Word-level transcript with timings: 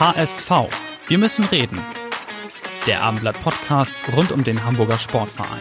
HSV. 0.00 0.50
Wir 1.08 1.18
müssen 1.18 1.44
reden. 1.44 1.78
Der 2.86 3.02
Abendblatt 3.02 3.38
Podcast 3.42 3.94
rund 4.16 4.32
um 4.32 4.42
den 4.42 4.64
Hamburger 4.64 4.98
Sportverein. 4.98 5.60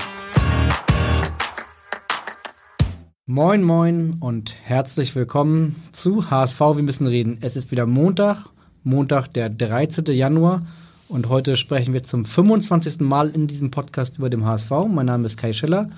Moin, 3.25 3.61
moin 3.61 4.15
und 4.21 4.55
herzlich 4.63 5.13
willkommen 5.13 5.75
zu 5.91 6.31
HSV. 6.31 6.57
Wir 6.57 6.83
müssen 6.83 7.05
reden. 7.05 7.39
Es 7.41 7.57
ist 7.57 7.69
wieder 7.71 7.85
Montag, 7.85 8.45
Montag, 8.85 9.27
der 9.33 9.49
13. 9.49 10.05
Januar. 10.05 10.65
Und 11.09 11.27
heute 11.27 11.57
sprechen 11.57 11.93
wir 11.93 12.03
zum 12.03 12.23
25. 12.23 13.01
Mal 13.01 13.31
in 13.31 13.47
diesem 13.47 13.71
Podcast 13.71 14.19
über 14.19 14.29
den 14.29 14.45
HSV. 14.45 14.71
Mein 14.87 15.07
Name 15.07 15.25
ist 15.25 15.35
Kai 15.35 15.51
Schiller. 15.51 15.89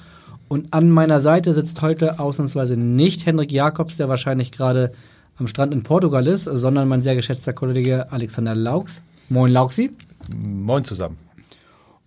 Und 0.47 0.73
an 0.73 0.89
meiner 0.89 1.21
Seite 1.21 1.53
sitzt 1.53 1.79
heute 1.83 2.19
ausnahmsweise 2.19 2.75
nicht 2.75 3.23
Henrik 3.27 3.51
Jakobs, 3.51 3.97
der 3.97 4.09
wahrscheinlich 4.09 4.51
gerade 4.51 4.93
am 5.41 5.47
Strand 5.47 5.73
in 5.73 5.81
Portugal 5.81 6.27
ist, 6.27 6.43
sondern 6.43 6.87
mein 6.87 7.01
sehr 7.01 7.15
geschätzter 7.15 7.51
Kollege 7.51 8.11
Alexander 8.11 8.53
Laux. 8.53 9.01
Moin 9.27 9.51
Lauxi. 9.51 9.89
Moin 10.37 10.83
zusammen. 10.83 11.17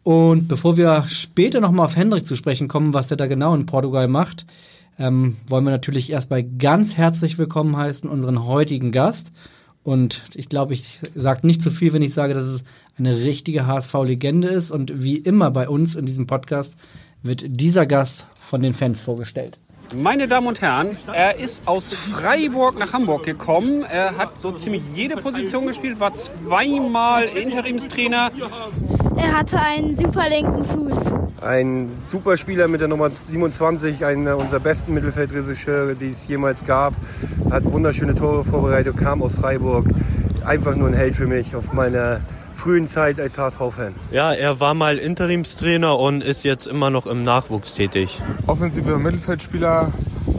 Und 0.04 0.46
bevor 0.46 0.76
wir 0.76 1.04
später 1.08 1.60
nochmal 1.60 1.86
auf 1.86 1.96
Hendrik 1.96 2.26
zu 2.26 2.36
sprechen 2.36 2.68
kommen, 2.68 2.94
was 2.94 3.08
der 3.08 3.16
da 3.16 3.26
genau 3.26 3.52
in 3.56 3.66
Portugal 3.66 4.06
macht, 4.06 4.46
ähm, 5.00 5.38
wollen 5.48 5.64
wir 5.64 5.72
natürlich 5.72 6.12
erstmal 6.12 6.44
ganz 6.44 6.96
herzlich 6.96 7.36
willkommen 7.36 7.76
heißen 7.76 8.08
unseren 8.08 8.46
heutigen 8.46 8.92
Gast. 8.92 9.32
Und 9.82 10.22
ich 10.34 10.48
glaube, 10.48 10.74
ich 10.74 11.00
sage 11.16 11.44
nicht 11.44 11.60
zu 11.60 11.72
viel, 11.72 11.92
wenn 11.92 12.02
ich 12.02 12.14
sage, 12.14 12.34
dass 12.34 12.46
es 12.46 12.62
eine 12.96 13.16
richtige 13.16 13.66
HSV-Legende 13.66 14.46
ist. 14.46 14.70
Und 14.70 15.02
wie 15.02 15.16
immer 15.16 15.50
bei 15.50 15.68
uns 15.68 15.96
in 15.96 16.06
diesem 16.06 16.28
Podcast 16.28 16.76
wird 17.24 17.42
dieser 17.48 17.84
Gast 17.84 18.26
von 18.34 18.62
den 18.62 18.74
Fans 18.74 19.00
vorgestellt. 19.00 19.58
Meine 19.96 20.26
Damen 20.26 20.46
und 20.48 20.60
Herren, 20.60 20.96
er 21.12 21.38
ist 21.38 21.68
aus 21.68 21.94
Freiburg 21.94 22.78
nach 22.78 22.92
Hamburg 22.92 23.24
gekommen. 23.24 23.84
Er 23.88 24.16
hat 24.16 24.40
so 24.40 24.50
ziemlich 24.52 24.82
jede 24.94 25.16
Position 25.16 25.66
gespielt, 25.66 26.00
war 26.00 26.14
zweimal 26.14 27.24
Interimstrainer. 27.24 28.30
Er 29.16 29.38
hatte 29.38 29.60
einen 29.60 29.96
super 29.96 30.28
linken 30.28 30.64
Fuß. 30.64 31.12
Ein 31.42 31.92
super 32.10 32.36
Spieler 32.36 32.66
mit 32.68 32.80
der 32.80 32.88
Nummer 32.88 33.10
27, 33.30 34.04
einer 34.04 34.36
unserer 34.36 34.60
besten 34.60 34.94
Mittelfeldregisseure, 34.94 35.94
die 35.94 36.10
es 36.10 36.26
jemals 36.26 36.64
gab. 36.64 36.94
Hat 37.50 37.64
wunderschöne 37.64 38.14
Tore 38.14 38.44
vorbereitet, 38.44 38.96
kam 38.96 39.22
aus 39.22 39.34
Freiburg. 39.36 39.86
Einfach 40.44 40.74
nur 40.74 40.88
ein 40.88 40.94
Held 40.94 41.14
für 41.14 41.26
mich 41.26 41.54
aus 41.54 41.72
meiner 41.72 42.20
frühen 42.54 42.88
Zeit 42.88 43.20
als 43.20 43.38
HSV-Fan. 43.38 43.94
Ja, 44.10 44.32
er 44.32 44.60
war 44.60 44.74
mal 44.74 44.98
Interimstrainer 44.98 45.98
und 45.98 46.22
ist 46.22 46.44
jetzt 46.44 46.66
immer 46.66 46.90
noch 46.90 47.06
im 47.06 47.22
Nachwuchs 47.22 47.74
tätig. 47.74 48.20
Offensiver 48.46 48.98
Mittelfeldspieler, 48.98 49.92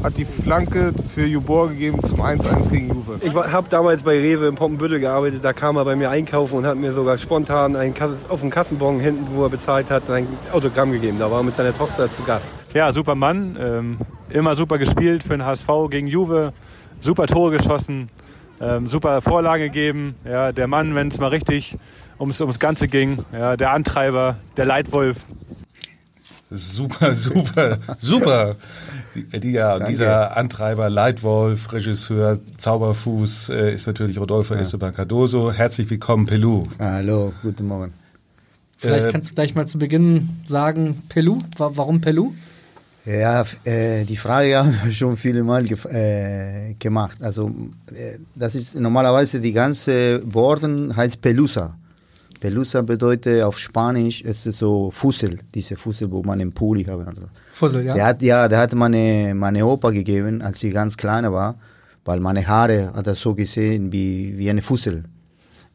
hat 0.03 0.17
die 0.17 0.25
Flanke 0.25 0.93
für 1.09 1.25
Jubor 1.25 1.69
gegeben 1.69 2.03
zum 2.03 2.21
1-1 2.21 2.69
gegen 2.69 2.89
Juve. 2.89 3.19
Ich 3.21 3.33
habe 3.33 3.67
damals 3.69 4.03
bei 4.03 4.19
Rewe 4.19 4.47
in 4.47 4.55
Poppenbüttel 4.55 4.99
gearbeitet, 4.99 5.43
da 5.43 5.53
kam 5.53 5.77
er 5.77 5.85
bei 5.85 5.95
mir 5.95 6.09
einkaufen 6.09 6.57
und 6.57 6.65
hat 6.65 6.77
mir 6.77 6.93
sogar 6.93 7.17
spontan 7.17 7.75
einen 7.75 7.93
Kass 7.93 8.11
auf 8.29 8.41
dem 8.41 8.49
Kassenbon 8.49 8.99
hinten, 8.99 9.35
wo 9.35 9.43
er 9.43 9.49
bezahlt 9.49 9.89
hat, 9.89 10.09
ein 10.09 10.27
Autogramm 10.51 10.91
gegeben. 10.91 11.17
Da 11.19 11.29
war 11.31 11.39
er 11.39 11.43
mit 11.43 11.55
seiner 11.55 11.75
Tochter 11.75 12.11
zu 12.11 12.23
Gast. 12.23 12.47
Ja, 12.73 12.91
super 12.91 13.15
Mann, 13.15 13.57
ähm, 13.59 13.97
immer 14.29 14.53
super 14.53 14.77
gespielt 14.77 15.23
für 15.23 15.29
den 15.29 15.45
HSV 15.45 15.67
gegen 15.89 16.07
Juve, 16.07 16.53
super 16.99 17.25
Tore 17.25 17.57
geschossen, 17.57 18.09
ähm, 18.61 18.87
super 18.87 19.21
Vorlage 19.21 19.65
gegeben. 19.65 20.15
Ja, 20.23 20.51
der 20.51 20.67
Mann, 20.67 20.93
wenn 20.93 21.07
es 21.07 21.19
mal 21.19 21.29
richtig 21.29 21.77
ums, 22.19 22.41
ums 22.41 22.59
Ganze 22.59 22.87
ging, 22.87 23.19
ja, 23.31 23.57
der 23.57 23.71
Antreiber, 23.71 24.37
der 24.57 24.65
Leitwolf. 24.65 25.17
Super, 26.51 27.13
super, 27.15 27.79
super. 27.97 28.55
Die, 29.15 29.39
die, 29.39 29.51
ja, 29.51 29.79
dieser 29.79 30.37
Antreiber, 30.37 30.89
Leitwolf, 30.89 31.71
Regisseur, 31.71 32.39
Zauberfuß 32.57 33.49
äh, 33.49 33.73
ist 33.73 33.87
natürlich 33.87 34.19
Rodolfo 34.19 34.53
ja. 34.53 34.61
Esteban 34.61 34.93
Cardoso. 34.93 35.51
Herzlich 35.51 35.89
willkommen, 35.89 36.25
Pelou. 36.25 36.63
Hallo, 36.79 37.33
guten 37.41 37.67
Morgen. 37.67 37.93
Vielleicht 38.77 39.05
äh, 39.05 39.11
kannst 39.11 39.31
du 39.31 39.35
gleich 39.35 39.55
mal 39.55 39.65
zu 39.65 39.79
Beginn 39.79 40.29
sagen, 40.47 41.01
Pelou, 41.09 41.41
warum 41.57 42.01
Pelou? 42.01 42.33
Ja, 43.05 43.45
äh, 43.63 44.03
die 44.03 44.17
Frage 44.17 44.57
haben 44.57 44.77
wir 44.83 44.91
schon 44.91 45.15
viele 45.15 45.43
Mal 45.43 45.63
ge 45.63 45.77
äh, 45.91 46.73
gemacht. 46.75 47.21
Also, 47.21 47.51
äh, 47.93 48.17
das 48.33 48.55
ist 48.55 48.75
normalerweise 48.75 49.39
die 49.39 49.53
ganze 49.53 50.21
Worten 50.25 50.95
heißt 50.95 51.21
Pelusa. 51.21 51.75
Pelusa 52.45 52.83
bedeutet 52.83 53.41
auf 53.41 53.57
Spanisch, 53.57 54.21
es 54.23 54.45
ist 54.45 54.59
so 54.59 54.91
Fussel, 54.91 55.39
diese 55.55 55.75
Fussel, 55.75 56.11
wo 56.11 56.21
man 56.21 56.39
im 56.39 56.51
Pulli 56.51 56.83
haben. 56.83 57.01
Oder 57.01 57.21
so. 57.21 57.27
Fussel, 57.53 57.83
ja. 57.83 57.95
Der 57.95 58.05
hat, 58.05 58.21
ja, 58.21 58.47
der 58.47 58.59
hat 58.59 58.75
meine, 58.75 59.33
meine 59.33 59.65
Opa 59.65 59.89
gegeben, 59.89 60.43
als 60.43 60.59
sie 60.59 60.69
ganz 60.69 60.95
klein 60.95 61.31
war, 61.31 61.55
weil 62.03 62.19
meine 62.19 62.47
Haare 62.47 62.93
hat 62.93 63.07
er 63.07 63.15
so 63.15 63.33
gesehen 63.33 63.91
wie, 63.91 64.37
wie 64.37 64.47
eine 64.47 64.61
Fussel. 64.61 65.05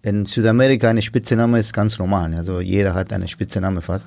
In 0.03 0.27
Südamerika 0.27 0.89
eine 0.89 1.03
Spitzname 1.03 1.59
ist 1.59 1.73
ganz 1.73 1.99
normal, 1.99 2.33
also 2.37 2.61
jeder 2.61 2.95
hat 2.95 3.13
eine 3.13 3.27
Spitzname 3.27 3.81
fast. 3.81 4.07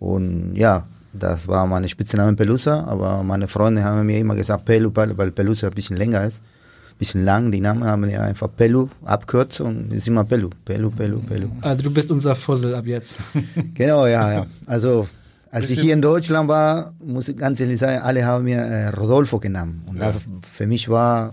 Und 0.00 0.56
ja, 0.56 0.88
das 1.12 1.46
war 1.46 1.68
meine 1.68 1.86
Spitzname 1.86 2.34
Pelusa, 2.34 2.82
aber 2.82 3.22
meine 3.22 3.46
Freunde 3.46 3.84
haben 3.84 4.04
mir 4.06 4.18
immer 4.18 4.34
gesagt 4.34 4.64
Pelu, 4.64 4.90
weil 4.92 5.30
Pelusa 5.30 5.68
ein 5.68 5.74
bisschen 5.74 5.96
länger 5.96 6.26
ist 6.26 6.42
bisschen 7.02 7.24
lang. 7.24 7.50
Die 7.50 7.60
Namen 7.60 7.82
haben 7.82 8.06
wir 8.06 8.22
einfach 8.22 8.48
Pelu 8.54 8.88
abkürzt 9.04 9.60
und 9.60 9.92
ist 9.92 10.06
immer 10.06 10.22
Pelu. 10.22 10.50
Pelu, 10.64 10.88
Pelu, 10.90 11.18
Pelu. 11.18 11.48
Also 11.62 11.82
du 11.82 11.90
bist 11.90 12.12
unser 12.12 12.36
Fussel 12.36 12.74
ab 12.76 12.86
jetzt. 12.86 13.18
genau, 13.74 14.06
ja, 14.06 14.32
ja. 14.32 14.46
Also 14.66 15.08
als 15.50 15.68
ich 15.70 15.80
hier 15.80 15.94
in 15.94 16.00
Deutschland 16.00 16.48
war, 16.48 16.92
muss 17.04 17.28
ich 17.28 17.36
ganz 17.36 17.58
ehrlich 17.60 17.80
sagen, 17.80 17.98
alle 17.98 18.24
haben 18.24 18.44
mir 18.44 18.58
äh, 18.58 18.88
Rodolfo 18.90 19.40
genannt. 19.40 19.82
Und 19.88 19.96
ja. 19.96 20.12
das 20.12 20.24
für 20.48 20.68
mich 20.68 20.88
war 20.88 21.32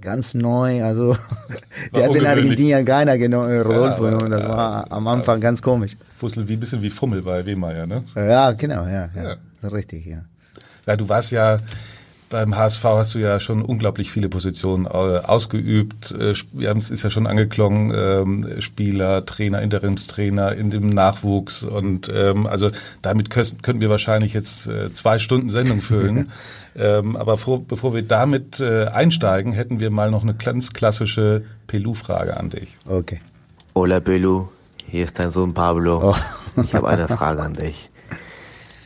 ganz 0.00 0.34
neu. 0.34 0.84
Also 0.84 1.16
der 1.94 2.04
hat 2.08 2.14
in 2.14 2.24
Argentinien 2.24 2.84
keiner 2.84 3.18
genommen, 3.18 3.50
äh, 3.50 3.58
Rodolfo 3.58 4.04
ja, 4.04 4.10
genommen. 4.10 4.30
Das 4.30 4.48
war 4.48 4.86
am 4.92 5.08
Anfang 5.08 5.40
ganz 5.40 5.60
komisch. 5.60 5.96
Fussel 6.16 6.46
wie 6.46 6.52
ein 6.52 6.60
bisschen 6.60 6.80
wie 6.80 6.90
Fummel 6.90 7.22
bei 7.22 7.44
Wehmeier, 7.44 7.88
ne? 7.88 8.04
Ja, 8.14 8.52
genau, 8.52 8.84
ja, 8.84 9.10
ja. 9.16 9.36
ja. 9.62 9.68
richtig, 9.68 10.06
ja. 10.06 10.22
Ja, 10.86 10.96
du 10.96 11.08
warst 11.08 11.32
ja 11.32 11.58
beim 12.32 12.56
HSV 12.56 12.82
hast 12.82 13.14
du 13.14 13.18
ja 13.18 13.38
schon 13.40 13.62
unglaublich 13.62 14.10
viele 14.10 14.30
Positionen 14.30 14.86
äh, 14.86 14.88
ausgeübt. 14.88 16.12
Äh, 16.12 16.32
wir 16.52 16.70
haben 16.70 16.78
es 16.78 16.90
ist 16.90 17.02
ja 17.04 17.10
schon 17.10 17.26
angeklungen, 17.26 17.92
ähm, 17.94 18.60
Spieler, 18.60 19.26
Trainer, 19.26 19.60
Interimstrainer 19.60 20.54
in 20.54 20.70
dem 20.70 20.88
Nachwuchs 20.88 21.62
und 21.62 22.10
ähm, 22.12 22.46
also 22.46 22.70
damit 23.02 23.28
könnten 23.28 23.80
wir 23.80 23.90
wahrscheinlich 23.90 24.32
jetzt 24.32 24.66
äh, 24.66 24.90
zwei 24.90 25.18
Stunden 25.18 25.50
Sendung 25.50 25.82
füllen. 25.82 26.32
ähm, 26.74 27.16
aber 27.16 27.36
vor, 27.36 27.62
bevor 27.62 27.94
wir 27.94 28.02
damit 28.02 28.62
einsteigen, 28.62 29.52
hätten 29.52 29.78
wir 29.78 29.90
mal 29.90 30.10
noch 30.10 30.22
eine 30.22 30.34
ganz 30.34 30.72
klassische 30.72 31.44
Pelu-Frage 31.66 32.38
an 32.38 32.48
dich. 32.48 32.76
Okay. 32.86 33.20
Hola 33.74 34.00
Pelu, 34.00 34.48
hier 34.90 35.04
ist 35.04 35.18
dein 35.18 35.30
Sohn 35.30 35.52
Pablo. 35.52 36.00
Oh. 36.02 36.62
ich 36.62 36.74
habe 36.74 36.88
eine 36.88 37.08
Frage 37.16 37.42
an 37.42 37.52
dich. 37.52 37.90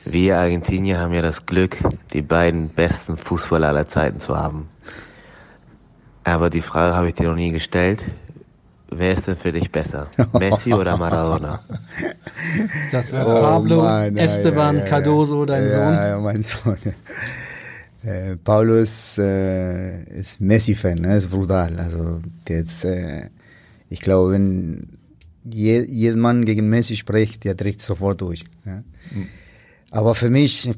Wir 0.08 0.38
Argentinier 0.38 1.00
haben 1.00 1.12
ja 1.12 1.20
das 1.20 1.46
Glück, 1.46 1.78
die 2.12 2.22
beiden 2.22 2.68
besten 2.68 3.18
Fußballer 3.18 3.68
aller 3.68 3.88
Zeiten 3.88 4.20
zu 4.20 4.36
haben. 4.36 4.68
Aber 6.22 6.48
die 6.48 6.60
Frage 6.60 6.94
habe 6.94 7.08
ich 7.08 7.14
dir 7.16 7.28
noch 7.28 7.34
nie 7.34 7.50
gestellt. 7.50 8.04
Wer 8.88 9.18
ist 9.18 9.26
denn 9.26 9.36
für 9.36 9.50
dich 9.50 9.72
besser? 9.72 10.06
Messi 10.38 10.72
oder 10.72 10.96
Maradona? 10.96 11.60
Das 12.92 13.10
wäre 13.10 13.26
oh, 13.26 13.40
Pablo 13.40 13.82
Mann, 13.82 14.16
Esteban 14.16 14.76
ja, 14.76 14.82
ja, 14.82 14.88
Cardoso, 14.88 15.44
dein 15.44 15.64
ja, 15.64 15.70
Sohn. 15.70 15.94
Ja, 15.94 16.18
mein 16.20 16.42
Sohn. 16.44 16.78
Äh, 18.04 18.36
Paulo 18.36 18.76
ist, 18.76 19.18
äh, 19.18 20.04
ist 20.04 20.40
Messi-Fan, 20.40 20.98
ne? 20.98 21.16
ist 21.16 21.30
brutal. 21.30 21.76
Also 21.80 22.20
jetzt, 22.48 22.84
äh, 22.84 23.28
ich 23.88 23.98
glaube, 23.98 24.34
wenn 24.34 24.98
je, 25.42 25.84
jeder 25.84 26.16
Mann 26.16 26.44
gegen 26.44 26.68
Messi 26.68 26.94
spricht, 26.94 27.42
der 27.42 27.56
trägt 27.56 27.82
sofort 27.82 28.20
durch. 28.20 28.44
Ja? 28.64 28.84
Mhm. 29.10 29.28
Aber 29.90 30.14
für 30.14 30.30
mich, 30.30 30.70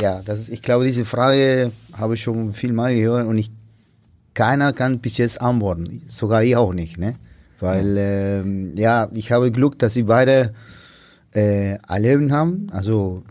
ja, 0.00 0.22
das 0.24 0.40
ist, 0.40 0.48
ich 0.48 0.62
glaube, 0.62 0.84
diese 0.84 1.04
Frage 1.04 1.70
habe 1.92 2.14
ich 2.14 2.22
schon 2.22 2.52
viel 2.52 2.72
mal 2.72 2.94
gehört 2.94 3.26
und 3.26 3.38
ich, 3.38 3.50
keiner 4.32 4.72
kann 4.72 4.98
bis 4.98 5.18
jetzt 5.18 5.40
antworten. 5.40 6.02
Sogar 6.08 6.42
ich 6.42 6.56
auch 6.56 6.72
nicht, 6.72 6.98
ne? 6.98 7.14
Weil, 7.60 7.96
äh, 7.96 8.80
ja, 8.80 9.08
ich 9.14 9.30
habe 9.32 9.52
Glück, 9.52 9.78
dass 9.78 9.94
sie 9.94 10.02
beide 10.02 10.52
äh, 11.34 11.78
erleben 11.88 12.32
haben. 12.32 12.68
Also, 12.72 13.22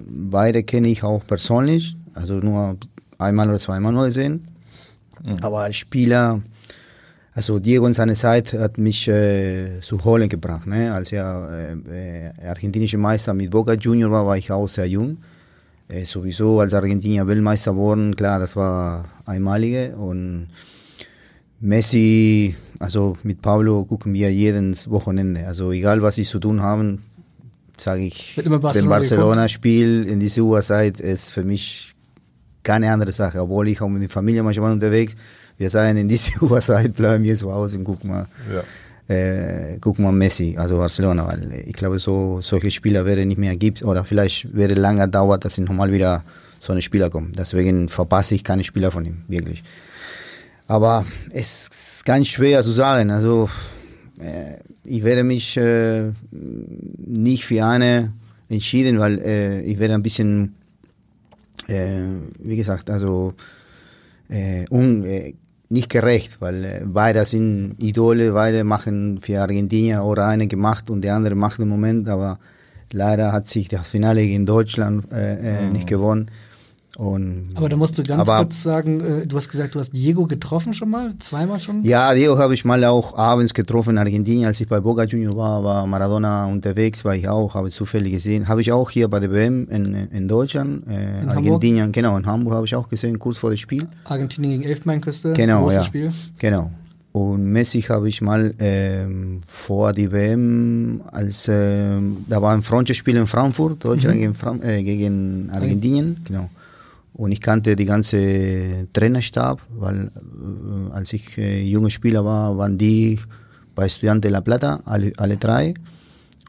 beide 0.00 0.62
kenne 0.62 0.88
ich 0.88 1.02
auch 1.02 1.26
persönlich. 1.26 1.96
Also 2.14 2.34
nur 2.34 2.78
einmal 3.18 3.48
oder 3.48 3.58
zweimal 3.58 3.92
nur 3.92 4.06
gesehen. 4.06 4.48
Mhm. 5.24 5.36
Aber 5.42 5.60
als 5.60 5.76
Spieler, 5.76 6.40
also 7.36 7.58
Diego 7.58 7.86
in 7.86 7.92
seiner 7.92 8.14
Zeit 8.14 8.54
hat 8.54 8.78
mich 8.78 9.08
äh, 9.08 9.80
zu 9.82 10.02
Holland 10.02 10.30
gebracht. 10.30 10.66
Ne? 10.66 10.90
Als 10.90 11.12
er 11.12 11.76
äh, 11.86 12.28
äh, 12.30 12.48
argentinischer 12.48 12.96
Meister 12.96 13.34
mit 13.34 13.50
Boca 13.50 13.74
Junior 13.74 14.10
war, 14.10 14.26
war 14.26 14.38
ich 14.38 14.50
auch 14.50 14.66
sehr 14.68 14.86
jung. 14.86 15.18
Äh, 15.88 16.04
sowieso 16.04 16.60
als 16.60 16.72
Argentinier 16.72 17.26
Weltmeister 17.26 17.76
worden, 17.76 18.16
klar, 18.16 18.40
das 18.40 18.56
war 18.56 19.04
einmalige. 19.26 19.96
Und 19.96 20.48
Messi, 21.60 22.56
also 22.78 23.18
mit 23.22 23.42
Pablo 23.42 23.84
gucken 23.84 24.14
wir 24.14 24.32
jedes 24.32 24.88
Wochenende. 24.88 25.46
Also 25.46 25.72
egal, 25.72 26.00
was 26.00 26.14
sie 26.14 26.24
zu 26.24 26.38
tun 26.38 26.62
haben, 26.62 27.02
sage 27.78 28.04
ich, 28.04 28.34
Barcelona 28.36 28.72
den 28.72 28.88
Barcelona-Spiel 28.88 30.06
in 30.08 30.20
dieser 30.20 30.40
Uhrzeit 30.40 31.00
ist 31.00 31.32
für 31.32 31.44
mich 31.44 31.92
keine 32.62 32.90
andere 32.90 33.12
Sache. 33.12 33.42
Obwohl 33.42 33.68
ich 33.68 33.82
auch 33.82 33.90
mit 33.90 34.00
der 34.00 34.08
Familie 34.08 34.42
manchmal 34.42 34.72
unterwegs, 34.72 35.14
wir 35.58 35.70
sagen, 35.70 35.96
in 35.98 36.08
dieser 36.08 36.42
Uhrzeit 36.50 36.94
bleiben 36.94 37.24
wir 37.24 37.36
zu 37.36 37.52
Hause 37.52 37.78
und 37.78 37.84
gucken 37.84 38.10
mal, 38.10 38.26
Ja. 39.08 39.14
äh, 39.14 39.78
gucken 39.78 40.04
mal 40.04 40.12
Messi, 40.12 40.56
also 40.58 40.76
Barcelona. 40.78 41.26
Weil 41.26 41.64
ich 41.66 41.72
glaube, 41.74 41.98
so 41.98 42.40
solche 42.42 42.70
Spieler 42.70 43.04
wäre 43.06 43.24
nicht 43.26 43.38
mehr 43.38 43.56
gibt 43.56 43.82
oder 43.82 44.04
vielleicht 44.04 44.54
wäre 44.54 44.74
lange 44.74 45.08
dauert, 45.08 45.44
dass 45.44 45.58
nochmal 45.58 45.92
wieder 45.92 46.24
so 46.60 46.72
eine 46.72 46.82
Spieler 46.82 47.10
kommen. 47.10 47.32
Deswegen 47.38 47.88
verpasse 47.88 48.34
ich 48.34 48.42
keine 48.44 48.64
Spieler 48.64 48.90
von 48.90 49.04
ihm, 49.04 49.18
wirklich. 49.28 49.62
Aber 50.68 51.04
es 51.30 51.68
ist 51.68 52.04
ganz 52.04 52.26
schwer 52.26 52.62
zu 52.62 52.72
sagen. 52.72 53.10
Also 53.12 53.48
äh, 54.20 54.56
ich 54.84 55.04
werde 55.04 55.22
mich 55.22 55.56
äh, 55.56 56.10
nicht 56.32 57.44
für 57.44 57.64
eine 57.64 58.12
entschieden, 58.48 58.98
weil 58.98 59.18
äh, 59.20 59.60
ich 59.62 59.78
werde 59.78 59.94
ein 59.94 60.02
bisschen, 60.02 60.54
äh, 61.68 62.02
wie 62.40 62.56
gesagt, 62.56 62.90
also 62.90 63.34
äh, 64.28 64.64
un, 64.70 65.04
äh, 65.04 65.34
nicht 65.68 65.90
gerecht, 65.90 66.40
weil 66.40 66.64
äh, 66.64 66.82
beide 66.84 67.24
sind 67.24 67.76
Idole, 67.78 68.32
beide 68.32 68.64
machen 68.64 69.18
für 69.20 69.40
Argentinien 69.40 70.00
oder 70.00 70.26
eine 70.26 70.46
gemacht 70.46 70.90
und 70.90 71.02
der 71.02 71.14
andere 71.14 71.34
macht 71.34 71.58
im 71.58 71.68
Moment, 71.68 72.08
aber 72.08 72.38
leider 72.92 73.32
hat 73.32 73.46
sich 73.46 73.68
das 73.68 73.90
Finale 73.90 74.22
gegen 74.22 74.46
Deutschland 74.46 75.10
äh, 75.12 75.66
äh, 75.66 75.70
nicht 75.70 75.86
gewonnen. 75.86 76.30
Und, 76.96 77.50
Aber 77.54 77.68
da 77.68 77.76
musst 77.76 77.98
du 77.98 78.02
ganz 78.02 78.22
aber- 78.22 78.38
kurz 78.44 78.62
sagen, 78.62 79.00
äh, 79.00 79.26
du 79.26 79.36
hast 79.36 79.50
gesagt, 79.50 79.74
du 79.74 79.80
hast 79.80 79.90
Diego 79.94 80.26
getroffen 80.26 80.72
schon 80.72 80.88
mal? 80.88 81.14
Zweimal 81.20 81.60
schon? 81.60 81.82
Ja, 81.82 82.14
Diego 82.14 82.38
habe 82.38 82.54
ich 82.54 82.64
mal 82.64 82.82
auch 82.84 83.16
abends 83.18 83.52
getroffen 83.52 83.90
in 83.90 83.98
Argentinien, 83.98 84.46
als 84.46 84.60
ich 84.62 84.66
bei 84.68 84.80
Boca 84.80 85.04
Junior 85.04 85.36
war, 85.36 85.62
war 85.62 85.86
Maradona 85.86 86.46
unterwegs, 86.46 87.04
war 87.04 87.14
ich 87.14 87.28
auch, 87.28 87.54
habe 87.54 87.70
zufällig 87.70 88.12
gesehen. 88.12 88.48
Habe 88.48 88.62
ich 88.62 88.72
auch 88.72 88.88
hier 88.90 89.08
bei 89.08 89.20
der 89.20 89.30
WM 89.30 89.68
in, 89.68 89.94
in 90.10 90.26
Deutschland, 90.26 90.86
äh, 90.88 91.20
In 91.22 91.28
Argentinien, 91.28 91.92
genau, 91.92 92.16
in 92.16 92.24
Hamburg 92.24 92.54
habe 92.54 92.64
ich 92.66 92.74
auch 92.74 92.88
gesehen, 92.88 93.18
kurz 93.18 93.36
vor 93.36 93.50
dem 93.50 93.58
Spiel. 93.58 93.86
Argentinien 94.04 94.52
gegen 94.52 94.64
Elfenbeinküste. 94.64 95.34
Genau, 95.34 95.60
großes 95.64 95.76
ja. 95.76 95.84
Spiel. 95.84 96.12
Genau. 96.38 96.70
Und 97.12 97.44
Messi 97.44 97.82
habe 97.82 98.08
ich 98.08 98.22
mal 98.22 98.54
ähm, 98.58 99.40
vor 99.46 99.92
die 99.92 100.12
WM, 100.12 101.02
als 101.12 101.46
ähm, 101.50 102.18
da 102.28 102.40
war 102.40 102.54
ein 102.54 102.62
Freundschaftsspiel 102.62 103.16
in 103.16 103.26
Frankfurt, 103.26 103.84
Deutschland 103.84 104.16
Mhm. 104.16 104.20
gegen, 104.20 104.34
Fran 104.34 104.62
äh, 104.62 104.82
gegen 104.82 105.50
Argentinien, 105.52 106.16
genau. 106.26 106.48
Und 107.16 107.32
ich 107.32 107.40
kannte 107.40 107.76
die 107.76 107.86
ganze 107.86 108.88
Trainerstab, 108.92 109.62
weil 109.70 110.10
äh, 110.10 110.92
als 110.92 111.14
ich 111.14 111.38
äh, 111.38 111.62
junger 111.62 111.88
Spieler 111.88 112.24
war, 112.26 112.58
waren 112.58 112.76
die 112.76 113.18
bei 113.74 113.86
Estudiante 113.86 114.28
La 114.28 114.42
Plata, 114.42 114.80
alle, 114.84 115.12
alle 115.16 115.38
drei. 115.38 115.72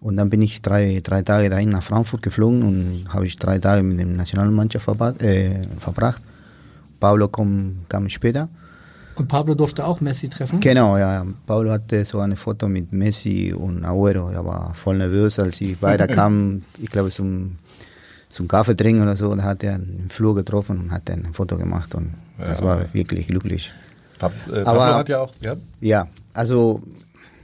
Und 0.01 0.17
dann 0.17 0.29
bin 0.29 0.41
ich 0.41 0.61
drei, 0.61 0.99
drei 1.01 1.21
Tage 1.21 1.49
dahin 1.49 1.69
nach 1.69 1.83
Frankfurt 1.83 2.21
geflogen 2.21 2.63
und 2.63 3.13
habe 3.13 3.25
ich 3.25 3.37
drei 3.37 3.59
Tage 3.59 3.81
mit 3.81 3.99
dem 3.99 4.17
Nationalmannschaft 4.17 4.87
äh, 5.21 5.61
verbracht. 5.79 6.21
Pablo 6.99 7.29
kam, 7.29 7.77
kam 7.87 8.09
später. 8.09 8.49
Und 9.15 9.27
Pablo 9.27 9.55
durfte 9.55 9.85
auch 9.85 10.01
Messi 10.01 10.27
treffen. 10.27 10.59
Genau, 10.59 10.97
ja. 10.97 11.25
Pablo 11.45 11.71
hatte 11.71 12.03
so 12.03 12.19
eine 12.19 12.35
Foto 12.35 12.67
mit 12.67 12.91
Messi 12.91 13.53
und 13.53 13.85
Agüero. 13.85 14.29
Er 14.29 14.45
war 14.45 14.73
voll 14.75 14.97
nervös, 14.97 15.39
als 15.39 15.61
beide 15.79 16.07
kamen, 16.07 16.65
ich 16.77 16.89
glaube 16.91 17.09
zum, 17.09 17.57
zum 18.37 18.47
Kaffee 18.47 18.75
trinken 18.77 19.01
oder 19.01 19.15
so. 19.15 19.33
Da 19.35 19.43
hat 19.43 19.63
er 19.63 19.75
im 19.75 20.09
Flur 20.09 20.35
getroffen 20.35 20.77
und 20.79 20.91
hat 20.91 21.09
dann 21.09 21.25
ein 21.25 21.33
Foto 21.33 21.57
gemacht 21.57 21.95
und 21.95 22.13
das 22.37 22.59
Ja. 22.59 22.65
war 22.65 22.93
wirklich 22.93 23.27
glücklich. 23.27 23.71
Pap 24.19 24.31
äh, 24.47 24.63
Pablo 24.63 24.81
Aber- 24.81 24.95
hat 24.95 25.09
ja 25.09 25.19
auch, 25.21 25.33
ja? 25.43 25.55
Ja, 25.81 26.07
also 26.33 26.81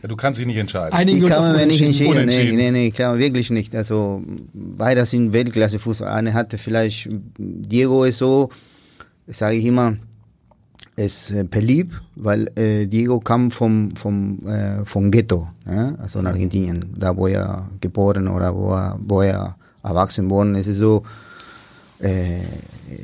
ja, 0.03 0.09
du 0.09 0.15
kannst 0.15 0.39
dich 0.39 0.45
nicht 0.45 0.57
entscheiden. 0.57 1.07
ich 1.07 1.27
kann 1.29 1.53
mir 1.53 1.65
nicht 1.65 1.81
entschieden. 1.81 2.25
Nee, 2.27 2.51
nee, 2.51 2.71
nee, 2.71 2.91
klar, 2.91 3.17
wirklich 3.17 3.49
nicht. 3.49 3.73
Also 3.75 4.21
beide 4.53 5.05
sind 5.05 5.33
Weltklasse 5.33 5.79
Fußball. 5.79 6.09
Eine 6.09 6.33
hatte 6.33 6.57
vielleicht, 6.57 7.09
Diego 7.37 8.03
ist 8.03 8.17
so, 8.19 8.49
sage 9.27 9.55
ich 9.55 9.65
immer, 9.65 9.95
ist 10.95 11.31
äh, 11.31 11.43
beliebt, 11.43 11.95
weil 12.15 12.51
äh, 12.55 12.85
Diego 12.85 13.19
kam 13.19 13.49
vom, 13.49 13.89
vom, 13.95 14.45
äh, 14.45 14.83
vom 14.85 15.09
Ghetto, 15.09 15.47
ja? 15.65 15.95
also 15.97 16.19
in 16.19 16.27
Argentinien, 16.27 16.85
da 16.95 17.15
wo 17.17 17.25
er 17.27 17.67
geboren 17.81 18.27
oder 18.27 18.53
wo 18.55 18.73
er, 18.73 18.99
wo 19.01 19.21
er 19.21 19.55
erwachsen 19.83 20.29
worden. 20.29 20.55
Es 20.55 20.67
ist 20.67 20.77
so, 20.77 21.03
äh, 21.99 22.41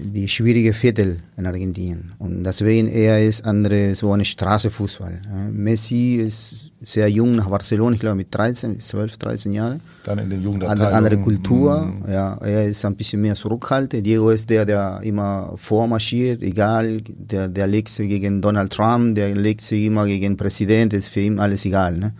die 0.04 0.28
schwierige 0.28 0.74
Viertel 0.74 1.18
in 1.38 1.46
Argentinien. 1.46 2.12
Und 2.20 2.44
deswegen 2.44 2.88
er 2.90 3.24
ist 3.26 3.46
andere 3.46 3.96
so 3.96 4.12
eine 4.12 4.26
Straßenfußball. 4.26 5.22
Ja. 5.24 5.50
Messi 5.52 6.16
ist 6.16 6.72
sehr 6.82 7.10
jung 7.10 7.32
nach 7.32 7.50
Barcelona, 7.50 7.94
ich 7.96 8.00
glaube 8.00 8.18
mit 8.18 8.28
13, 8.36 8.80
12, 8.80 9.18
13 9.18 9.54
Jahren. 9.54 9.80
Dann 10.04 10.20
in 10.20 10.30
den 10.30 10.40
Andere, 10.40 10.44
Jugendabteilungen. 10.44 10.94
andere 10.94 11.18
Kultur, 11.20 11.82
Mm. 11.86 12.12
ja, 12.12 12.38
er 12.42 12.68
ist 12.68 12.84
ein 12.86 12.96
bisschen 12.96 13.22
mehr 13.22 13.36
zurückhaltend. 13.36 14.06
Diego 14.06 14.30
ist 14.32 14.50
der, 14.50 14.66
der 14.66 15.00
immer 15.04 15.54
vormarschiert, 15.56 16.42
egal, 16.44 17.02
der, 17.08 17.48
der 17.48 17.68
legt 17.68 17.90
sich 17.90 18.10
gegen 18.10 18.42
Donald 18.42 18.72
Trump, 18.74 19.16
der 19.16 19.34
legt 19.36 19.62
sich 19.62 19.86
immer 19.86 20.06
gegen 20.08 20.36
Präsident, 20.38 20.94
ist 20.94 21.08
für 21.10 21.22
ihn 21.22 21.40
alles 21.40 21.66
egal. 21.66 21.98
Ne? 21.98 22.14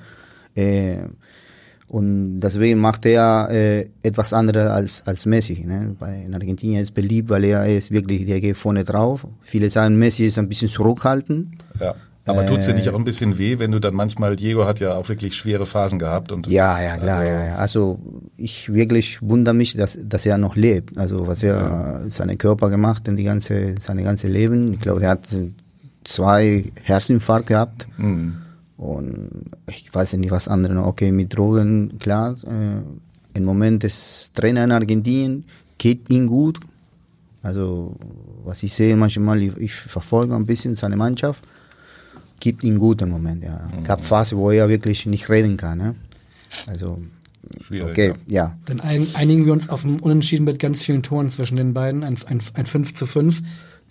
Äh, 0.56 0.98
und 1.90 2.40
deswegen 2.40 2.80
macht 2.80 3.06
er 3.06 3.50
äh, 3.50 3.90
etwas 4.04 4.32
anderes 4.32 4.70
als, 4.70 5.04
als 5.06 5.26
Messi. 5.26 5.66
Ne? 5.66 5.96
Bei, 6.00 6.24
in 6.26 6.34
Argentinien 6.36 6.82
ist 6.82 6.94
beliebt, 6.94 7.30
weil 7.30 7.44
er 7.44 7.66
ist 7.66 7.90
wirklich, 7.90 8.28
der 8.28 8.40
geht 8.40 8.58
vorne 8.58 8.84
drauf. 8.84 9.26
Viele 9.42 9.72
sagen, 9.72 9.98
Messi 9.98 10.26
ist 10.26 10.38
ein 10.38 10.48
bisschen 10.48 10.70
zurückhaltend. 10.70 11.48
Ja. 11.80 11.96
Aber 12.26 12.46
tut's 12.46 12.66
dir 12.68 12.74
Äh, 12.74 12.76
nicht 12.76 12.90
auch 12.90 12.96
ein 12.96 13.06
bisschen 13.06 13.40
weh, 13.40 13.58
wenn 13.58 13.72
du 13.72 13.80
dann 13.80 13.96
manchmal, 13.96 14.36
Diego 14.36 14.66
hat 14.66 14.80
ja 14.80 14.94
auch 14.94 15.10
wirklich 15.10 15.34
schwere 15.36 15.66
Phasen 15.66 15.98
gehabt 15.98 16.32
und 16.32 16.46
Ja, 16.46 16.80
ja, 16.80 16.98
klar, 16.98 17.26
ja, 17.26 17.46
ja. 17.46 17.56
Also 17.56 17.98
ich 18.38 18.72
wirklich 18.72 19.20
wundere 19.24 19.56
mich, 19.56 19.76
dass, 19.76 19.98
dass 20.00 20.28
er 20.28 20.38
noch 20.38 20.56
lebt. 20.56 20.96
Also 20.96 21.28
was 21.28 21.42
er 21.42 22.04
äh, 22.06 22.12
seine 22.12 22.38
Körper 22.38 22.70
gemacht 22.70 23.08
in 23.08 23.16
die 23.16 23.24
ganze, 23.24 23.74
seine 23.80 24.04
ganze 24.04 24.28
Leben. 24.28 24.74
Ich 24.74 24.80
glaube, 24.80 25.02
er 25.02 25.10
hat 25.10 25.28
zwei 26.04 26.66
Herzinfarkt 26.84 27.48
gehabt. 27.48 27.88
Mhm. 27.98 28.36
Und 28.80 29.52
ich 29.68 29.94
weiß 29.94 30.14
nicht, 30.14 30.32
was 30.32 30.48
andere 30.48 30.74
noch. 30.74 30.88
Okay, 30.88 31.12
mit 31.12 31.36
Drogen, 31.36 32.00
klar. 32.00 32.34
Äh, 32.46 33.38
Im 33.38 33.44
Moment 33.44 33.84
ist 33.84 34.34
Trainer 34.34 34.64
in 34.64 34.72
Argentinien, 34.72 35.44
geht 35.78 36.10
ihm 36.10 36.28
gut. 36.28 36.62
Also, 37.44 37.98
was 38.46 38.64
ich 38.64 38.74
sehe 38.74 38.96
manchmal, 38.96 39.44
ich, 39.44 39.58
ich 39.58 39.74
verfolge 39.74 40.34
ein 40.34 40.46
bisschen 40.46 40.76
seine 40.76 40.96
Mannschaft, 40.96 41.44
gibt 42.40 42.64
ihm 42.64 42.80
gut 42.80 43.02
im 43.02 43.10
Moment, 43.10 43.44
ja. 43.44 43.70
Gab 43.84 44.04
Phase, 44.04 44.38
wo 44.38 44.50
er 44.50 44.70
wirklich 44.70 45.06
nicht 45.06 45.30
reden 45.30 45.58
kann, 45.58 45.78
ne? 45.78 45.96
Also, 46.66 47.00
Schwierig, 47.66 47.86
okay, 47.86 48.14
ja. 48.28 48.58
Dann 48.64 48.80
ein, 48.80 49.08
einigen 49.14 49.46
wir 49.46 49.52
uns 49.52 49.68
auf 49.68 49.84
ein 49.84 50.00
Unentschieden 50.00 50.46
mit 50.46 50.58
ganz 50.58 50.82
vielen 50.82 51.04
Toren 51.04 51.30
zwischen 51.30 51.58
den 51.58 51.74
beiden, 51.74 52.04
ein, 52.04 52.18
ein, 52.28 52.42
ein 52.54 52.66
5 52.66 52.96
zu 52.96 53.06
5. 53.06 53.42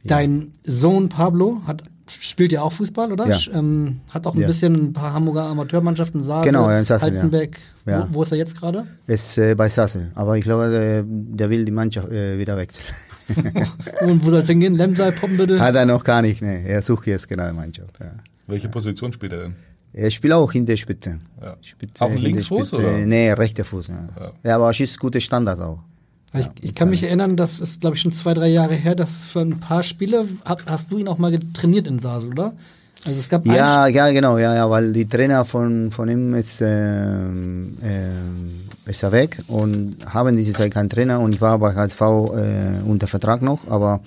Dein 0.04 0.52
Sohn 0.62 1.10
Pablo 1.10 1.60
hat, 1.66 1.82
spielt 2.10 2.52
ja 2.52 2.62
auch 2.62 2.72
Fußball, 2.72 3.12
oder? 3.12 3.26
Ja. 3.26 3.38
Ähm, 3.52 4.00
hat 4.10 4.26
auch 4.26 4.34
ein 4.34 4.40
Ja. 4.40 4.46
bisschen 4.46 4.74
ein 4.74 4.92
paar 4.92 5.12
Hamburger 5.12 5.44
Amateurmannschaften, 5.44 6.22
Saase, 6.22 6.46
Genau, 6.46 6.68
ja, 6.70 6.78
in 6.78 6.84
Sassel, 6.84 7.08
ja. 7.08 7.14
Halzenbeck. 7.14 7.58
Ja. 7.86 8.08
Wo, 8.10 8.14
wo 8.18 8.22
ist 8.22 8.32
er 8.32 8.38
jetzt 8.38 8.58
gerade? 8.58 8.86
Ist 9.06 9.38
äh, 9.38 9.54
bei 9.54 9.68
Sassel. 9.68 10.10
Aber 10.14 10.36
ich 10.36 10.44
glaube, 10.44 10.70
der, 10.70 11.04
der 11.06 11.50
will 11.50 11.64
die 11.64 11.72
Mannschaft 11.72 12.08
äh, 12.10 12.38
wieder 12.38 12.56
wechseln. 12.56 12.84
Und 14.00 14.24
wo 14.24 14.30
soll 14.30 14.40
es 14.40 14.46
hingehen? 14.46 14.74
Lemsal, 14.76 15.12
Poppenbüttel? 15.12 15.60
Hat 15.60 15.74
er 15.74 15.86
noch 15.86 16.02
gar 16.04 16.22
nicht, 16.22 16.40
ne. 16.40 16.64
Er 16.66 16.80
sucht 16.82 17.06
jetzt 17.06 17.28
genau 17.28 17.48
die 17.48 17.54
Mannschaft, 17.56 17.98
ja. 18.00 18.12
welche 18.46 18.68
Position 18.68 19.12
spielt 19.12 19.32
er 19.32 19.42
denn? 19.42 19.56
Er 19.92 20.10
spielt 20.10 20.32
auch 20.34 20.52
in 20.54 20.66
der 20.66 20.76
Spitze. 20.76 21.18
Ja. 21.40 21.56
Spitze 21.62 22.04
Auch 22.04 22.10
ein 22.10 22.18
Linksfuß, 22.18 22.68
Spitze. 22.68 22.82
oder? 22.82 22.98
Nee, 23.06 23.32
rechter 23.32 23.64
Fuß, 23.64 23.88
ja. 23.88 24.08
ja. 24.44 24.54
aber 24.56 24.66
er 24.66 24.72
schießt 24.72 24.98
gute 25.00 25.20
Standards 25.20 25.60
auch. 25.60 25.80
Ich, 26.34 26.48
ich 26.60 26.74
kann 26.74 26.90
mich 26.90 27.02
erinnern, 27.02 27.36
das 27.36 27.58
ist, 27.58 27.80
glaube 27.80 27.96
ich, 27.96 28.02
schon 28.02 28.12
zwei, 28.12 28.34
drei 28.34 28.48
Jahre 28.48 28.74
her, 28.74 28.94
dass 28.94 29.22
für 29.22 29.40
ein 29.40 29.60
paar 29.60 29.82
Spiele 29.82 30.26
hat, 30.44 30.64
hast 30.68 30.92
du 30.92 30.98
ihn 30.98 31.08
auch 31.08 31.16
mal 31.16 31.38
trainiert 31.54 31.86
in 31.86 31.98
Sasel, 31.98 32.30
oder? 32.30 32.52
Also 33.06 33.20
es 33.20 33.28
gab 33.28 33.46
Ja, 33.46 33.86
ja, 33.86 34.10
genau, 34.10 34.36
ja, 34.38 34.54
ja, 34.54 34.68
weil 34.68 34.92
die 34.92 35.06
Trainer 35.06 35.44
von, 35.44 35.90
von 35.90 36.08
ihm 36.08 36.34
ist, 36.34 36.60
ähm, 36.60 37.78
ähm, 37.82 38.68
ist 38.84 39.02
er 39.02 39.12
weg 39.12 39.42
und 39.46 39.96
haben 40.12 40.36
diese 40.36 40.52
Zeit 40.52 40.72
keinen 40.72 40.90
Trainer 40.90 41.20
und 41.20 41.34
ich 41.34 41.40
war 41.40 41.58
bei 41.58 41.74
HSV 41.74 42.00
äh, 42.00 42.82
unter 42.84 43.06
Vertrag 43.06 43.40
noch, 43.40 43.60
aber 43.68 44.00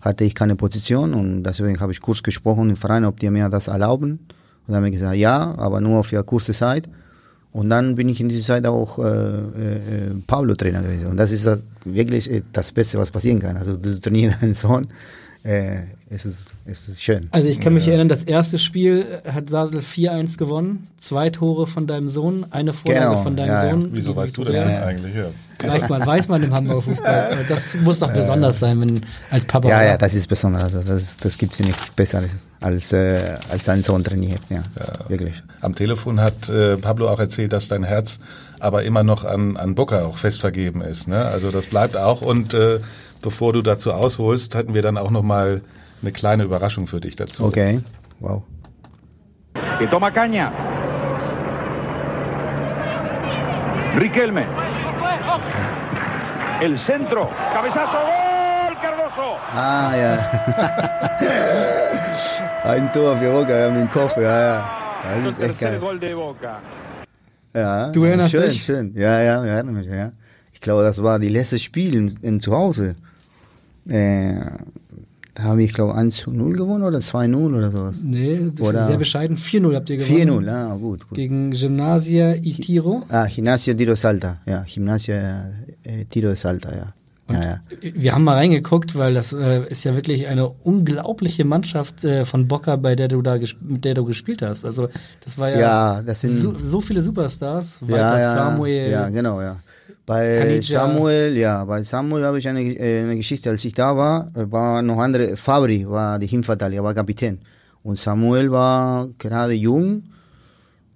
hatte 0.00 0.24
ich 0.24 0.34
keine 0.34 0.56
Position 0.56 1.14
und 1.14 1.44
deswegen 1.44 1.80
habe 1.80 1.92
ich 1.92 2.00
kurz 2.00 2.22
gesprochen 2.22 2.70
im 2.70 2.76
Verein, 2.76 3.04
ob 3.06 3.18
die 3.20 3.30
mir 3.30 3.48
das 3.48 3.68
erlauben. 3.68 4.12
Und 4.12 4.28
dann 4.68 4.76
haben 4.76 4.84
wir 4.84 4.90
gesagt, 4.90 5.16
ja, 5.16 5.54
aber 5.56 5.80
nur 5.80 6.04
für 6.04 6.22
kurze 6.24 6.52
Zeit. 6.52 6.88
Und 7.54 7.70
dann 7.70 7.94
bin 7.94 8.08
ich 8.08 8.20
in 8.20 8.28
dieser 8.28 8.46
Zeit 8.46 8.66
auch 8.66 8.98
äh, 8.98 9.02
äh, 9.02 9.06
äh, 9.06 9.80
Pablo-Trainer 10.26 10.82
gewesen. 10.82 11.06
Und 11.06 11.16
das 11.16 11.30
ist 11.30 11.48
wirklich 11.84 12.28
äh, 12.28 12.42
das 12.52 12.72
Beste, 12.72 12.98
was 12.98 13.12
passieren 13.12 13.38
kann. 13.38 13.56
Also 13.56 13.76
du 13.76 14.00
trainierst 14.00 14.38
deinen 14.42 14.54
Sohn 14.54 14.88
äh, 15.44 15.82
es, 16.08 16.24
ist, 16.24 16.44
es 16.64 16.88
ist 16.88 17.02
schön. 17.02 17.28
Also 17.30 17.48
ich 17.48 17.60
kann 17.60 17.74
mich 17.74 17.86
erinnern, 17.86 18.08
das 18.08 18.24
erste 18.24 18.58
Spiel 18.58 19.20
hat 19.30 19.50
Sasel 19.50 19.80
4-1 19.80 20.38
gewonnen, 20.38 20.88
zwei 20.96 21.28
Tore 21.28 21.66
von 21.66 21.86
deinem 21.86 22.08
Sohn, 22.08 22.46
eine 22.50 22.72
Vorlage 22.72 23.08
Genau, 23.10 23.22
von 23.22 23.36
deinem 23.36 23.48
ja, 23.48 23.64
ja. 23.64 23.70
Sohn. 23.70 23.90
Wieso 23.92 24.16
weißt 24.16 24.36
du 24.38 24.44
das 24.44 24.54
Ja, 24.54 24.64
denn 24.64 24.74
ja. 24.74 24.82
eigentlich? 24.84 25.14
Ja. 25.14 25.26
Weiß 25.68 25.88
man, 25.88 26.04
weiß 26.06 26.28
man 26.28 26.42
im 26.42 26.52
Hamburger 26.52 26.82
Fußball. 26.82 27.44
Das 27.48 27.74
muss 27.74 27.98
doch 27.98 28.12
besonders 28.12 28.58
sein, 28.58 28.80
wenn 28.80 29.02
als 29.30 29.44
Papa. 29.44 29.68
Ja, 29.68 29.82
ja, 29.82 29.98
das 29.98 30.14
ist 30.14 30.28
besonders. 30.28 30.64
Also 30.64 30.80
das, 30.80 31.16
das 31.18 31.36
gibt 31.36 31.52
es 31.52 31.60
nicht 31.60 31.94
besser 31.94 32.18
als, 32.18 32.30
als, 32.60 32.92
äh, 32.92 33.36
als 33.50 33.66
sein 33.66 33.82
Sohn 33.82 34.02
trainiert. 34.02 34.40
Ja, 34.48 34.62
wirklich. 35.08 35.42
Am 35.60 35.74
Telefon 35.74 36.20
hat 36.20 36.48
äh, 36.48 36.76
Pablo 36.76 37.08
auch 37.08 37.20
erzählt, 37.20 37.52
dass 37.52 37.68
dein 37.68 37.84
Herz 37.84 38.18
aber 38.60 38.82
immer 38.84 39.02
noch 39.02 39.24
an, 39.24 39.58
an 39.58 39.74
Boca 39.74 40.04
auch 40.06 40.16
fest 40.16 40.40
vergeben 40.40 40.80
ist. 40.80 41.06
Ne? 41.06 41.22
Also 41.22 41.50
das 41.50 41.66
bleibt 41.66 41.98
auch. 41.98 42.22
Und 42.22 42.54
äh, 42.54 42.80
bevor 43.24 43.52
du 43.54 43.62
dazu 43.62 43.92
ausholst, 43.92 44.54
hatten 44.54 44.74
wir 44.74 44.82
dann 44.82 44.98
auch 44.98 45.10
noch 45.10 45.22
mal 45.22 45.62
eine 46.02 46.12
kleine 46.12 46.44
Überraschung 46.44 46.86
für 46.86 47.00
dich 47.00 47.16
dazu. 47.16 47.44
Okay, 47.44 47.80
wow. 48.20 48.42
que 49.78 49.86
toma 49.88 50.10
caña. 50.10 50.50
Riquelme. 54.00 54.44
El 56.60 56.78
centro. 56.78 57.28
Cabezazo. 57.52 57.98
Gol. 57.98 58.76
Cardoso. 58.82 59.28
Ah, 59.52 59.92
ja. 59.96 60.12
Ein 62.64 62.92
Tor 62.92 63.16
für 63.16 63.30
Boca, 63.30 63.48
wir 63.48 63.64
haben 63.66 63.74
den 63.76 63.90
Kopf, 63.90 64.16
ja, 64.16 64.40
ja. 64.40 64.70
Das 65.22 65.32
ist 65.32 65.40
echt 65.42 65.58
geil. 65.60 65.78
gol 65.78 65.98
de 65.98 66.14
Boca. 66.14 66.60
Ja, 67.54 67.90
Du 67.92 68.04
erinnerst 68.04 68.30
schön, 68.32 68.42
dich? 68.44 68.64
schön. 68.64 68.92
Ja, 68.96 69.20
ja, 69.20 69.44
ich 69.44 69.50
erinnere 69.50 69.74
mich, 69.74 69.86
ja. 69.86 70.12
Ich 70.52 70.60
glaube, 70.60 70.82
das 70.82 71.02
war 71.02 71.18
die 71.18 71.28
letzte 71.28 71.58
Spiel 71.58 71.94
in, 71.94 72.18
in 72.22 72.40
zu 72.40 72.52
Hause. 72.52 72.96
Äh, 73.88 74.34
da 75.34 75.42
haben 75.42 75.58
wir, 75.58 75.64
ich 75.64 75.74
glaube, 75.74 75.94
1 75.96 76.16
zu 76.16 76.30
0 76.30 76.54
gewonnen 76.56 76.84
oder 76.84 76.98
2-0 76.98 77.34
oder 77.56 77.70
sowas. 77.72 77.96
Nee, 78.04 78.52
Oder- 78.60 78.86
sehr 78.86 78.98
bescheiden. 78.98 79.36
4-0 79.36 79.74
habt 79.74 79.90
ihr 79.90 79.96
gewonnen. 79.96 80.44
4-0, 80.46 80.48
ah, 80.48 80.76
gut, 80.76 81.08
gut. 81.08 81.16
Gegen 81.16 81.50
Gymnasia 81.50 82.34
Itiro. 82.36 83.02
Ah, 83.08 83.26
Gimnasio 83.26 83.74
Tiro 83.74 83.96
Salta, 83.96 84.38
ja. 84.46 84.64
Gimnasio 84.66 85.14
äh, 85.14 86.04
Tiro 86.08 86.28
de 86.28 86.36
Salta, 86.36 86.70
ja. 86.72 86.92
Ja, 87.32 87.42
ja. 87.42 87.60
Wir 87.80 88.12
haben 88.14 88.22
mal 88.22 88.34
reingeguckt, 88.34 88.96
weil 88.96 89.14
das 89.14 89.32
äh, 89.32 89.66
ist 89.70 89.82
ja 89.84 89.96
wirklich 89.96 90.26
eine 90.28 90.46
unglaubliche 90.48 91.46
Mannschaft 91.46 92.04
äh, 92.04 92.26
von 92.26 92.46
Boca, 92.48 92.76
bei 92.76 92.94
der 92.94 93.08
du 93.08 93.22
da 93.22 93.38
mit 93.62 93.84
der 93.86 93.94
du 93.94 94.04
gespielt 94.04 94.42
hast. 94.42 94.64
Also 94.66 94.88
das 95.24 95.38
war 95.38 95.48
ja, 95.48 95.58
Ja, 95.58 96.02
das 96.02 96.20
sind- 96.20 96.36
so, 96.36 96.54
so 96.54 96.80
viele 96.82 97.00
Superstars. 97.00 97.78
Walter 97.80 98.20
ja, 98.20 98.34
Samuel. 98.34 98.90
Ja, 98.90 99.08
genau, 99.08 99.40
ja. 99.40 99.56
Bei 100.06 100.38
Caniggia. 100.38 100.80
Samuel, 100.80 101.36
ja, 101.36 101.64
bei 101.64 101.82
Samuel 101.82 102.24
habe 102.24 102.38
ich 102.38 102.48
eine, 102.48 102.62
äh, 102.62 103.02
eine 103.02 103.16
Geschichte, 103.16 103.50
als 103.50 103.64
ich 103.64 103.74
da 103.74 103.96
war, 103.96 104.28
äh, 104.34 104.50
war 104.50 104.82
noch 104.82 104.98
andere, 104.98 105.36
Fabri 105.36 105.88
war 105.88 106.18
die 106.18 106.26
Hinverteidiger, 106.26 106.84
war 106.84 106.94
Kapitän. 106.94 107.40
Und 107.82 107.98
Samuel 107.98 108.50
war 108.50 109.08
gerade 109.18 109.52
jung. 109.52 110.04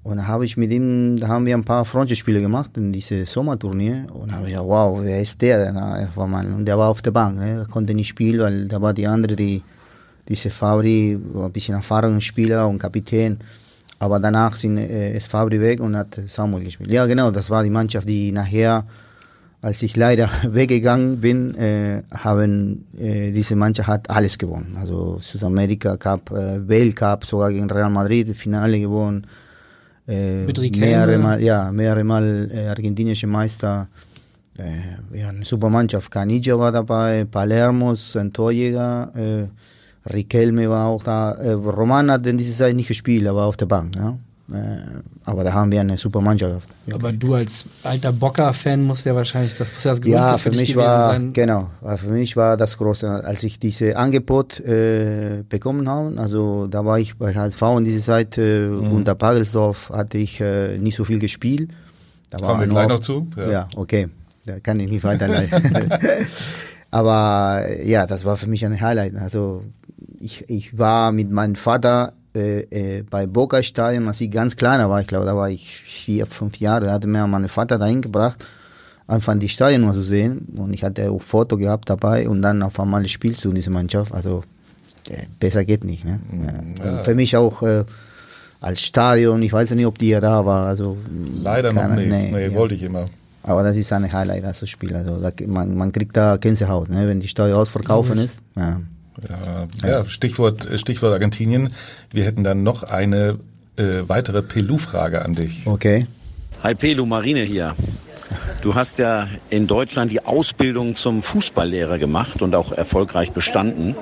Und 0.03 0.17
da 0.17 0.27
habe 0.27 0.45
ich 0.47 0.57
mit 0.57 0.71
ihm, 0.71 1.17
da 1.17 1.29
haben 1.29 1.45
wir 1.45 1.55
ein 1.55 1.65
paar 1.65 1.85
Freundschaftsspiele 1.85 2.41
gemacht 2.41 2.77
in 2.79 2.93
diese 2.93 3.27
Sommerturnier. 3.27 4.07
Und 4.13 4.31
da 4.31 4.37
habe 4.37 4.47
ich 4.47 4.53
gesagt, 4.53 4.69
wow, 4.69 4.99
wer 5.03 5.21
ist 5.21 5.41
der? 5.43 5.71
Na, 5.73 5.99
er 5.99 6.09
war 6.15 6.27
mal, 6.27 6.47
und 6.47 6.65
der 6.65 6.79
war 6.79 6.89
auf 6.89 7.03
der 7.03 7.11
Bank, 7.11 7.39
ne? 7.39 7.59
er 7.61 7.67
konnte 7.67 7.93
nicht 7.95 8.09
spielen, 8.09 8.41
weil 8.41 8.69
da 8.69 8.81
war 8.81 8.95
die 8.95 9.07
andere, 9.07 9.37
die, 9.37 9.63
diese 10.27 10.49
Fabri, 10.49 11.19
war 11.35 11.47
ein 11.47 11.53
bisschen 11.53 11.75
erfahrener 11.75 12.23
Spieler 12.23 12.69
und 12.69 12.79
Kapitän. 12.79 13.39
Aber 13.99 14.21
danach 14.21 14.53
sind, 14.55 14.79
äh, 14.79 15.17
ist 15.17 15.27
Fabri 15.27 15.61
weg 15.61 15.81
und 15.81 15.97
hat 15.97 16.19
Samuel 16.27 16.65
gespielt. 16.65 16.91
Ja, 16.91 17.07
genau, 17.07 17.31
das 17.31 17.51
war 17.51 17.63
die 17.65 17.71
Mannschaft, 17.71 18.09
die 18.09 18.31
nachher, 18.31 18.85
als 19.61 19.83
ich 19.83 19.97
leider 19.97 20.31
weggegangen 20.45 21.21
bin, 21.21 21.55
äh, 21.57 22.03
haben 22.13 22.87
äh, 22.97 23.33
diese 23.33 23.57
Mannschaft 23.57 23.89
hat 23.89 24.11
alles 24.11 24.39
gewonnen. 24.39 24.77
Also 24.79 25.19
Südamerika 25.21 25.97
Cup, 25.97 26.31
äh, 26.31 26.69
Weltcup, 26.69 27.25
sogar 27.25 27.51
gegen 27.51 27.69
Real 27.71 27.91
Madrid, 27.91 28.37
Finale 28.37 28.79
gewonnen. 28.79 29.27
Äh, 30.07 30.45
Mit 30.45 30.59
Riquelme. 30.59 30.87
mehrere 30.87 31.19
Mal, 31.19 31.43
ja, 31.43 31.71
mehrere 31.73 32.05
Mal 32.05 32.51
äh, 32.53 32.69
argentinische 32.69 33.27
Meister. 33.27 33.89
Äh, 34.57 35.19
ja, 35.19 35.29
eine 35.29 35.45
super 35.45 35.69
Mannschaft. 35.71 36.11
Caniggia 36.11 36.59
war 36.59 36.73
dabei, 36.73 37.25
Palermos, 37.25 38.17
ein 38.17 38.33
Torjäger, 38.33 39.13
äh, 39.15 39.49
Riquelme 40.13 40.69
war 40.71 40.87
auch 40.89 41.03
da. 41.03 41.33
Äh, 41.33 41.53
Roman 41.53 42.11
hat 42.11 42.27
in 42.27 42.39
dieser 42.39 42.55
Zeit 42.57 42.77
nicht 42.77 42.89
gespielt, 42.89 43.25
er 43.25 43.35
war 43.37 43.47
auf 43.47 43.57
der 43.57 43.67
Bank. 43.67 43.95
Ja? 43.97 44.17
Äh, 44.51 44.79
aber 45.25 45.45
da 45.45 45.53
haben 45.53 45.71
wir 45.71 45.81
eine 45.83 45.99
super 45.99 46.23
Mannschaft 46.23 46.69
gehabt. 46.87 47.03
Aber 47.05 47.13
du 47.13 47.35
als 47.35 47.67
alter 47.83 48.13
Boca-Fan 48.13 48.83
musst 48.83 49.05
ja 49.05 49.15
wahrscheinlich, 49.15 49.55
das 49.59 49.71
muss 49.75 49.85
ja 49.85 49.91
das 49.91 50.01
Größte 50.01 50.17
Ja, 50.17 50.33
für, 50.39 50.45
für 50.45 50.51
dich 50.51 50.61
mich 50.61 50.73
gewesen 50.73 50.87
war 50.87 51.11
sein. 51.13 51.33
genau, 51.35 51.71
für 51.97 52.07
mich 52.09 52.35
war 52.35 52.57
das 52.57 52.79
große, 52.79 53.07
als 53.25 53.43
ich 53.43 53.59
diese 53.59 53.97
Angebot 53.99 54.59
äh, 54.61 55.43
bekommen 55.47 55.87
habe. 55.87 56.15
Also 56.19 56.67
da 56.67 56.83
war 56.87 56.99
ich 56.99 57.19
bei 57.19 57.35
HSV 57.35 57.61
in 57.77 57.85
dieser 57.85 58.01
Zeit 58.01 58.39
äh, 58.39 58.69
Mhm. 58.69 58.93
unter 58.93 59.15
Pagelsdorf 59.15 59.91
hatte 59.91 60.17
ich 60.17 60.41
äh, 60.41 60.79
nicht 60.79 60.97
so 60.97 61.05
viel 61.05 61.19
gespielt. 61.19 61.71
Da 62.31 62.39
Kommen 62.39 62.61
wir 62.61 62.69
gleich 62.69 62.89
noch 62.89 63.01
zu, 63.01 63.27
ja. 63.37 63.51
Ja. 63.51 63.69
okay, 63.77 64.09
da 64.47 64.61
kann 64.61 64.81
ich 64.81 64.91
nicht 64.91 65.05
weiterleiten. 65.05 65.63
Aber 66.91 67.67
ja, 67.85 68.07
das 68.07 68.25
war 68.25 68.37
für 68.37 68.47
mich 68.49 68.65
ein 68.65 68.81
Highlight. 68.81 69.15
Also 69.17 69.63
ich, 70.21 70.49
ich 70.49 70.79
war 70.79 71.13
mit 71.13 71.31
meinem 71.31 71.55
Vater 71.55 72.13
äh, 72.35 72.61
äh, 72.99 73.03
bei 73.03 73.27
Boca 73.27 73.63
Stadion, 73.63 74.09
als 74.09 74.21
ich 74.21 74.31
ganz 74.31 74.57
kleiner 74.57 74.91
war, 74.91 75.01
ich 75.01 75.07
glaube, 75.07 75.27
da 75.27 75.37
war 75.37 75.51
ich 75.51 75.77
vier, 75.77 76.27
fünf 76.27 76.59
Jahre, 76.59 76.87
da 76.87 76.93
hatte 76.93 77.09
mir 77.09 77.27
mein 77.27 77.49
Vater 77.49 77.79
dahin 77.79 78.03
gebracht, 78.03 78.45
einfach 79.07 79.37
die 79.39 79.49
Stadion 79.49 79.83
mal 79.83 79.95
zu 79.95 80.03
sehen. 80.03 80.47
Und 80.57 80.73
ich 80.73 80.85
hatte 80.85 81.11
auch 81.11 81.23
Foto 81.23 81.57
gehabt 81.57 81.89
dabei 81.89 82.29
und 82.29 82.43
dann 82.43 82.63
auf 82.63 82.79
einmal 82.79 83.07
spielst 83.09 83.45
du 83.45 83.49
in 83.51 83.55
dieser 83.55 83.71
Mannschaft. 83.71 84.13
Also 84.13 84.43
äh, 85.09 85.25
besser 85.41 85.65
geht 85.65 85.85
nicht. 85.85 86.05
Ne? 86.05 86.21
Ja. 86.79 86.91
Und 86.91 87.03
für 87.03 87.15
mich 87.15 87.37
auch 87.37 87.63
äh, 87.63 87.85
als 88.61 88.83
Stadion, 88.83 89.41
ich 89.43 89.53
weiß 89.53 89.71
ja 89.71 89.77
nicht, 89.77 89.87
ob 89.87 89.99
die 89.99 90.09
ja 90.09 90.21
da 90.21 90.45
war. 90.45 90.67
Also, 90.67 90.99
Leider 91.43 91.73
noch 91.73 91.89
nicht. 91.89 92.11
Nee, 92.11 92.47
ja. 92.49 92.55
wollte 92.55 92.75
ich 92.75 92.83
immer. 92.83 93.09
Aber 93.43 93.63
das 93.63 93.77
ist 93.77 93.93
ein 93.93 94.13
Highlight, 94.13 94.45
das 94.45 94.69
Spiel. 94.69 94.95
Also 94.95 95.19
man, 95.47 95.75
man 95.75 95.93
kriegt 95.93 96.17
da 96.17 96.37
Gänsehaut, 96.37 96.91
ne? 96.91 97.09
wenn 97.09 97.21
die 97.21 97.29
Stadion 97.29 97.57
ausverkaufen 97.57 98.19
ist. 98.19 98.43
Ja. 98.57 98.81
Ja, 99.29 99.67
ja 99.89 100.05
Stichwort, 100.07 100.69
Stichwort 100.77 101.13
Argentinien. 101.13 101.71
Wir 102.13 102.25
hätten 102.25 102.45
dann 102.45 102.63
noch 102.63 102.83
eine 102.83 103.39
äh, 103.77 104.03
weitere 104.07 104.43
Pelu-Frage 104.43 105.25
an 105.25 105.35
dich. 105.35 105.67
Okay. 105.67 106.07
Hi 106.63 106.75
Pelu, 106.75 107.07
Marine 107.07 107.43
hier. 107.43 107.75
Du 108.63 108.75
hast 108.75 108.99
ja 108.99 109.29
in 109.51 109.67
Deutschland 109.67 110.11
die 110.11 110.25
Ausbildung 110.25 110.97
zum 110.97 111.23
Fußballlehrer 111.23 111.99
gemacht 111.99 112.43
und 112.43 112.55
auch 112.55 112.73
erfolgreich 112.73 113.31
bestanden. 113.31 113.95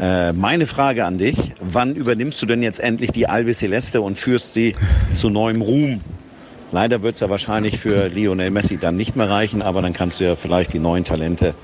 Äh, 0.00 0.32
meine 0.32 0.66
Frage 0.66 1.04
an 1.04 1.18
dich, 1.18 1.52
wann 1.60 1.94
übernimmst 1.94 2.40
du 2.40 2.46
denn 2.46 2.62
jetzt 2.62 2.80
endlich 2.80 3.12
die 3.12 3.28
Albi 3.28 3.52
Celeste 3.52 4.00
und 4.00 4.16
führst 4.16 4.54
sie 4.54 4.74
zu 5.14 5.28
neuem 5.28 5.60
Ruhm? 5.60 6.00
Leider 6.72 7.02
wird 7.02 7.16
es 7.16 7.20
ja 7.20 7.28
wahrscheinlich 7.28 7.78
für 7.78 8.08
Lionel 8.08 8.50
Messi 8.50 8.78
dann 8.78 8.96
nicht 8.96 9.14
mehr 9.14 9.28
reichen, 9.28 9.60
aber 9.60 9.82
dann 9.82 9.92
kannst 9.92 10.20
du 10.20 10.24
ja 10.24 10.36
vielleicht 10.36 10.72
die 10.72 10.78
neuen 10.78 11.04
Talente 11.04 11.54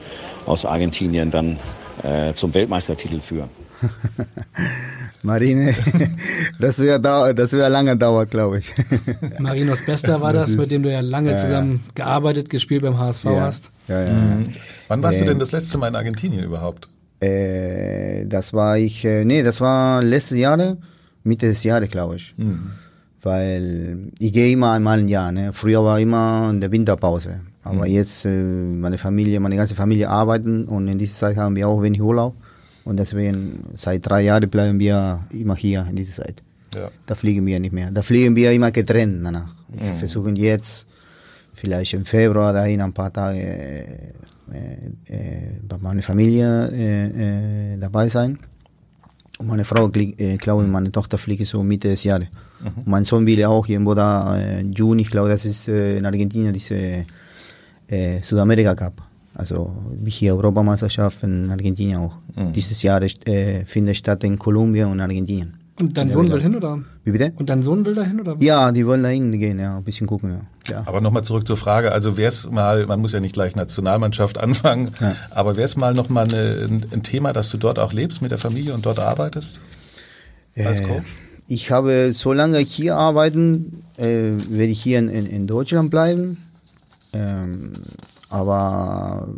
aus 0.44 0.66
Argentinien 0.66 1.30
dann 1.30 1.58
äh, 2.02 2.34
zum 2.34 2.52
Weltmeistertitel 2.54 3.20
führen. 3.20 3.48
Marine, 5.22 5.74
das 6.60 6.78
wäre 6.78 7.00
dau- 7.00 7.32
das 7.32 7.52
wäre 7.52 7.68
lange 7.68 7.96
dauert, 7.96 8.30
glaube 8.30 8.58
ich. 8.58 8.72
Marinos 9.38 9.80
Bester 9.84 10.20
war 10.20 10.32
Das 10.32 10.42
das, 10.42 10.50
ist- 10.50 10.56
mit 10.58 10.70
dem 10.70 10.82
du 10.82 10.90
ja 10.92 11.00
lange 11.00 11.30
Ja, 11.30 11.36
ja. 11.36 11.44
zusammen 11.44 11.80
gearbeitet, 11.94 12.50
gespielt 12.50 12.82
beim 12.82 12.98
HSV 12.98 13.24
Ja. 13.24 13.40
hast. 13.42 13.70
Ja, 13.88 14.04
ja. 14.04 14.12
Mhm. 14.12 14.48
Wann 14.88 15.02
warst 15.02 15.18
du 15.20 15.24
Ähm, 15.24 15.28
denn 15.30 15.38
das 15.38 15.52
letzte 15.52 15.78
Mal 15.78 15.88
in 15.88 15.96
Argentinien 15.96 16.44
überhaupt? 16.44 16.88
Äh, 17.20 18.26
das 18.26 18.52
war 18.52 18.78
ich, 18.78 19.04
äh, 19.04 19.24
nee, 19.24 19.42
das 19.42 19.60
war 19.60 20.02
letztes 20.02 20.38
Jahr, 20.38 20.76
Mitte 21.24 21.46
des 21.48 21.64
Jahres, 21.64 21.90
glaube 21.90 22.16
ich. 22.16 22.34
Mhm. 22.36 22.70
Weil 23.22 24.12
ich 24.20 24.32
gehe 24.32 24.52
immer 24.52 24.72
einmal 24.72 25.00
im 25.00 25.08
Jahr. 25.08 25.32
Ne? 25.32 25.52
Früher 25.52 25.82
war 25.84 25.98
immer 25.98 26.48
in 26.50 26.60
der 26.60 26.70
Winterpause. 26.70 27.40
Aber 27.62 27.86
Mhm. 27.86 27.92
jetzt, 27.92 28.24
äh, 28.24 28.30
meine 28.30 28.98
Familie, 28.98 29.40
meine 29.40 29.56
ganze 29.56 29.74
Familie 29.74 30.08
arbeiten 30.08 30.64
und 30.64 30.88
in 30.88 30.98
dieser 30.98 31.18
Zeit 31.18 31.36
haben 31.36 31.56
wir 31.56 31.68
auch 31.68 31.82
wenig 31.82 32.00
Urlaub. 32.00 32.34
Und 32.84 32.98
deswegen, 32.98 33.64
seit 33.74 34.08
drei 34.08 34.22
Jahren 34.22 34.48
bleiben 34.48 34.78
wir 34.78 35.20
immer 35.30 35.56
hier 35.56 35.86
in 35.90 35.96
dieser 35.96 36.22
Zeit. 36.22 36.42
Ja. 36.74 36.90
Da 37.06 37.14
fliegen 37.14 37.44
wir 37.46 37.60
nicht 37.60 37.72
mehr. 37.72 37.90
Da 37.90 38.02
fliegen 38.02 38.34
wir 38.36 38.52
immer 38.52 38.70
getrennt 38.70 39.24
danach. 39.24 39.50
Wir 39.68 39.92
Mhm. 39.92 39.96
versuchen 39.96 40.36
jetzt, 40.36 40.86
vielleicht 41.54 41.92
im 41.94 42.04
Februar 42.04 42.52
dahin 42.52 42.80
ein 42.80 42.92
paar 42.92 43.12
Tage 43.12 43.38
äh, 43.40 43.92
äh, 44.52 45.60
bei 45.68 45.76
meiner 45.78 46.02
Familie 46.02 46.68
äh, 46.72 47.74
äh, 47.74 47.78
dabei 47.78 48.08
sein. 48.08 48.38
Und 49.38 49.46
meine 49.48 49.64
Frau, 49.64 49.90
äh, 49.94 50.36
glaube 50.36 50.64
meine 50.64 50.90
Tochter 50.90 51.18
fliegt 51.18 51.46
so 51.46 51.62
Mitte 51.62 51.88
des 51.88 52.04
Jahres. 52.04 52.28
Mhm. 52.60 52.66
Und 52.76 52.86
mein 52.86 53.04
Sohn 53.04 53.26
will 53.26 53.38
ja 53.38 53.48
auch 53.48 53.66
irgendwo 53.68 53.94
da 53.94 54.36
äh, 54.38 54.60
im 54.60 54.72
Juni, 54.72 55.02
ich 55.02 55.10
glaube, 55.10 55.28
das 55.28 55.44
ist 55.44 55.68
äh, 55.68 55.98
in 55.98 56.06
Argentinien 56.06 56.52
diese 56.52 57.04
äh, 57.88 58.20
Südamerika 58.20 58.74
Cup. 58.74 58.94
Also 59.34 59.72
wie 60.02 60.10
hier 60.10 60.34
Europameisterschaft 60.34 61.22
in 61.22 61.50
Argentinien 61.50 61.98
auch. 62.00 62.18
Mhm. 62.34 62.52
Dieses 62.52 62.82
Jahr 62.82 63.00
äh, 63.02 63.64
findet 63.64 63.96
statt 63.96 64.24
in 64.24 64.38
Kolumbien 64.38 64.88
und 64.88 65.00
Argentinien. 65.00 65.54
Und 65.80 65.96
dein 65.96 66.08
Ja, 66.08 66.14
Sohn 66.14 66.32
will 66.32 66.42
hin, 66.42 66.56
oder? 66.56 66.80
Wie 67.04 67.12
bitte? 67.12 67.32
Und 67.36 67.48
dein 67.48 67.62
Sohn 67.62 67.86
will 67.86 67.94
da 67.94 68.02
hin, 68.02 68.20
oder? 68.20 68.34
Ja, 68.40 68.72
die 68.72 68.84
wollen 68.84 69.04
da 69.04 69.10
hingehen, 69.10 69.60
ja, 69.60 69.76
ein 69.76 69.84
bisschen 69.84 70.08
gucken, 70.08 70.32
ja. 70.32 70.40
klar. 70.64 70.82
Aber 70.86 71.00
nochmal 71.00 71.22
zurück 71.22 71.46
zur 71.46 71.56
Frage, 71.56 71.92
also 71.92 72.16
wäre 72.16 72.30
es 72.30 72.50
mal, 72.50 72.84
man 72.86 72.98
muss 73.00 73.12
ja 73.12 73.20
nicht 73.20 73.32
gleich 73.34 73.54
Nationalmannschaft 73.54 74.38
anfangen, 74.42 74.90
Ja. 75.00 75.14
aber 75.30 75.54
wäre 75.54 75.66
es 75.66 75.76
mal 75.76 75.94
nochmal 75.94 76.26
ein, 76.34 76.84
ein 76.90 77.02
Thema, 77.04 77.32
dass 77.32 77.48
du 77.50 77.58
dort 77.58 77.78
auch 77.78 77.92
lebst 77.92 78.22
mit 78.22 78.32
der 78.32 78.38
Familie 78.38 78.74
und 78.74 78.84
dort 78.86 78.98
arbeitest? 78.98 79.60
Als 80.56 80.80
Äh, 80.80 80.82
Coach? 80.82 81.06
ich 81.46 81.70
habe, 81.70 82.10
solange 82.12 82.58
ich 82.60 82.72
hier 82.74 82.96
arbeiten, 82.96 83.84
äh, 83.98 84.32
werde 84.48 84.72
ich 84.72 84.82
hier 84.82 84.98
in, 84.98 85.08
in, 85.08 85.26
in 85.26 85.46
Deutschland 85.46 85.92
bleiben. 85.92 86.38
Ähm, 87.12 87.72
aber 88.28 89.28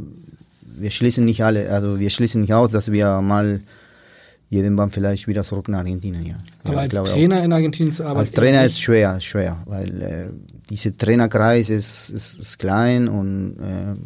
wir 0.65 0.91
schließen 0.91 1.25
nicht 1.25 1.45
alle, 1.45 1.71
also 1.71 1.99
wir 1.99 2.11
schließen 2.11 2.41
nicht 2.41 2.55
aus, 2.55 2.71
dass 2.71 2.91
wir 2.91 3.21
mal 3.21 3.61
irgendwann 4.51 4.91
vielleicht 4.91 5.29
wieder 5.29 5.45
zurück 5.45 5.69
nach 5.69 5.79
Argentinien, 5.79 6.27
ja. 6.27 6.35
Aber 6.65 6.75
ja, 6.75 6.81
als 6.81 6.91
glaube 6.91 7.09
auch. 7.09 7.15
Trainer 7.15 7.45
in 7.45 7.53
Argentinien 7.53 7.95
zu 7.95 8.03
arbeiten. 8.03 8.19
Als 8.19 8.33
Trainer 8.33 8.65
ist 8.65 8.81
schwer, 8.81 9.21
schwer, 9.21 9.59
weil 9.67 10.03
äh, 10.03 10.27
dieser 10.69 10.97
Trainerkreis 10.97 11.71
ist, 11.71 12.11
ist, 12.11 12.39
ist 12.39 12.59
klein 12.59 13.09
und 13.09 13.57
äh, 13.61 14.01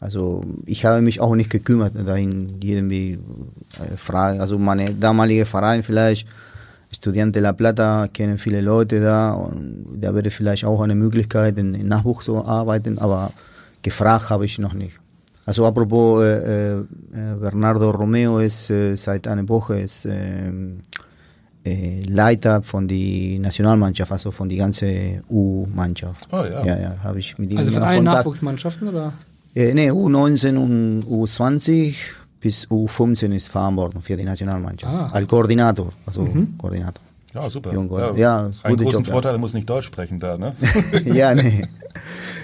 also 0.00 0.44
ich 0.66 0.84
habe 0.84 1.00
mich 1.02 1.20
auch 1.20 1.34
nicht 1.34 1.50
gekümmert, 1.50 1.94
dahin 2.06 2.58
irgendwie 2.60 3.12
äh, 3.12 3.96
fragen. 3.96 4.40
Also 4.40 4.58
meine 4.58 4.86
damalige 4.92 5.46
Verein 5.46 5.82
vielleicht, 5.82 6.26
Estudiante 6.90 7.40
La 7.40 7.52
Plata, 7.52 8.08
kennen 8.08 8.38
viele 8.38 8.60
Leute 8.60 9.00
da 9.00 9.32
und 9.32 9.98
da 10.00 10.14
wäre 10.14 10.30
vielleicht 10.30 10.64
auch 10.64 10.80
eine 10.80 10.94
Möglichkeit, 10.94 11.58
in, 11.58 11.74
in 11.74 11.88
Nachwuchs 11.88 12.26
zu 12.26 12.44
arbeiten, 12.44 12.98
aber 12.98 13.32
gefragt 13.82 14.30
habe 14.30 14.44
ich 14.44 14.58
noch 14.58 14.72
nicht. 14.72 14.98
Also 15.46 15.64
apropos, 15.64 16.24
äh, 16.24 16.78
äh, 16.78 16.84
Bernardo 17.40 17.90
Romeo 17.90 18.40
ist 18.40 18.68
äh, 18.70 18.96
seit 18.96 19.28
einer 19.28 19.48
Woche 19.48 19.80
ist, 19.80 20.08
Leiter 22.08 22.62
von 22.62 22.86
der 22.86 23.40
Nationalmannschaft, 23.40 24.12
also 24.12 24.30
von 24.30 24.48
der 24.48 24.58
ganzen 24.58 25.24
U-Mannschaft. 25.28 26.28
Oh 26.30 26.36
ja. 26.36 26.64
Ja, 26.64 26.78
ja, 26.78 26.96
habe 27.02 27.18
ich 27.18 27.36
mit 27.38 27.50
ihm 27.50 27.58
Also 27.58 27.72
von 27.72 27.82
allen 27.82 27.96
Kontakt. 28.04 28.18
Nachwuchsmannschaften 28.18 28.88
oder? 28.88 29.12
Äh, 29.52 29.74
nee, 29.74 29.90
U19 29.90 30.56
und 30.58 31.02
U20 31.02 31.96
bis 32.40 32.66
U15 32.68 33.32
ist 33.34 33.48
verantwortlich 33.48 34.04
für 34.04 34.16
die 34.16 34.24
Nationalmannschaft. 34.24 34.92
Ah. 34.94 35.08
Als 35.12 35.26
Koordinator, 35.28 35.92
also 36.06 36.22
Mhm. 36.22 36.56
Koordinator. 36.58 37.02
Ja, 37.34 37.50
super. 37.50 37.72
Jung- 37.72 37.90
ja, 37.90 38.14
ja, 38.14 38.38
einen 38.62 38.76
guter 38.76 38.84
großen 38.84 38.98
Job, 39.00 39.06
ja. 39.06 39.12
Vorteil, 39.12 39.32
er 39.34 39.38
muss 39.38 39.52
nicht 39.54 39.68
Deutsch 39.68 39.86
sprechen 39.86 40.18
da, 40.18 40.38
ne? 40.38 40.54
ja, 41.04 41.34
nee. 41.34 41.66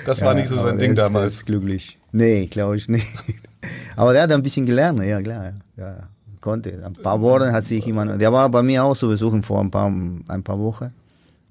Das 0.04 0.20
war 0.20 0.34
Ja, 0.34 0.40
nicht 0.40 0.48
so 0.48 0.56
sein 0.58 0.78
Ding 0.78 0.92
ist, 0.92 0.98
damals. 0.98 1.34
Ist 1.34 1.46
glücklich. 1.46 1.98
Nee, 2.12 2.46
glaube 2.46 2.76
ich 2.76 2.88
nicht. 2.88 3.06
Aber 3.96 4.12
der 4.12 4.22
hat 4.22 4.32
ein 4.32 4.42
bisschen 4.42 4.66
gelernt, 4.66 5.02
ja 5.04 5.22
klar. 5.22 5.52
Ja, 5.76 5.86
ja. 5.88 5.96
Konnte. 6.40 6.82
Ein 6.84 6.92
paar 6.94 7.20
Worte 7.20 7.52
hat 7.52 7.64
sich 7.64 7.86
jemand. 7.86 8.20
Der 8.20 8.32
war 8.32 8.48
bei 8.50 8.62
mir 8.62 8.82
auch 8.84 8.96
zu 8.96 9.06
besuchen 9.08 9.42
vor 9.42 9.60
ein 9.60 9.70
paar, 9.70 9.86
ein 9.88 10.42
paar 10.42 10.58
Wochen. 10.58 10.90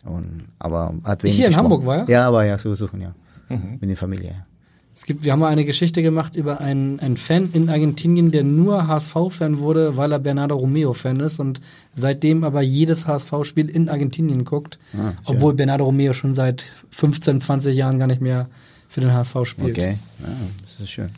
Und, 0.04 0.46
aber 0.60 0.94
hat 1.06 1.24
wenig 1.24 1.38
Hier 1.38 1.46
in 1.46 1.52
gesprochen. 1.52 1.64
Hamburg 1.72 1.86
war 1.86 1.98
er? 2.00 2.10
Ja, 2.10 2.34
war 2.34 2.46
ja 2.46 2.58
zu 2.58 2.70
besuchen, 2.72 3.00
ja. 3.02 3.14
Mhm. 3.50 3.78
Mit 3.80 3.90
der 3.90 3.96
Familie, 3.98 4.30
ja. 4.32 4.46
Es 4.96 5.06
gibt, 5.06 5.24
wir 5.24 5.32
haben 5.32 5.40
mal 5.40 5.48
eine 5.48 5.66
Geschichte 5.66 6.02
gemacht 6.04 6.36
über 6.36 6.62
einen, 6.62 7.00
einen 7.00 7.18
Fan 7.18 7.50
in 7.54 7.70
Argentinien, 7.70 8.30
der 8.32 8.44
nur 8.44 8.88
HSV-Fan 8.88 9.60
wurde, 9.60 9.98
weil 9.98 10.12
er 10.12 10.20
Bernardo 10.20 10.56
Romeo-Fan 10.56 11.20
ist 11.22 11.40
und 11.40 11.60
seitdem 11.96 12.44
aber 12.44 12.62
jedes 12.62 13.08
HSV-Spiel 13.08 13.70
in 13.70 13.90
Argentinien 13.90 14.46
guckt, 14.46 14.78
Ah, 14.96 15.14
obwohl 15.26 15.54
Bernardo 15.56 15.86
Romeo 15.86 16.14
schon 16.14 16.36
seit 16.36 16.66
15, 16.92 17.42
20 17.42 17.76
Jahren 17.76 17.98
gar 17.98 18.08
nicht 18.08 18.22
mehr 18.22 18.48
für 18.90 19.02
den 19.02 19.14
HSV 19.14 19.38
spielt. 19.46 19.72
Okay, 19.78 19.98
ja, 20.20 20.28
das 20.64 20.84
ist 20.84 20.92
schön. 20.92 21.10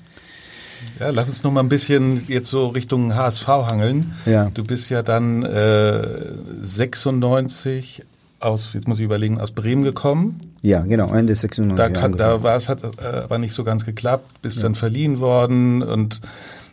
Ja, 1.00 1.10
lass 1.10 1.28
uns 1.30 1.44
noch 1.44 1.52
mal 1.52 1.62
ein 1.62 1.70
bisschen 1.70 2.24
jetzt 2.28 2.50
so 2.50 2.68
Richtung 2.68 3.16
HSV 3.16 3.48
hangeln. 3.48 4.14
Ja. 4.26 4.50
Du 4.54 4.64
bist 4.64 4.90
ja 4.90 5.02
dann 5.02 5.44
äh, 5.44 6.34
96 6.62 8.04
aus, 8.44 8.74
jetzt 8.74 8.88
muss 8.88 9.00
ich 9.00 9.06
überlegen, 9.06 9.40
aus 9.40 9.52
Bremen 9.52 9.84
gekommen. 9.84 10.38
Ja, 10.62 10.82
genau, 10.82 11.14
Ende 11.14 11.36
96. 11.36 11.76
Da, 11.76 11.88
ja, 11.88 12.02
kann, 12.02 12.12
da 12.14 12.44
war 12.44 12.56
es 12.56 12.70
hat 12.70 12.84
äh, 12.84 12.88
aber 13.24 13.38
nicht 13.38 13.54
so 13.54 13.64
ganz 13.64 13.86
geklappt, 13.86 14.42
bist 14.42 14.64
dann 14.64 14.76
verliehen 14.76 15.20
worden 15.20 15.82
und 15.82 16.22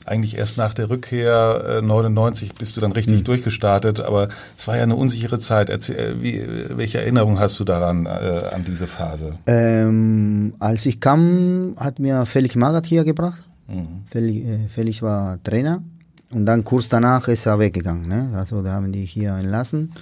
eigentlich 0.06 0.36
erst 0.36 0.56
nach 0.56 0.74
der 0.74 0.90
Rückkehr 0.90 1.78
äh, 1.78 1.82
99 1.82 2.54
bist 2.54 2.76
du 2.76 2.80
dann 2.80 2.92
richtig 2.92 3.18
Hm. 3.18 3.24
durchgestartet, 3.24 4.00
aber 4.00 4.28
es 4.56 4.66
war 4.66 4.76
ja 4.76 4.82
eine 4.82 4.96
unsichere 4.96 5.38
Zeit. 5.38 5.68
Erzähl, 5.68 5.98
äh, 5.98 6.22
wie, 6.22 6.46
welche 6.76 7.00
Erinnerung 7.00 7.38
hast 7.38 7.60
du 7.60 7.64
daran 7.64 8.06
äh, 8.06 8.08
an 8.52 8.64
diese 8.66 8.86
Phase? 8.86 9.34
Ähm, 9.46 10.54
als 10.58 10.86
ich 10.86 11.00
kam, 11.00 11.74
hat 11.76 11.98
mir 11.98 12.26
Felix 12.26 12.56
Magath 12.56 12.86
hier 12.86 13.04
gebracht. 13.04 13.46
Mhm. 13.68 14.02
Felix, 14.06 14.48
äh, 14.48 14.68
Felix 14.68 15.02
war 15.02 15.42
Trainer 15.42 15.82
und 16.30 16.46
dann 16.46 16.64
kurz 16.64 16.88
danach 16.88 17.28
ist 17.28 17.46
er 17.46 17.58
weggegangen. 17.58 18.08
Ne? 18.08 18.30
Also 18.34 18.62
da 18.62 18.72
haben 18.72 18.92
die 18.92 19.04
hier 19.04 19.34
entlassen 19.34 19.92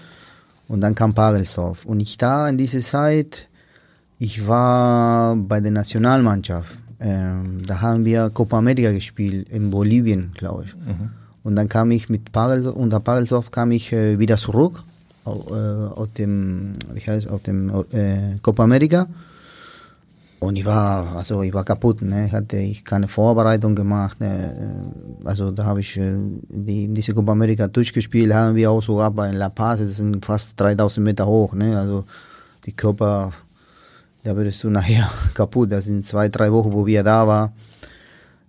und 0.68 0.80
dann 0.80 0.94
kam 0.94 1.14
Pagelsdorf. 1.14 1.84
Und 1.84 2.00
ich 2.00 2.16
da 2.18 2.48
in 2.48 2.56
dieser 2.58 2.80
Zeit, 2.80 3.48
ich 4.18 4.46
war 4.46 5.34
bei 5.36 5.60
der 5.60 5.70
Nationalmannschaft. 5.72 6.78
Ähm, 7.00 7.62
da 7.66 7.80
haben 7.80 8.04
wir 8.04 8.30
Copa 8.30 8.58
America 8.58 8.90
gespielt 8.92 9.48
in 9.48 9.70
Bolivien, 9.70 10.32
glaube 10.34 10.64
ich. 10.66 10.74
Mhm. 10.74 11.10
Und 11.44 11.56
dann 11.56 11.68
kam 11.68 11.90
ich 11.92 12.08
mit 12.08 12.32
Pagelsdorf, 12.32 12.76
unter 12.76 13.00
Pagelsdorf 13.00 13.50
kam 13.50 13.70
ich 13.70 13.92
äh, 13.92 14.18
wieder 14.18 14.36
zurück 14.36 14.82
au- 15.24 15.54
äh, 15.54 15.92
aus 15.94 16.12
dem, 16.18 16.72
wie 16.92 17.00
heißt, 17.00 17.30
auf 17.30 17.42
dem 17.42 17.70
äh, 17.92 18.38
Copa 18.42 18.64
America. 18.64 19.06
Und 20.40 20.56
ich 20.56 20.64
war, 20.64 21.16
also 21.16 21.42
ich 21.42 21.52
war 21.52 21.64
kaputt, 21.64 22.00
ne? 22.02 22.26
Ich 22.26 22.32
hatte 22.32 22.58
ich 22.58 22.84
keine 22.84 23.08
Vorbereitung 23.08 23.74
gemacht. 23.74 24.20
Ne? 24.20 24.92
Also 25.24 25.50
da 25.50 25.64
habe 25.64 25.80
ich 25.80 25.96
äh, 25.96 26.14
die, 26.48 26.88
diese 26.88 27.12
Copa 27.12 27.32
America 27.32 27.66
durchgespielt, 27.66 28.32
haben 28.32 28.54
wir 28.54 28.70
auch 28.70 28.82
sogar 28.82 29.10
bei 29.10 29.32
La 29.32 29.48
Paz, 29.48 29.80
das 29.80 29.96
sind 29.96 30.24
fast 30.24 30.58
3000 30.60 31.04
Meter 31.04 31.26
hoch, 31.26 31.54
ne? 31.54 31.78
Also 31.78 32.04
die 32.64 32.72
Körper, 32.72 33.32
da 34.22 34.36
würdest 34.36 34.62
du 34.62 34.70
nachher 34.78 35.10
kaputt. 35.34 35.72
Das 35.72 35.86
sind 35.86 36.04
zwei, 36.04 36.28
drei 36.28 36.52
Wochen, 36.52 36.72
wo 36.72 36.86
wir 36.86 37.02
da 37.02 37.26
waren 37.26 37.52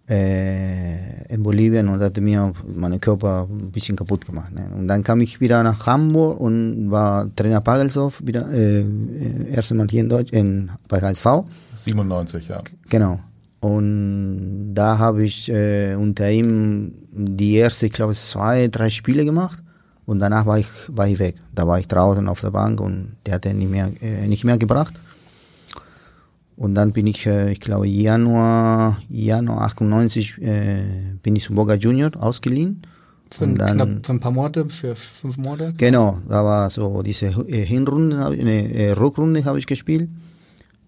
äh, 0.09 1.33
in 1.33 1.43
Bolivien 1.43 1.87
und 1.87 1.99
hatte 1.99 2.21
mir 2.21 2.51
meinen 2.65 2.99
Körper 2.99 3.47
ein 3.49 3.71
bisschen 3.71 3.95
kaputt 3.95 4.25
gemacht. 4.25 4.51
Ne? 4.53 4.67
Und 4.75 4.87
dann 4.87 5.03
kam 5.03 5.21
ich 5.21 5.39
wieder 5.39 5.61
nach 5.63 5.85
Hamburg 5.85 6.39
und 6.39 6.89
war 6.89 7.33
Trainer 7.35 7.61
Pagelsdorf, 7.61 8.21
wieder 8.25 8.51
äh, 8.51 8.83
erste 9.51 9.75
Mal 9.75 9.87
hier 9.89 10.01
in 10.01 10.09
Deutsch, 10.09 10.31
in, 10.31 10.71
bei 10.87 10.99
HSV. 10.99 11.25
97, 11.75 12.47
ja. 12.47 12.61
Genau. 12.89 13.19
Und 13.61 14.73
da 14.73 14.97
habe 14.97 15.25
ich 15.25 15.51
äh, 15.51 15.93
unter 15.95 16.31
ihm 16.31 16.93
die 17.11 17.55
erste, 17.55 17.87
ich 17.87 17.91
glaube, 17.91 18.13
zwei, 18.13 18.67
drei 18.67 18.89
Spiele 18.89 19.25
gemacht. 19.25 19.61
Und 20.05 20.19
danach 20.19 20.47
war 20.47 20.57
ich, 20.57 20.67
war 20.87 21.07
ich 21.07 21.19
weg. 21.19 21.35
Da 21.53 21.67
war 21.67 21.79
ich 21.79 21.87
draußen 21.87 22.27
auf 22.27 22.41
der 22.41 22.49
Bank 22.49 22.81
und 22.81 23.17
der 23.25 23.35
hat 23.35 23.45
er 23.45 23.53
nicht 23.53 23.69
mehr, 23.69 23.91
äh, 24.01 24.27
nicht 24.27 24.43
mehr 24.43 24.57
gebracht. 24.57 24.95
Und 26.59 26.75
dann 26.75 26.91
bin 26.91 27.07
ich, 27.07 27.25
äh, 27.25 27.51
ich 27.53 27.61
glaube, 27.61 27.87
Januar, 27.87 29.01
Januar 29.09 29.61
98 29.61 30.41
äh, 30.41 30.81
bin 31.23 31.37
ich 31.37 31.43
zum 31.45 31.55
Boca 31.55 31.75
Junior 31.75 32.11
ausgeliehen. 32.19 32.81
Für, 33.31 33.45
Und 33.45 33.61
ein, 33.61 33.77
dann- 33.77 33.77
knapp, 33.77 34.05
für 34.05 34.13
ein 34.13 34.19
paar 34.19 34.31
Monate, 34.31 34.65
für 34.69 34.93
fünf 34.95 35.37
Monate. 35.37 35.73
Genau, 35.77 36.17
da 36.27 36.43
war 36.43 36.69
so 36.69 37.01
diese 37.01 37.27
äh, 37.47 37.63
Hinrunde, 37.65 38.17
hab 38.17 38.33
ich- 38.33 38.41
äh, 38.43 38.91
Rückrunde 38.91 39.45
habe 39.45 39.57
ich 39.59 39.67
gespielt. 39.67 40.09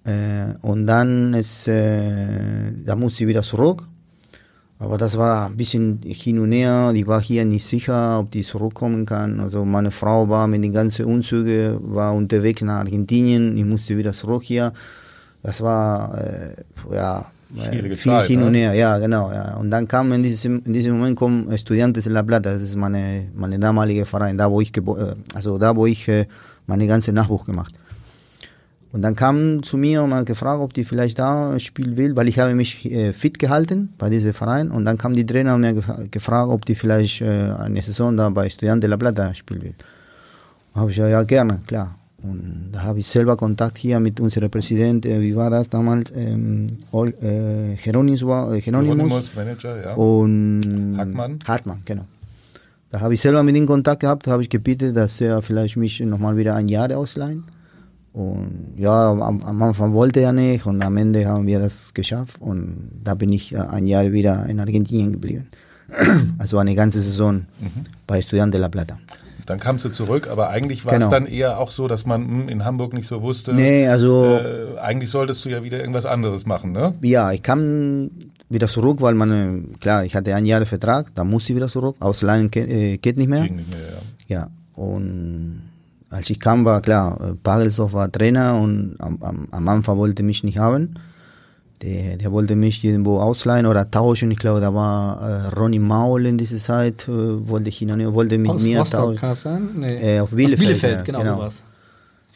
Äh, 0.03 0.55
und 0.61 0.87
dann 0.87 1.33
ist, 1.35 1.67
äh, 1.69 2.71
da 2.85 2.95
musste 2.97 3.23
ich 3.23 3.29
wieder 3.29 3.43
zurück. 3.43 3.87
Aber 4.79 4.97
das 4.97 5.15
war 5.15 5.45
ein 5.45 5.55
bisschen 5.55 6.01
hin 6.03 6.39
und 6.39 6.51
her. 6.51 6.91
Ich 6.95 7.05
war 7.05 7.21
hier 7.21 7.45
nicht 7.45 7.63
sicher, 7.63 8.19
ob 8.19 8.31
die 8.31 8.41
zurückkommen 8.41 9.05
kann. 9.05 9.39
Also 9.39 9.63
meine 9.63 9.91
Frau 9.91 10.27
war 10.27 10.47
mit 10.47 10.63
den 10.63 10.73
ganzen 10.73 11.05
Umzügen, 11.05 11.77
war 11.95 12.13
unterwegs 12.15 12.63
nach 12.63 12.79
Argentinien. 12.79 13.55
Ich 13.55 13.63
musste 13.63 13.95
wieder 13.95 14.11
zurück 14.11 14.41
hier. 14.43 14.73
Das 15.43 15.61
war, 15.61 16.17
äh, 16.17 16.55
ja, 16.93 17.25
äh, 17.57 17.63
Schwierige 17.63 17.95
viel 17.97 18.11
Zeit, 18.11 18.27
hin 18.27 18.39
ne? 18.41 18.45
und 18.47 18.53
her. 18.53 18.73
Ja, 18.73 18.97
genau. 18.99 19.31
Ja. 19.31 19.55
Und 19.55 19.71
dann 19.71 19.87
kam 19.87 20.11
in 20.13 20.23
diesem, 20.23 20.61
in 20.65 20.73
diesem 20.73 20.97
Moment 20.97 21.17
kommen 21.17 21.51
Estudiantes 21.51 22.03
de 22.03 22.13
La 22.13 22.21
Plata. 22.23 22.53
Das 22.53 22.61
ist 22.61 22.75
meine, 22.75 23.27
meine 23.35 23.57
damalige 23.59 24.05
Verein, 24.05 24.37
da 24.37 24.49
wo 24.51 24.61
ich, 24.61 24.71
äh, 24.77 24.81
also 25.33 25.57
da 25.57 25.75
wo 25.75 25.85
ich 25.85 26.07
äh, 26.07 26.27
meine 26.67 26.87
ganze 26.87 27.11
Nachwuch 27.11 27.45
gemacht. 27.45 27.73
Und 28.93 29.01
dann 29.03 29.15
kam 29.15 29.63
zu 29.63 29.77
mir 29.77 30.03
und 30.03 30.13
hat 30.13 30.25
gefragt, 30.25 30.59
ob 30.61 30.73
die 30.73 30.83
vielleicht 30.83 31.17
da 31.17 31.57
spielen 31.59 31.95
will, 31.95 32.15
weil 32.17 32.27
ich 32.27 32.37
habe 32.39 32.53
mich 32.53 32.85
äh, 32.91 33.13
fit 33.13 33.39
gehalten 33.39 33.93
bei 33.97 34.09
diesem 34.09 34.33
Verein. 34.33 34.69
Und 34.69 34.83
dann 34.85 34.97
kam 34.97 35.13
die 35.13 35.25
Trainer 35.25 35.55
und 35.55 35.61
mir 35.61 35.71
gef- 35.71 36.09
gefragt, 36.11 36.49
ob 36.51 36.65
die 36.65 36.75
vielleicht 36.75 37.21
äh, 37.21 37.53
eine 37.53 37.81
Saison 37.81 38.15
da 38.17 38.29
bei 38.29 38.47
Estudiantes 38.47 38.81
de 38.81 38.89
La 38.89 38.97
Plata 38.97 39.33
spielen 39.33 39.63
will. 39.63 39.75
Da 40.73 40.81
habe 40.81 40.91
ich 40.91 40.97
gesagt, 40.97 41.11
ja 41.11 41.23
gerne, 41.23 41.61
klar. 41.67 41.95
Und 42.23 42.69
da 42.71 42.83
habe 42.83 42.99
ich 42.99 43.07
selber 43.07 43.35
Kontakt 43.35 43.77
hier 43.79 43.99
mit 43.99 44.19
unserem 44.19 44.49
Präsidenten, 44.51 45.21
wie 45.21 45.35
war 45.35 45.49
das 45.49 45.69
damals? 45.69 46.11
Ähm, 46.15 46.67
Ol- 46.91 47.13
äh, 47.21 47.75
Hieronymus, 47.77 48.25
war- 48.25 48.53
äh, 48.53 48.61
Hieronymus, 48.61 49.33
Manager, 49.35 49.81
ja. 49.83 49.93
Und 49.95 50.61
Hartmann. 50.97 51.39
Hartmann, 51.47 51.79
genau. 51.85 52.05
Da 52.89 52.99
habe 52.99 53.13
ich 53.15 53.21
selber 53.21 53.41
mit 53.41 53.55
ihm 53.55 53.65
Kontakt 53.65 54.01
gehabt, 54.01 54.27
habe 54.27 54.43
ich 54.43 54.49
gebeten, 54.49 54.93
dass 54.93 55.19
er 55.21 55.41
vielleicht 55.41 55.77
mich 55.77 55.99
nochmal 56.01 56.37
wieder 56.37 56.53
ein 56.55 56.67
Jahr 56.67 56.95
ausleihen. 56.95 57.43
Und 58.13 58.73
ja, 58.77 59.09
am, 59.11 59.41
am 59.41 59.61
Anfang 59.63 59.93
wollte 59.93 60.19
er 60.19 60.33
nicht 60.33 60.65
und 60.65 60.83
am 60.83 60.97
Ende 60.97 61.25
haben 61.25 61.47
wir 61.47 61.59
das 61.59 61.93
geschafft 61.93 62.41
und 62.41 62.91
da 63.03 63.15
bin 63.15 63.31
ich 63.31 63.53
äh, 63.53 63.59
ein 63.59 63.87
Jahr 63.87 64.11
wieder 64.11 64.45
in 64.47 64.59
Argentinien 64.59 65.13
geblieben. 65.13 65.47
also 66.37 66.57
eine 66.57 66.75
ganze 66.75 66.99
Saison 67.01 67.45
Mhm. 67.61 67.85
bei 68.05 68.19
Estudiantes 68.19 68.51
de 68.57 68.61
La 68.61 68.67
Plata. 68.69 68.97
Dann 69.45 69.59
kamst 69.59 69.85
du 69.85 69.89
zurück, 69.89 70.27
aber 70.29 70.49
eigentlich 70.49 70.85
war 70.85 70.93
Genau. 70.93 71.05
es 71.05 71.09
dann 71.11 71.25
eher 71.25 71.59
auch 71.59 71.71
so, 71.71 71.87
dass 71.87 72.05
man 72.05 72.27
hm, 72.27 72.49
in 72.49 72.63
Hamburg 72.65 72.93
nicht 72.93 73.07
so 73.07 73.21
wusste. 73.21 73.53
Nee, 73.53 73.87
also- 73.87 74.37
Äh, 74.37 74.79
eigentlich 74.79 75.09
solltest 75.09 75.43
du 75.45 75.49
ja 75.49 75.63
wieder 75.63 75.79
irgendwas 75.79 76.05
anderes 76.05 76.45
machen, 76.45 76.71
ne? 76.71 76.93
Ja, 77.01 77.31
ich 77.31 77.41
kam 77.43 78.11
wieder 78.49 78.67
zurück, 78.67 79.01
weil 79.01 79.13
meine, 79.15 79.63
klar, 79.79 80.03
ich 80.05 80.15
hatte 80.15 80.35
ein 80.35 80.45
Jahr 80.45 80.65
Vertrag, 80.65 81.13
da 81.15 81.23
muss 81.23 81.49
ich 81.49 81.55
wieder 81.55 81.67
zurück. 81.67 81.95
Ausleihen 81.99 82.51
geht, 82.51 82.69
äh, 82.69 82.97
geht 82.97 83.17
nicht 83.17 83.29
mehr. 83.29 83.43
Ging 83.43 83.55
nicht 83.57 83.69
mehr, 83.69 83.79
ja. 83.79 83.97
Ja, 84.27 84.47
und 84.75 85.61
als 86.09 86.29
ich 86.29 86.39
kam, 86.39 86.65
war 86.65 86.81
klar, 86.81 87.19
äh, 87.21 87.33
Pagelsdorf 87.41 87.93
war 87.93 88.11
Trainer 88.11 88.59
und 88.59 88.95
am, 88.99 89.17
am, 89.21 89.47
am 89.51 89.67
Anfang 89.69 89.97
wollte 89.97 90.23
mich 90.23 90.43
nicht 90.43 90.57
haben. 90.59 90.95
Der, 91.81 92.17
der 92.17 92.31
wollte 92.31 92.55
mich 92.55 92.83
irgendwo 92.83 93.19
ausleihen 93.19 93.65
oder 93.65 93.89
tauschen. 93.89 94.29
Ich 94.29 94.37
glaube, 94.37 94.61
da 94.61 94.73
war 94.73 95.21
äh, 95.21 95.47
Ronny 95.59 95.79
Maul 95.79 96.27
in 96.27 96.37
dieser 96.37 96.57
Zeit, 96.57 97.07
äh, 97.07 97.49
wollte 97.49 97.69
ich 97.69 97.81
ihn, 97.81 98.13
wollte 98.13 98.37
mit 98.37 98.51
Aus 98.51 98.61
mir 98.61 98.79
Rostock 98.79 98.99
tauschen. 98.99 99.15
kann 99.17 99.29
das 99.31 99.41
sein? 99.41 99.69
Nee. 99.77 100.17
Äh, 100.17 100.19
auf 100.19 100.29
Bielefeld. 100.29 100.59
Bielefeld, 100.59 100.99
ja, 100.99 101.03
genau, 101.19 101.37
sowas. 101.37 101.63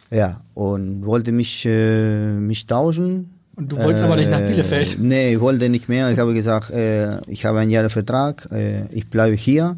Ja, 0.09 0.41
und 0.55 1.05
wollte 1.05 1.31
mich, 1.31 1.65
äh, 1.65 2.31
mich 2.33 2.65
tauschen. 2.65 3.31
Und 3.55 3.71
du 3.71 3.77
wolltest 3.77 4.03
aber 4.03 4.15
nicht 4.17 4.31
nach 4.31 4.41
Bielefeld? 4.41 4.97
Nee, 4.99 5.33
ich 5.33 5.39
wollte 5.39 5.69
nicht 5.69 5.87
mehr. 5.89 6.11
Ich 6.11 6.19
habe 6.19 6.33
gesagt, 6.33 6.71
äh, 6.71 7.21
ich 7.29 7.45
habe 7.45 7.59
ein 7.59 7.69
Jahr 7.69 7.89
Vertrag, 7.89 8.47
äh, 8.51 8.85
ich 8.91 9.09
bleibe 9.09 9.35
hier. 9.35 9.77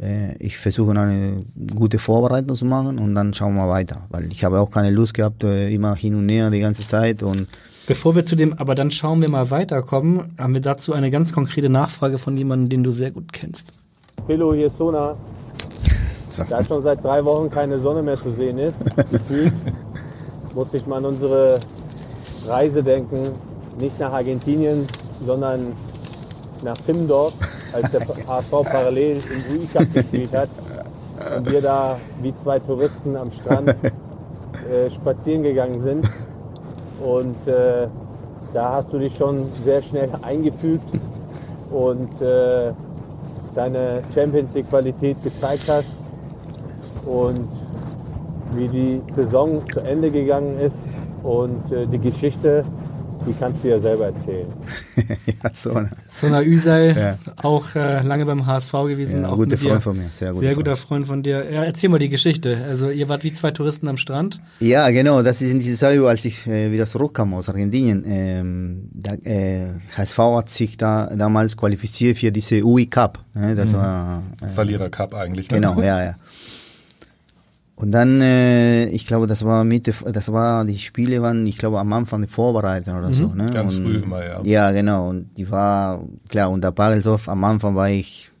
Äh, 0.00 0.36
ich 0.38 0.56
versuche 0.58 0.92
eine 0.92 1.42
gute 1.74 1.98
Vorbereitung 1.98 2.56
zu 2.56 2.64
machen 2.64 2.98
und 2.98 3.14
dann 3.14 3.34
schauen 3.34 3.54
wir 3.54 3.68
weiter. 3.68 4.02
Weil 4.10 4.30
ich 4.32 4.44
habe 4.44 4.60
auch 4.60 4.70
keine 4.70 4.90
Lust 4.90 5.14
gehabt, 5.14 5.44
äh, 5.44 5.72
immer 5.72 5.94
hin 5.94 6.14
und 6.14 6.28
her 6.28 6.50
die 6.50 6.60
ganze 6.60 6.82
Zeit. 6.82 7.22
Und 7.22 7.46
Bevor 7.88 8.14
wir 8.14 8.26
zu 8.26 8.36
dem, 8.36 8.52
aber 8.58 8.74
dann 8.74 8.90
schauen 8.90 9.22
wir 9.22 9.30
mal 9.30 9.50
weiterkommen, 9.50 10.34
haben 10.38 10.52
wir 10.52 10.60
dazu 10.60 10.92
eine 10.92 11.10
ganz 11.10 11.32
konkrete 11.32 11.70
Nachfrage 11.70 12.18
von 12.18 12.36
jemandem, 12.36 12.68
den 12.68 12.82
du 12.82 12.90
sehr 12.90 13.10
gut 13.10 13.32
kennst. 13.32 13.72
Pillow, 14.26 14.52
hier 14.52 14.66
ist 14.66 14.76
Sona. 14.76 15.16
Da 16.50 16.62
schon 16.66 16.82
seit 16.82 17.02
drei 17.02 17.24
Wochen 17.24 17.48
keine 17.50 17.78
Sonne 17.78 18.02
mehr 18.02 18.18
zu 18.18 18.30
sehen 18.32 18.58
ist, 18.58 18.74
gefühlt, 19.10 19.54
musste 20.54 20.76
ich 20.76 20.86
mal 20.86 20.98
an 20.98 21.06
unsere 21.06 21.60
Reise 22.46 22.82
denken. 22.82 23.30
Nicht 23.80 23.98
nach 23.98 24.12
Argentinien, 24.12 24.86
sondern 25.24 25.72
nach 26.62 26.76
Timmendorf, 26.76 27.32
als 27.72 27.90
der 27.90 28.00
HSV 28.28 28.50
parallel 28.70 29.16
im 29.16 29.60
UI 29.60 29.66
Cup 29.66 29.94
gespielt 29.94 30.32
hat. 30.34 30.50
Und 31.38 31.50
wir 31.50 31.62
da 31.62 31.98
wie 32.20 32.34
zwei 32.42 32.58
Touristen 32.58 33.16
am 33.16 33.32
Strand 33.32 33.70
äh, 34.70 34.90
spazieren 34.90 35.42
gegangen 35.42 35.82
sind. 35.82 36.06
Und 37.02 37.46
äh, 37.46 37.86
da 38.52 38.72
hast 38.74 38.92
du 38.92 38.98
dich 38.98 39.16
schon 39.16 39.46
sehr 39.64 39.82
schnell 39.82 40.10
eingefügt 40.22 40.88
und 41.70 42.20
äh, 42.20 42.72
deine 43.54 44.02
Champions 44.14 44.52
League 44.54 44.68
Qualität 44.68 45.22
gezeigt 45.22 45.64
hast. 45.68 45.90
Und 47.06 47.48
wie 48.54 48.68
die 48.68 49.02
Saison 49.14 49.60
zu 49.72 49.80
Ende 49.80 50.10
gegangen 50.10 50.58
ist 50.58 50.76
und 51.22 51.70
äh, 51.72 51.86
die 51.86 51.98
Geschichte, 51.98 52.64
die 53.28 53.34
kannst 53.38 53.62
du 53.62 53.68
ja 53.68 53.80
selber 53.80 54.06
erzählen. 54.06 54.46
ja, 55.26 55.50
so 55.52 55.72
eine. 55.74 55.90
Sona 56.08 56.42
Üsal, 56.42 56.96
Ja. 56.96 57.18
auch 57.42 57.74
äh, 57.74 58.02
lange 58.02 58.24
beim 58.26 58.46
HSV 58.46 58.72
gewesen. 58.72 59.22
Ja, 59.22 59.28
auch 59.28 59.36
guter 59.36 59.50
mit 59.52 59.60
dir. 59.62 59.68
Freund 59.68 59.82
von 59.82 59.96
mir, 59.98 60.08
sehr 60.10 60.30
guter 60.32 60.46
Sehr 60.46 60.54
guter 60.54 60.76
Freund 60.76 61.06
von 61.06 61.22
dir. 61.22 61.50
Ja, 61.50 61.64
erzähl 61.64 61.90
mal 61.90 61.98
die 61.98 62.08
Geschichte. 62.08 62.58
Also 62.68 62.90
ihr 62.90 63.08
wart 63.08 63.24
wie 63.24 63.32
zwei 63.32 63.50
Touristen 63.50 63.86
am 63.88 63.96
Strand. 63.96 64.40
Ja, 64.60 64.88
genau, 64.90 65.22
das 65.22 65.40
ist 65.42 65.50
in 65.50 65.60
dieser 65.60 65.76
Zeit, 65.76 65.98
als 66.00 66.24
ich 66.24 66.46
äh, 66.46 66.72
wieder 66.72 66.86
zurückkam 66.86 67.34
aus 67.34 67.48
Argentinien. 67.48 68.04
Ähm, 68.06 68.88
da, 68.94 69.14
äh, 69.14 69.74
HSV 69.96 70.18
hat 70.18 70.50
sich 70.50 70.76
da 70.76 71.06
damals 71.14 71.56
qualifiziert 71.56 72.18
für 72.18 72.32
diese 72.32 72.62
UI 72.64 72.86
Cup. 72.86 73.18
Ne? 73.34 73.54
Das 73.54 73.68
Mhm. 73.68 73.76
war 73.76 74.22
äh, 74.42 74.46
Verlierer 74.48 74.88
Cup 74.88 75.14
eigentlich. 75.14 75.50
Ne? 75.50 75.60
Genau, 75.60 75.80
ja, 75.80 76.02
ja. 76.04 76.14
Und 77.80 77.92
dann, 77.92 78.20
äh, 78.20 78.86
ich 78.88 79.06
glaube, 79.06 79.28
das 79.28 79.44
war 79.44 79.62
Mitte, 79.62 79.92
das 80.12 80.32
war, 80.32 80.64
die 80.64 80.78
Spiele 80.78 81.22
waren, 81.22 81.46
ich 81.46 81.58
glaube, 81.58 81.78
am 81.78 81.92
Anfang 81.92 82.22
die 82.22 82.28
Vorbereitung 82.28 82.98
oder 82.98 83.08
Mhm. 83.08 83.12
so. 83.14 83.28
Ne? 83.28 83.46
Ganz 83.52 83.76
und, 83.76 83.84
früh 83.84 83.96
immer, 83.98 84.24
ja. 84.24 84.40
Ja, 84.42 84.72
genau. 84.72 85.08
Und 85.10 85.30
die 85.36 85.48
war, 85.48 86.02
klar, 86.28 86.50
unter 86.50 86.72
Pagelsdorf, 86.72 87.28
am 87.28 87.44
Anfang 87.44 87.76
war 87.76 87.88
ich, 87.88 88.32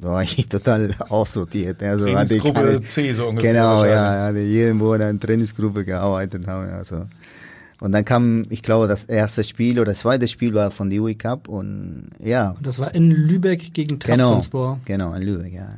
war 0.00 0.20
ich 0.22 0.46
total 0.48 0.92
aussortiert. 1.08 1.80
Also 1.80 2.06
hatte 2.06 2.34
ich 2.34 2.42
Trainingsgruppe 2.42 2.60
keine- 2.72 2.82
C 2.82 3.12
so 3.12 3.28
ungefähr 3.28 3.52
Genau, 3.52 3.84
ja, 3.84 4.26
hatte 4.26 4.40
irgendwo 4.40 4.94
in 4.94 5.02
einer 5.02 5.20
Trainingsgruppe 5.20 5.84
gearbeitet 5.84 6.44
haben. 6.48 6.68
Also. 6.70 7.04
Und 7.80 7.92
dann 7.92 8.04
kam, 8.04 8.46
ich 8.50 8.62
glaube, 8.62 8.88
das 8.88 9.04
erste 9.04 9.44
Spiel 9.44 9.78
oder 9.78 9.92
das 9.92 10.00
zweite 10.00 10.26
Spiel 10.26 10.52
war 10.54 10.72
von 10.72 10.90
der 10.90 11.00
UI 11.02 11.14
Cup 11.14 11.46
und 11.48 12.08
ja, 12.18 12.50
Und 12.52 12.66
das 12.66 12.80
war 12.80 12.92
in 12.96 13.12
Lübeck 13.12 13.72
gegen 13.74 13.98
Genau, 14.00 14.24
Trabzonspor. 14.24 14.80
genau, 14.86 15.14
in 15.14 15.22
Lübeck, 15.22 15.52
ja. 15.52 15.68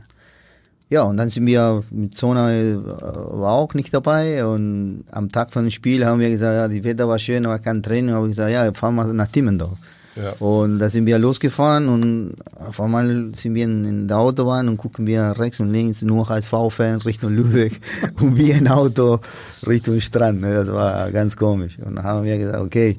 Ja, 0.90 1.02
und 1.02 1.18
dann 1.18 1.28
sind 1.28 1.44
wir 1.44 1.82
mit 1.90 2.16
Zona 2.16 2.50
äh, 2.50 2.76
war 2.76 3.52
auch 3.52 3.74
nicht 3.74 3.92
dabei 3.92 4.44
und 4.46 5.04
am 5.10 5.28
Tag 5.28 5.52
von 5.52 5.64
dem 5.64 5.70
Spiel 5.70 6.06
haben 6.06 6.18
wir 6.18 6.30
gesagt, 6.30 6.54
ja, 6.54 6.68
die 6.68 6.82
Wetter 6.82 7.06
war 7.06 7.18
schön, 7.18 7.44
aber 7.44 7.58
kein 7.58 7.82
Training, 7.82 8.14
habe 8.14 8.26
ich 8.26 8.32
gesagt, 8.32 8.50
ja, 8.50 8.72
fahren 8.72 8.94
wir 8.94 9.04
nach 9.12 9.28
Timmendorf. 9.28 9.78
Ja. 10.16 10.32
Und 10.40 10.78
da 10.78 10.88
sind 10.88 11.06
wir 11.06 11.18
losgefahren 11.18 11.88
und 11.88 12.36
auf 12.54 12.80
einmal 12.80 13.30
sind 13.34 13.54
wir 13.54 13.64
in, 13.64 14.08
der 14.08 14.18
Autobahn 14.18 14.68
und 14.68 14.78
gucken 14.78 15.06
wir 15.06 15.38
rechts 15.38 15.60
und 15.60 15.70
links 15.72 16.02
nur 16.02 16.28
HSV-Fans 16.28 17.06
Richtung 17.06 17.34
Lübeck 17.34 17.80
und 18.20 18.36
wir 18.36 18.56
ein 18.56 18.68
Auto 18.68 19.20
Richtung 19.66 20.00
Strand. 20.00 20.40
Ne? 20.40 20.54
Das 20.54 20.72
war 20.72 21.10
ganz 21.12 21.36
komisch. 21.36 21.78
Und 21.84 21.96
dann 21.96 22.04
haben 22.04 22.24
wir 22.24 22.38
gesagt, 22.38 22.60
okay, 22.60 22.96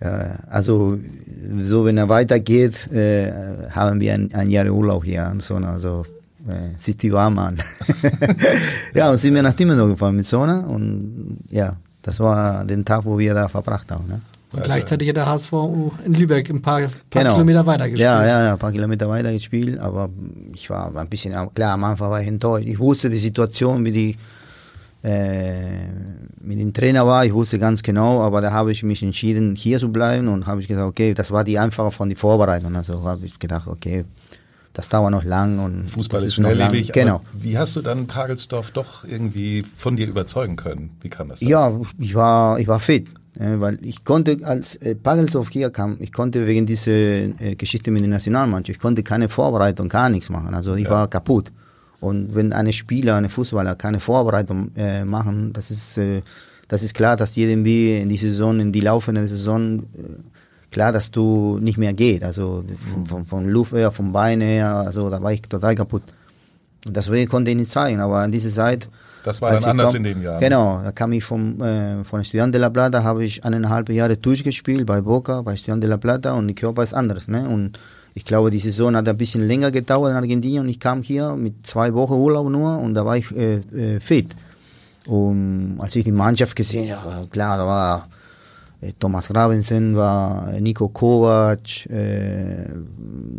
äh, 0.00 0.06
also 0.50 0.98
so 1.62 1.84
wenn 1.84 1.96
er 1.96 2.08
weitergeht, 2.08 2.92
äh, 2.92 3.32
haben 3.70 4.00
wir 4.00 4.12
ein, 4.12 4.34
ein 4.34 4.50
Jahr 4.50 4.66
Urlaub 4.66 5.04
hier 5.04 5.26
an 5.26 5.40
Sonne. 5.40 5.68
Also 5.68 6.04
äh, 6.48 6.78
sieht 6.78 7.02
die 7.02 7.12
warm 7.12 7.38
an. 7.38 7.56
ja, 8.94 9.10
und 9.10 9.16
sind 9.16 9.34
wir 9.34 9.42
nach 9.42 9.54
Timmendorf 9.54 9.90
gefahren 9.90 10.16
mit 10.16 10.26
Sonne 10.26 10.66
und 10.66 11.38
ja, 11.50 11.76
das 12.02 12.20
war 12.20 12.64
den 12.64 12.84
Tag, 12.84 13.04
wo 13.04 13.18
wir 13.18 13.34
da 13.34 13.48
verbracht 13.48 13.90
haben. 13.90 14.06
Ne? 14.08 14.20
Und 14.52 14.62
gleichzeitig 14.62 15.08
hat 15.08 15.16
der 15.16 15.26
HSV 15.26 15.52
in 16.04 16.14
Lübeck 16.14 16.48
ein 16.48 16.62
paar, 16.62 16.82
paar 17.10 17.24
Kilometer 17.24 17.66
weiter 17.66 17.88
gespielt. 17.88 18.08
Genau. 18.08 18.20
Ja, 18.20 18.26
ja, 18.26 18.44
ja, 18.44 18.52
ein 18.52 18.58
paar 18.58 18.72
Kilometer 18.72 19.08
weiter 19.08 19.32
gespielt, 19.32 19.78
aber 19.78 20.10
ich 20.54 20.70
war 20.70 20.94
ein 20.94 21.08
bisschen, 21.08 21.34
klar, 21.54 21.72
am 21.72 21.82
Anfang 21.84 22.10
war 22.10 22.20
ich 22.20 22.28
enttäuscht. 22.28 22.66
Ich 22.66 22.78
wusste 22.78 23.10
die 23.10 23.16
Situation, 23.16 23.84
wie 23.84 23.92
die 23.92 24.16
äh, 25.02 25.88
mit 26.40 26.60
dem 26.60 26.72
Trainer 26.72 27.06
war, 27.06 27.24
ich 27.26 27.34
wusste 27.34 27.58
ganz 27.58 27.82
genau, 27.82 28.22
aber 28.22 28.40
da 28.40 28.52
habe 28.52 28.70
ich 28.70 28.82
mich 28.82 29.02
entschieden, 29.02 29.56
hier 29.56 29.78
zu 29.78 29.90
bleiben 29.90 30.28
und 30.28 30.46
habe 30.46 30.60
ich 30.60 30.68
gesagt, 30.68 30.86
okay, 30.86 31.14
das 31.14 31.30
war 31.32 31.42
die 31.42 31.58
einfache 31.58 31.90
von 31.90 32.08
die 32.08 32.14
Vorbereitung. 32.14 32.76
Also 32.76 33.02
habe 33.02 33.26
ich 33.26 33.38
gedacht, 33.38 33.66
okay, 33.66 34.04
das 34.74 34.88
dauert 34.90 35.10
noch 35.12 35.24
lang 35.24 35.58
und 35.60 35.88
Fußball 35.88 36.22
ist 36.22 36.38
noch 36.38 36.50
lang. 36.50 36.56
schnelllebig. 36.68 36.92
Genau. 36.92 37.22
Wie 37.32 37.56
hast 37.56 37.76
du 37.76 37.80
dann 37.80 38.06
Pagelsdorf 38.06 38.70
doch 38.72 39.04
irgendwie 39.04 39.62
von 39.62 39.96
dir 39.96 40.06
überzeugen 40.08 40.56
können? 40.56 40.90
Wie 41.00 41.08
kam 41.08 41.28
das? 41.28 41.40
Dann? 41.40 41.48
Ja, 41.48 41.72
ich 41.98 42.14
war, 42.14 42.58
ich 42.58 42.68
war 42.68 42.80
fit, 42.80 43.06
äh, 43.38 43.60
weil 43.60 43.78
ich 43.82 44.04
konnte, 44.04 44.36
als 44.42 44.76
äh, 44.76 44.94
Pagelsdorf 44.94 45.48
hier 45.50 45.70
kam, 45.70 45.96
ich 46.00 46.12
konnte 46.12 46.46
wegen 46.46 46.66
dieser 46.66 46.90
äh, 46.92 47.54
Geschichte 47.56 47.90
mit 47.90 48.02
der 48.02 48.10
Nationalmannschaft, 48.10 48.76
ich 48.76 48.82
konnte 48.82 49.02
keine 49.02 49.28
Vorbereitung, 49.28 49.88
gar 49.88 50.08
nichts 50.10 50.28
machen. 50.28 50.52
Also 50.54 50.74
ich 50.74 50.84
Ja. 50.84 50.90
war 50.90 51.08
kaputt. 51.08 51.50
Und 52.00 52.34
wenn 52.34 52.52
eine 52.52 52.72
Spieler, 52.74 53.14
eine 53.16 53.30
Fußballer 53.30 53.76
keine 53.76 53.98
Vorbereitung 54.00 54.72
äh, 54.76 55.04
machen, 55.04 55.52
das 55.54 55.70
ist, 55.70 55.96
äh, 55.96 56.20
das 56.68 56.82
ist 56.82 56.94
klar, 56.94 57.16
dass 57.16 57.32
die 57.32 57.44
irgendwie 57.44 57.96
in 57.96 58.08
die 58.08 58.16
Saison, 58.18 58.58
in 58.60 58.72
die 58.72 58.80
laufende 58.80 59.26
Saison, 59.26 59.78
äh, 59.78 59.84
klar, 60.74 60.92
dass 60.92 61.10
du 61.10 61.58
nicht 61.60 61.78
mehr 61.78 61.94
geht. 61.94 62.22
Also 62.22 62.64
von, 62.92 63.06
von, 63.06 63.24
von 63.24 63.48
Luft 63.48 63.72
her, 63.72 63.90
vom 63.92 64.12
Bein 64.12 64.40
her, 64.42 64.68
also 64.86 65.08
da 65.08 65.22
war 65.22 65.32
ich 65.32 65.40
total 65.42 65.74
kaputt. 65.74 66.02
Und 66.86 66.94
deswegen 66.96 67.30
konnte 67.30 67.50
ich 67.50 67.56
nicht 67.56 67.70
zeigen, 67.70 68.00
aber 68.00 68.22
in 68.24 68.32
dieser 68.32 68.50
Zeit. 68.50 68.88
Das 69.24 69.40
war 69.40 69.52
dann 69.52 69.64
anders 69.64 69.92
kam- 69.92 69.96
in 69.96 70.04
dem 70.04 70.20
Jahr, 70.22 70.34
ne? 70.34 70.40
Genau, 70.40 70.82
da 70.84 70.92
kam 70.92 71.12
ich 71.12 71.24
vom, 71.24 71.58
äh, 71.62 72.04
von 72.04 72.20
Estudiante 72.20 72.52
de 72.58 72.60
la 72.60 72.68
Plata, 72.68 73.02
habe 73.02 73.24
ich 73.24 73.42
eineinhalb 73.42 73.88
Jahre 73.88 74.16
durchgespielt 74.18 74.84
bei 74.84 75.00
Boca, 75.00 75.40
bei 75.40 75.54
Estudiante 75.54 75.86
de 75.86 75.90
la 75.90 75.96
Plata 75.96 76.32
und 76.34 76.46
die 76.48 76.54
Körper 76.54 76.82
ist 76.82 76.92
anders. 76.92 77.26
Ne? 77.28 77.48
Und 77.48 77.78
ich 78.14 78.24
glaube, 78.26 78.50
die 78.50 78.58
Saison 78.58 78.94
hat 78.96 79.08
ein 79.08 79.16
bisschen 79.16 79.46
länger 79.48 79.70
gedauert 79.70 80.10
in 80.10 80.16
Argentinien 80.16 80.62
und 80.64 80.68
ich 80.68 80.78
kam 80.78 81.02
hier 81.02 81.36
mit 81.36 81.66
zwei 81.66 81.94
Wochen 81.94 82.14
Urlaub 82.14 82.48
nur 82.50 82.78
und 82.78 82.92
da 82.94 83.06
war 83.06 83.16
ich 83.16 83.34
äh, 83.34 83.60
äh, 83.72 83.98
fit. 84.00 84.28
Und 85.06 85.76
als 85.78 85.96
ich 85.96 86.04
die 86.04 86.12
Mannschaft 86.12 86.54
gesehen 86.56 86.94
habe, 86.94 87.26
klar, 87.28 87.56
da 87.58 87.66
war 87.66 88.08
Thomas 88.98 89.28
Gravensen, 89.28 89.96
war 89.96 90.52
äh, 90.52 90.60
Nico 90.60 90.88
Kovac, 90.88 91.86
äh, 91.90 92.66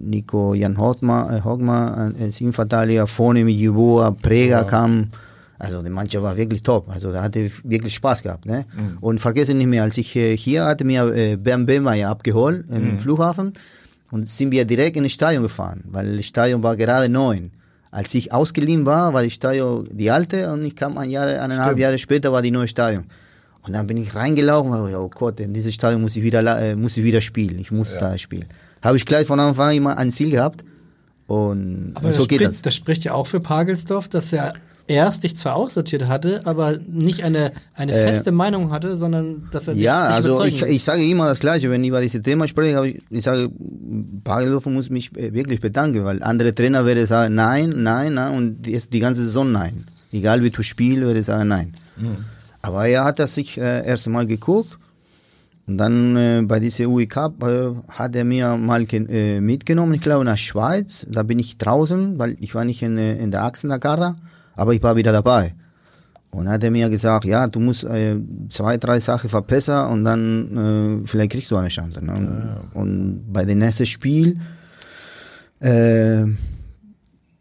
Nico 0.03 0.53
Jan 0.53 0.77
Hogma, 0.77 1.41
Hogma 1.43 2.11
als 2.19 2.41
Innenverteidiger, 2.41 3.07
vorne 3.07 3.43
mit 3.43 3.55
Jeboa, 3.55 4.11
Prega 4.11 4.59
Ja. 4.59 4.63
kam. 4.63 5.07
Also 5.57 5.81
die 5.81 5.89
Mannschaft 5.89 6.23
war 6.23 6.35
wirklich 6.35 6.61
top. 6.63 6.89
Also 6.89 7.11
da 7.13 7.23
hatte 7.23 7.39
ich 7.39 7.63
wirklich 7.63 7.93
Spaß 7.93 8.23
gehabt. 8.23 8.45
Ne? 8.45 8.65
Mhm. 8.75 8.97
Und 8.99 9.19
vergesse 9.21 9.53
nicht 9.53 9.67
mehr, 9.67 9.83
als 9.83 9.97
ich 9.97 10.11
hier 10.11 10.65
hatte 10.65 10.83
mir 10.83 11.05
äh, 11.15 11.37
Bernd 11.37 11.65
Behmeyer 11.65 12.09
abgeholt 12.09 12.65
im 12.69 12.93
Mhm. 12.93 12.99
Flughafen 12.99 13.53
und 14.11 14.27
sind 14.27 14.51
wir 14.51 14.65
direkt 14.65 14.97
in 14.97 15.03
das 15.03 15.13
Stadion 15.13 15.43
gefahren, 15.43 15.81
weil 15.85 16.17
das 16.17 16.25
Stadion 16.25 16.61
war 16.61 16.75
gerade 16.75 17.07
neu. 17.09 17.39
Als 17.89 18.13
ich 18.13 18.33
ausgeliehen 18.33 18.85
war, 18.85 19.13
war 19.13 19.23
das 19.23 19.31
Stadion 19.31 19.87
die 19.91 20.11
alte 20.11 20.51
und 20.51 20.65
ich 20.65 20.75
kam 20.75 20.97
ein 20.97 21.09
Jahr, 21.09 21.25
eineinhalb 21.27 21.67
Stimmt. 21.69 21.79
Jahre 21.79 21.97
später 21.97 22.31
war 22.33 22.41
die 22.41 22.51
neue 22.51 22.67
Stadion. 22.67 23.05
Und 23.65 23.73
dann 23.73 23.87
bin 23.87 23.97
ich 23.97 24.13
reingelaufen 24.13 24.71
oh 24.95 25.09
Gott, 25.09 25.39
in 25.39 25.53
dieses 25.53 25.73
Stadion 25.73 26.01
muss 26.01 26.15
ich 26.15 26.23
wieder, 26.23 26.61
äh, 26.61 26.75
muss 26.75 26.97
ich 26.97 27.03
wieder 27.03 27.21
spielen. 27.21 27.57
Ich 27.59 27.71
muss 27.71 27.93
Ja. 27.95 28.11
da 28.11 28.17
spielen. 28.17 28.45
Habe 28.81 28.97
ich 28.97 29.05
gleich 29.05 29.25
von 29.25 29.39
Anfang 29.39 29.69
an 29.69 29.75
immer 29.75 29.97
ein 29.97 30.11
Ziel 30.11 30.29
gehabt. 30.29 30.63
Und, 31.27 31.93
Aber 31.95 32.07
und 32.07 32.13
so 32.13 32.19
das, 32.19 32.27
geht 32.27 32.39
spricht, 32.41 32.53
das. 32.53 32.61
das 32.61 32.75
spricht 32.75 33.03
ja 33.03 33.13
auch 33.13 33.25
für 33.25 33.39
Pagelsdorf, 33.39 34.07
dass 34.09 34.31
er 34.31 34.53
erst 34.87 35.23
dich 35.23 35.35
zwar 35.35 35.55
aussortiert 35.55 36.07
hatte, 36.07 36.41
aber 36.45 36.77
nicht 36.87 37.23
eine, 37.23 37.51
eine 37.73 37.93
Äh, 37.93 38.05
feste 38.05 38.31
Meinung 38.31 38.69
hatte, 38.69 38.95
sondern 38.97 39.47
dass 39.51 39.67
er 39.67 39.73
dich, 39.73 39.81
Ja, 39.81 40.05
dich 40.05 40.15
also 40.15 40.43
ich, 40.43 40.61
ich 40.61 40.83
sage 40.83 41.03
immer 41.03 41.25
das 41.27 41.39
Gleiche, 41.39 41.71
wenn 41.71 41.83
ich 41.83 41.89
über 41.89 42.01
dieses 42.01 42.21
Thema 42.21 42.47
spreche, 42.47 42.85
ich, 42.85 43.01
ich 43.09 43.23
sage, 43.23 43.49
Pagelsdorf 44.23 44.67
muss 44.67 44.91
mich 44.91 45.15
äh, 45.17 45.33
wirklich 45.33 45.59
bedanken, 45.59 46.03
weil 46.05 46.21
andere 46.21 46.53
Trainer 46.53 46.85
werden 46.85 47.07
sagen, 47.07 47.33
nein, 47.33 47.73
nein, 47.77 48.13
nein, 48.13 48.35
und 48.35 48.67
jetzt 48.67 48.93
die 48.93 48.99
ganze 48.99 49.23
Saison 49.23 49.51
nein. 49.51 49.83
Egal 50.11 50.43
wie 50.43 50.51
du 50.51 50.61
spielst, 50.61 51.01
würde 51.01 51.21
ich 51.21 51.25
sagen, 51.25 51.47
nein. 51.49 51.73
Aber 52.65 52.87
er 52.87 53.03
hat 53.03 53.19
das 53.19 53.35
sich 53.35 53.59
äh, 53.59 53.85
erst 53.85 54.09
mal 54.09 54.25
geguckt 54.25 54.79
und 55.67 55.77
dann 55.77 56.15
äh, 56.15 56.41
bei 56.43 56.59
dieser 56.59 56.85
UI 56.87 57.05
Cup 57.05 57.43
äh, 57.43 57.71
hat 57.89 58.15
er 58.15 58.23
mir 58.23 58.57
mal 58.57 58.85
äh, 58.91 59.39
mitgenommen, 59.39 59.93
ich 59.93 60.01
glaube 60.01 60.25
nach 60.25 60.37
Schweiz. 60.37 61.05
Da 61.09 61.21
bin 61.21 61.37
ich 61.37 61.57
draußen, 61.57 62.17
weil 62.17 62.37
ich 62.39 62.55
war 62.55 62.65
nicht 62.65 62.81
in, 62.81 62.97
äh, 62.97 63.17
in 63.17 63.29
der 63.29 63.43
Achsener 63.43 63.77
Garda, 63.77 64.15
aber 64.55 64.73
ich 64.73 64.81
war 64.81 64.95
wieder 64.95 65.11
dabei. 65.11 65.53
Und 66.31 66.49
hat 66.49 66.63
er 66.63 66.71
mir 66.71 66.89
gesagt, 66.89 67.25
ja, 67.25 67.47
du 67.47 67.59
musst 67.59 67.83
äh, 67.83 68.17
zwei, 68.49 68.77
drei 68.77 68.99
Sachen 68.99 69.29
verbessern 69.29 69.91
und 69.91 70.03
dann 70.03 71.01
äh, 71.03 71.07
vielleicht 71.07 71.31
kriegst 71.31 71.51
du 71.51 71.55
eine 71.55 71.69
Chance. 71.69 72.03
Ne? 72.03 72.13
Und, 72.13 72.81
und 72.81 73.33
bei 73.33 73.45
dem 73.45 73.59
nächsten 73.59 73.85
Spiel, 73.85 74.39
äh, 75.59 76.25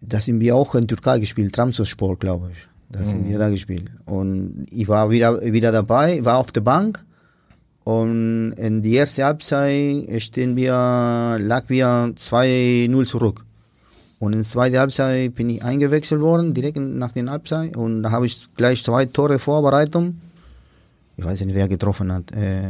da 0.01 0.21
sind 0.21 0.41
wir 0.41 0.55
auch 0.55 0.75
in 0.75 0.87
Türkei 0.87 1.19
gespielt, 1.19 1.55
Trabzonspor, 1.55 2.19
glaube 2.19 2.51
ich. 2.53 2.74
Da 2.96 3.04
sind 3.04 3.24
Mhm. 3.26 3.30
wir 3.30 3.38
da 3.38 3.48
gespielt. 3.50 3.90
Und 4.04 4.66
ich 4.70 4.87
war 4.88 5.11
wieder, 5.11 5.42
wieder 5.42 5.72
dabei, 5.72 6.24
war 6.24 6.38
auf 6.38 6.52
der 6.52 6.61
Bank. 6.61 7.04
Und 7.83 8.52
in 8.52 8.83
die 8.83 8.94
erste 8.94 9.24
Halbzeit 9.24 10.22
stehen 10.22 10.57
wir, 10.57 10.72
lag 11.40 11.64
wir 11.68 12.12
2-0 12.16 13.04
zurück. 13.04 13.44
Und 14.20 14.33
in 14.33 14.38
der 14.38 14.44
zweiten 14.48 14.78
Halbzeit 14.78 15.35
bin 15.35 15.50
ich 15.50 15.62
eingewechselt 15.64 16.20
worden, 16.20 16.54
direkt 16.54 16.78
nach 16.78 17.12
der 17.12 17.26
Halbzeit. 17.26 17.76
Und 17.76 18.02
da 18.04 18.11
habe 18.11 18.26
ich 18.26 18.48
gleich 18.57 18.83
zwei 18.83 19.04
Tore 19.07 19.38
Vorbereitung. 19.38 20.20
Ich 21.16 21.24
weiß 21.24 21.44
nicht, 21.44 21.54
wer 21.54 21.68
getroffen 21.68 22.11
hat. 22.12 22.33
Äh, 22.33 22.68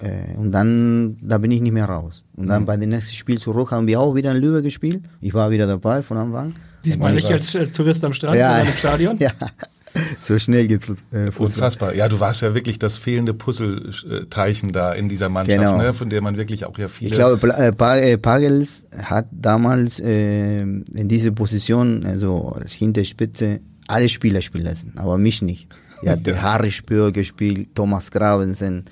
äh, 0.00 0.36
und 0.36 0.50
dann, 0.52 1.16
da 1.22 1.38
bin 1.38 1.50
ich 1.52 1.60
nicht 1.60 1.72
mehr 1.72 1.84
raus. 1.88 2.24
Und 2.34 2.48
dann 2.48 2.62
Mhm. 2.62 2.66
bei 2.66 2.76
dem 2.76 2.88
nächsten 2.88 3.14
Spiel 3.14 3.38
zurück 3.38 3.70
haben 3.70 3.86
wir 3.86 4.00
auch 4.00 4.14
wieder 4.16 4.32
in 4.32 4.38
Lübeck 4.38 4.64
gespielt. 4.64 5.02
Ich 5.20 5.32
war 5.34 5.50
wieder 5.50 5.66
dabei 5.66 6.02
von 6.02 6.16
Anfang. 6.16 6.54
Diesmal 6.84 7.12
nicht 7.14 7.30
als 7.30 7.54
äh, 7.54 7.66
Tourist 7.66 8.04
am 8.04 8.12
Strand, 8.12 8.36
Ja. 8.38 8.50
sondern 8.56 8.68
im 8.72 8.76
Stadion. 8.78 9.18
Ja, 9.28 9.32
so 10.20 10.38
schnell 10.38 10.68
geht's. 10.68 10.86
Äh, 11.10 11.30
Fußball. 11.32 11.46
Unfassbar. 11.46 11.94
Ja, 11.94 12.08
du 12.08 12.20
warst 12.20 12.42
ja 12.42 12.54
wirklich 12.54 12.78
das 12.78 12.98
fehlende 12.98 13.32
Puzzleteilchen 13.34 14.70
da 14.72 14.92
in 14.92 15.08
dieser 15.08 15.28
Mannschaft, 15.28 15.58
Genau. 15.58 15.76
ne, 15.78 15.94
von 15.94 16.10
der 16.10 16.20
man 16.20 16.36
wirklich 16.36 16.66
auch 16.66 16.76
ja 16.78 16.88
viele. 16.88 17.10
Ich 17.10 17.16
glaube, 17.16 17.48
äh, 17.56 17.72
Pa- 17.72 17.96
äh, 17.96 18.18
Pagels 18.18 18.86
hat 18.96 19.26
damals 19.32 19.98
äh, 19.98 20.58
in 20.58 21.08
diese 21.08 21.32
Position, 21.32 22.04
also 22.04 22.50
als 22.50 22.72
Hinterspitze, 22.74 23.60
alle 23.88 24.08
Spieler 24.10 24.42
spielen 24.42 24.64
lassen, 24.66 24.92
aber 24.96 25.18
mich 25.18 25.42
nicht. 25.42 25.68
Er 26.02 26.12
hat 26.12 26.42
Harry 26.42 26.70
Spür 26.70 27.10
gespielt, 27.10 27.74
Thomas 27.74 28.10
Gravensen, 28.12 28.84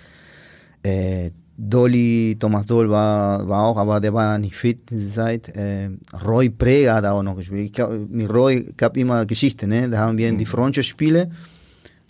äh, 0.82 1.30
Dolly, 1.58 2.36
Thomas 2.38 2.66
Doll 2.66 2.90
war, 2.90 3.48
war 3.48 3.64
auch, 3.64 3.76
aber 3.78 4.00
der 4.00 4.12
war 4.12 4.38
nicht 4.38 4.54
fit 4.56 4.90
diese 4.90 5.10
Zeit. 5.14 5.48
Äh, 5.56 5.88
Roy 6.26 6.50
Prega 6.50 6.96
hat 6.96 7.04
auch 7.06 7.22
noch 7.22 7.36
gespielt. 7.36 7.66
Ich 7.66 7.72
glaube, 7.72 7.98
mit 8.08 8.28
Roy 8.32 8.72
gab 8.76 8.96
immer 8.96 9.24
Geschichte, 9.24 9.66
ne? 9.66 9.88
Da 9.88 9.98
haben 9.98 10.18
wir 10.18 10.28
in 10.28 10.36
die 10.38 10.46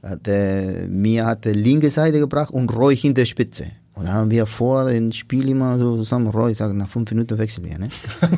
hat, 0.03 0.27
äh, 0.29 0.87
mir 0.89 1.27
hat 1.27 1.45
der 1.45 1.55
linke 1.55 1.91
Seite 1.91 2.19
gebracht 2.19 2.51
und 2.53 2.75
Roy 2.77 2.97
hinter 2.97 3.23
der 3.23 3.27
Spitze. 3.27 3.67
Und 3.95 4.07
da 4.07 4.13
haben 4.13 4.31
wir 4.31 4.45
vor 4.47 4.91
dem 4.91 5.11
Spiel 5.11 5.49
immer 5.49 5.79
so 5.79 5.97
zusammen, 5.97 6.27
Roy, 6.29 6.53
ich 6.53 6.59
sage, 6.59 6.75
nach 6.75 6.89
fünf 6.89 7.11
Minuten 7.13 7.39
wechseln 7.39 7.65
wir, 7.65 7.79
ne? 7.79 7.89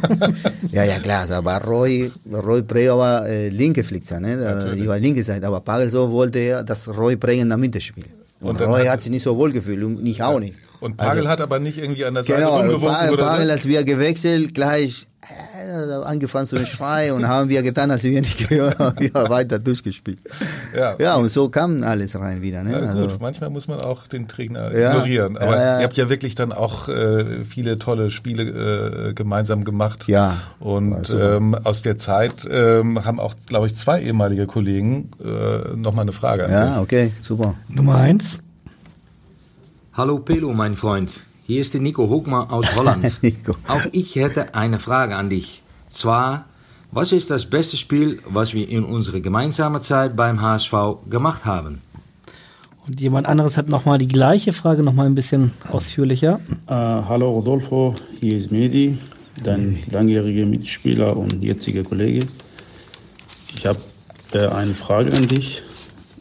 ja, 0.72 0.84
ja, 0.84 0.98
klar, 1.00 1.28
aber 1.30 1.56
Roy, 1.64 2.10
Roy 2.32 2.62
Prega 2.62 2.96
war 2.96 3.26
äh, 3.26 3.48
linke 3.48 3.82
Flixer, 3.82 4.20
ne? 4.20 4.36
Da, 4.36 4.72
ich 4.72 4.86
war 4.86 4.98
linke 4.98 5.22
Seite, 5.22 5.46
aber 5.46 5.60
Pagelsdorf 5.60 6.10
wollte 6.10 6.38
ja, 6.38 6.62
dass 6.62 6.86
Roy 6.96 7.16
Prega 7.16 7.42
in 7.42 7.48
der 7.48 7.58
Mitte 7.58 7.80
spielt. 7.80 8.08
Und, 8.40 8.50
Und 8.50 8.60
Roy 8.68 8.82
hat- 8.82 8.88
hat 8.90 9.00
sich 9.02 9.10
nicht 9.10 9.24
so 9.24 9.36
wohl 9.36 9.50
gefühlt 9.52 9.82
und 9.82 10.06
ich 10.06 10.22
auch 10.22 10.38
nicht. 10.38 10.54
Und 10.80 10.96
Pagel 10.96 11.18
Also- 11.18 11.28
hat 11.30 11.40
aber 11.40 11.58
nicht 11.58 11.78
irgendwie 11.78 12.04
an 12.04 12.14
der 12.14 12.22
Seite 12.22 12.40
Genau, 12.40 12.56
rumgewunken 12.58 12.88
Pa- 12.88 13.10
oder 13.10 13.24
Pagel, 13.24 13.46
so. 13.46 13.52
als 13.52 13.64
wir 13.66 13.84
gewechselt, 13.84 14.54
gleich 14.54 15.06
äh, 15.60 15.92
angefangen 16.04 16.46
zu 16.46 16.64
schreien 16.64 17.14
und 17.14 17.28
haben 17.28 17.50
wir 17.50 17.62
getan, 17.62 17.90
als 17.90 18.02
wir 18.04 18.18
nicht 18.20 18.38
gehört 18.48 18.78
haben, 18.78 18.98
wir 18.98 19.12
weiter 19.12 19.58
durchgespielt. 19.58 20.20
Ja. 20.74 20.94
ja, 20.98 21.16
und 21.16 21.30
so 21.30 21.48
kam 21.50 21.82
alles 21.82 22.14
rein 22.18 22.40
wieder. 22.40 22.62
Ne? 22.62 22.72
Ja, 22.72 22.92
gut, 22.92 23.02
also, 23.02 23.16
manchmal 23.20 23.50
muss 23.50 23.68
man 23.68 23.80
auch 23.82 24.06
den 24.06 24.28
Trainer 24.28 24.74
Ja. 24.74 24.92
ignorieren. 24.92 25.36
Aber 25.36 25.56
Ja, 25.56 25.78
ihr 25.80 25.84
habt 25.84 25.96
ja 25.96 26.08
wirklich 26.08 26.34
dann 26.34 26.52
auch 26.52 26.88
äh, 26.88 27.44
viele 27.44 27.78
tolle 27.78 28.10
Spiele 28.10 29.08
äh, 29.08 29.12
gemeinsam 29.14 29.64
gemacht. 29.64 30.06
Ja. 30.08 30.36
Und 30.60 31.10
ähm, 31.20 31.54
aus 31.56 31.82
der 31.82 31.98
Zeit 31.98 32.46
ähm, 32.50 33.04
haben 33.04 33.20
auch, 33.20 33.34
glaube 33.46 33.66
ich, 33.66 33.74
zwei 33.74 34.00
ehemalige 34.00 34.46
Kollegen 34.46 35.10
äh, 35.22 35.76
nochmal 35.76 36.02
eine 36.02 36.12
Frage 36.12 36.44
an 36.46 36.50
ja, 36.52 36.66
dich. 36.74 36.78
okay, 36.82 37.12
super. 37.20 37.54
Nummer 37.68 37.96
eins. 37.96 38.38
Hallo 39.98 40.20
Pelo, 40.20 40.52
mein 40.52 40.76
Freund. 40.76 41.22
Hier 41.44 41.60
ist 41.60 41.74
der 41.74 41.80
Nico 41.80 42.08
Hochmar 42.08 42.52
aus 42.52 42.66
Holland. 42.76 43.18
Auch 43.66 43.84
ich 43.90 44.14
hätte 44.14 44.54
eine 44.54 44.78
Frage 44.78 45.16
an 45.16 45.28
dich. 45.28 45.60
Zwar, 45.88 46.44
was 46.92 47.10
ist 47.10 47.30
das 47.30 47.46
beste 47.46 47.76
Spiel, 47.76 48.20
was 48.24 48.54
wir 48.54 48.68
in 48.68 48.84
unserer 48.84 49.18
gemeinsamen 49.18 49.82
Zeit 49.82 50.14
beim 50.14 50.40
HSV 50.40 50.72
gemacht 51.10 51.44
haben? 51.46 51.82
Und 52.86 53.00
jemand 53.00 53.26
anderes 53.26 53.56
hat 53.56 53.70
nochmal 53.70 53.98
die 53.98 54.06
gleiche 54.06 54.52
Frage, 54.52 54.84
nochmal 54.84 55.06
ein 55.06 55.16
bisschen 55.16 55.50
ausführlicher. 55.68 56.38
Äh, 56.68 56.74
hallo 56.74 57.32
Rodolfo, 57.32 57.96
hier 58.20 58.36
ist 58.36 58.52
Medi, 58.52 58.98
dein 59.42 59.82
langjähriger 59.90 60.46
Mitspieler 60.46 61.16
und 61.16 61.42
jetziger 61.42 61.82
Kollege. 61.82 62.24
Ich 63.52 63.66
habe 63.66 63.80
äh, 64.32 64.46
eine 64.46 64.74
Frage 64.74 65.12
an 65.12 65.26
dich, 65.26 65.64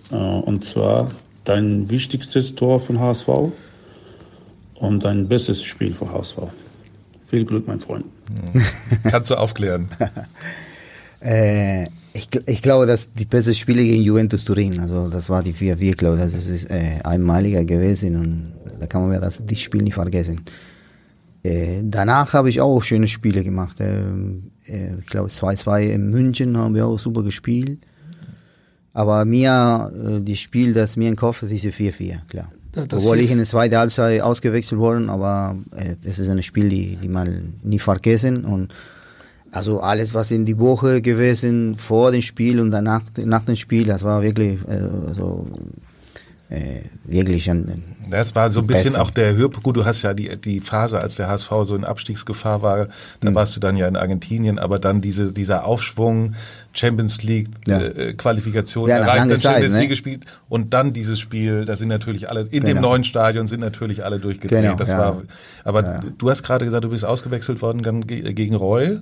äh, 0.10 0.16
und 0.16 0.66
zwar 0.66 1.12
dein 1.48 1.90
wichtigstes 1.90 2.56
Tor 2.56 2.80
von 2.80 3.00
HSV 3.00 3.28
und 4.76 5.04
dein 5.04 5.28
bestes 5.28 5.64
Spiel 5.64 5.94
von 5.94 6.12
HSV. 6.12 6.38
Viel 7.26 7.46
Glück, 7.46 7.68
mein 7.68 7.80
Freund. 7.80 8.06
Kannst 9.04 9.30
du 9.30 9.36
aufklären? 9.36 9.90
Äh, 11.20 11.86
ich, 12.14 12.28
ich 12.46 12.62
glaube, 12.62 12.86
dass 12.86 13.12
die 13.12 13.26
beste 13.26 13.52
Spiele 13.56 13.84
gegen 13.84 14.04
Juventus 14.04 14.46
Turin, 14.46 14.80
also 14.80 15.10
das 15.10 15.32
war 15.32 15.42
die 15.42 15.52
4-4, 15.52 15.82
ich 15.82 15.98
glaube, 15.98 16.18
das 16.18 16.36
ist 16.36 16.70
äh, 16.70 17.00
einmaliger 17.04 17.66
gewesen 17.66 18.16
und 18.16 18.54
da 18.80 18.86
kann 18.86 19.02
man 19.02 19.14
ja 19.14 19.20
das, 19.20 19.42
das 19.44 19.60
Spiel 19.60 19.82
nicht 19.82 19.96
vergessen. 19.96 20.42
Äh, 21.42 21.82
danach 21.84 22.34
habe 22.34 22.50
ich 22.50 22.62
auch 22.62 22.84
schöne 22.84 23.08
Spiele 23.08 23.44
gemacht. 23.44 23.78
Ähm, 23.80 24.52
äh, 24.68 25.00
ich 25.00 25.08
glaube, 25.08 25.30
2-2 25.30 25.88
in 25.88 26.12
München 26.12 26.56
haben 26.56 26.76
wir 26.76 26.86
auch 26.86 27.00
super 27.00 27.24
gespielt. 27.24 27.80
Aber 28.98 29.26
mir, 29.26 29.92
äh, 29.94 30.22
das 30.22 30.40
Spiel, 30.40 30.74
das 30.74 30.96
mir 30.96 31.08
im 31.10 31.16
Kopf 31.16 31.44
ist, 31.44 31.52
diese 31.52 31.70
4-4, 31.70 32.22
klar. 32.30 32.52
Das- 32.72 32.88
Obwohl 32.94 33.20
ich 33.20 33.28
4-4 33.30 33.32
in 33.32 33.38
der 33.38 33.46
zweiten 33.48 33.78
Halbzeit 33.78 34.22
ausgewechselt 34.22 34.80
worden, 34.80 35.10
aber 35.12 35.56
äh, 35.76 35.96
es 36.04 36.18
ist 36.18 36.30
ein 36.30 36.42
Spiel, 36.42 36.68
die, 36.70 36.96
die 36.96 37.08
man 37.08 37.54
nie 37.64 37.78
vergessen 37.80 38.44
und 38.44 38.74
also 39.52 39.82
alles, 39.82 40.14
was 40.16 40.32
in 40.32 40.46
die 40.46 40.58
Woche 40.58 41.02
gewesen, 41.04 41.76
vor 41.76 42.12
dem 42.12 42.22
Spiel 42.24 42.60
und 42.60 42.72
danach 42.72 43.02
nach 43.24 43.46
dem 43.46 43.56
Spiel, 43.56 43.84
das 43.86 44.02
war 44.04 44.24
wirklich, 44.24 44.60
äh, 44.68 44.82
also, 45.08 45.46
äh, 46.50 46.82
wirklich 47.04 47.50
ein, 47.50 47.68
ein 47.68 48.10
Das 48.10 48.34
war 48.36 48.50
so 48.52 48.62
ein 48.62 48.68
bisschen 48.68 48.92
Besser. 48.94 49.02
auch 49.02 49.12
der 49.12 49.34
Höhepunkt. 49.36 49.64
Gut, 49.64 49.76
du 49.76 49.84
hast 49.86 50.02
ja 50.02 50.14
die, 50.14 50.38
die 50.38 50.62
Phase, 50.62 51.00
als 51.02 51.16
der 51.16 51.28
HSV 51.28 51.52
so 51.64 51.76
in 51.76 51.84
Abstiegsgefahr 51.84 52.62
war, 52.62 52.88
da 53.20 53.36
warst 53.36 53.56
du 53.56 53.60
dann 53.60 53.76
ja 53.76 53.88
in 53.88 53.98
Argentinien, 53.98 54.58
aber 54.58 54.80
dann 54.80 55.02
diese, 55.02 55.34
dieser 55.34 55.66
Aufschwung, 55.66 56.36
Champions 56.74 57.22
League, 57.24 57.50
Ja. 57.68 57.82
äh, 57.82 58.14
Qualifikation 58.14 58.88
Ja, 58.90 58.98
erreicht, 59.00 59.20
dann 59.20 59.30
Zeit, 59.32 59.42
Champions 59.42 59.74
ne? 59.74 59.80
League 59.82 59.90
gespielt 59.90 60.26
und 60.48 60.74
dann 60.74 60.94
dieses 60.94 61.20
Spiel, 61.20 61.66
da 61.66 61.76
sind 61.76 61.90
natürlich 61.90 62.30
alle, 62.30 62.42
in 62.44 62.64
dem 62.64 62.76
Genau. 62.78 62.82
neuen 62.90 63.04
Stadion 63.04 63.46
sind 63.48 63.60
natürlich 63.60 64.06
alle 64.06 64.20
durchgedreht. 64.20 64.62
Genau, 64.62 64.76
das 64.76 64.92
ja. 64.92 64.98
war, 65.00 65.24
aber 65.66 65.84
Ja. 65.84 66.04
du 66.18 66.30
hast 66.30 66.44
gerade 66.44 66.64
gesagt, 66.64 66.84
du 66.86 66.90
bist 66.90 67.04
ausgewechselt 67.04 67.62
worden 67.62 67.82
gegen 68.08 68.56
Roy. 68.56 69.00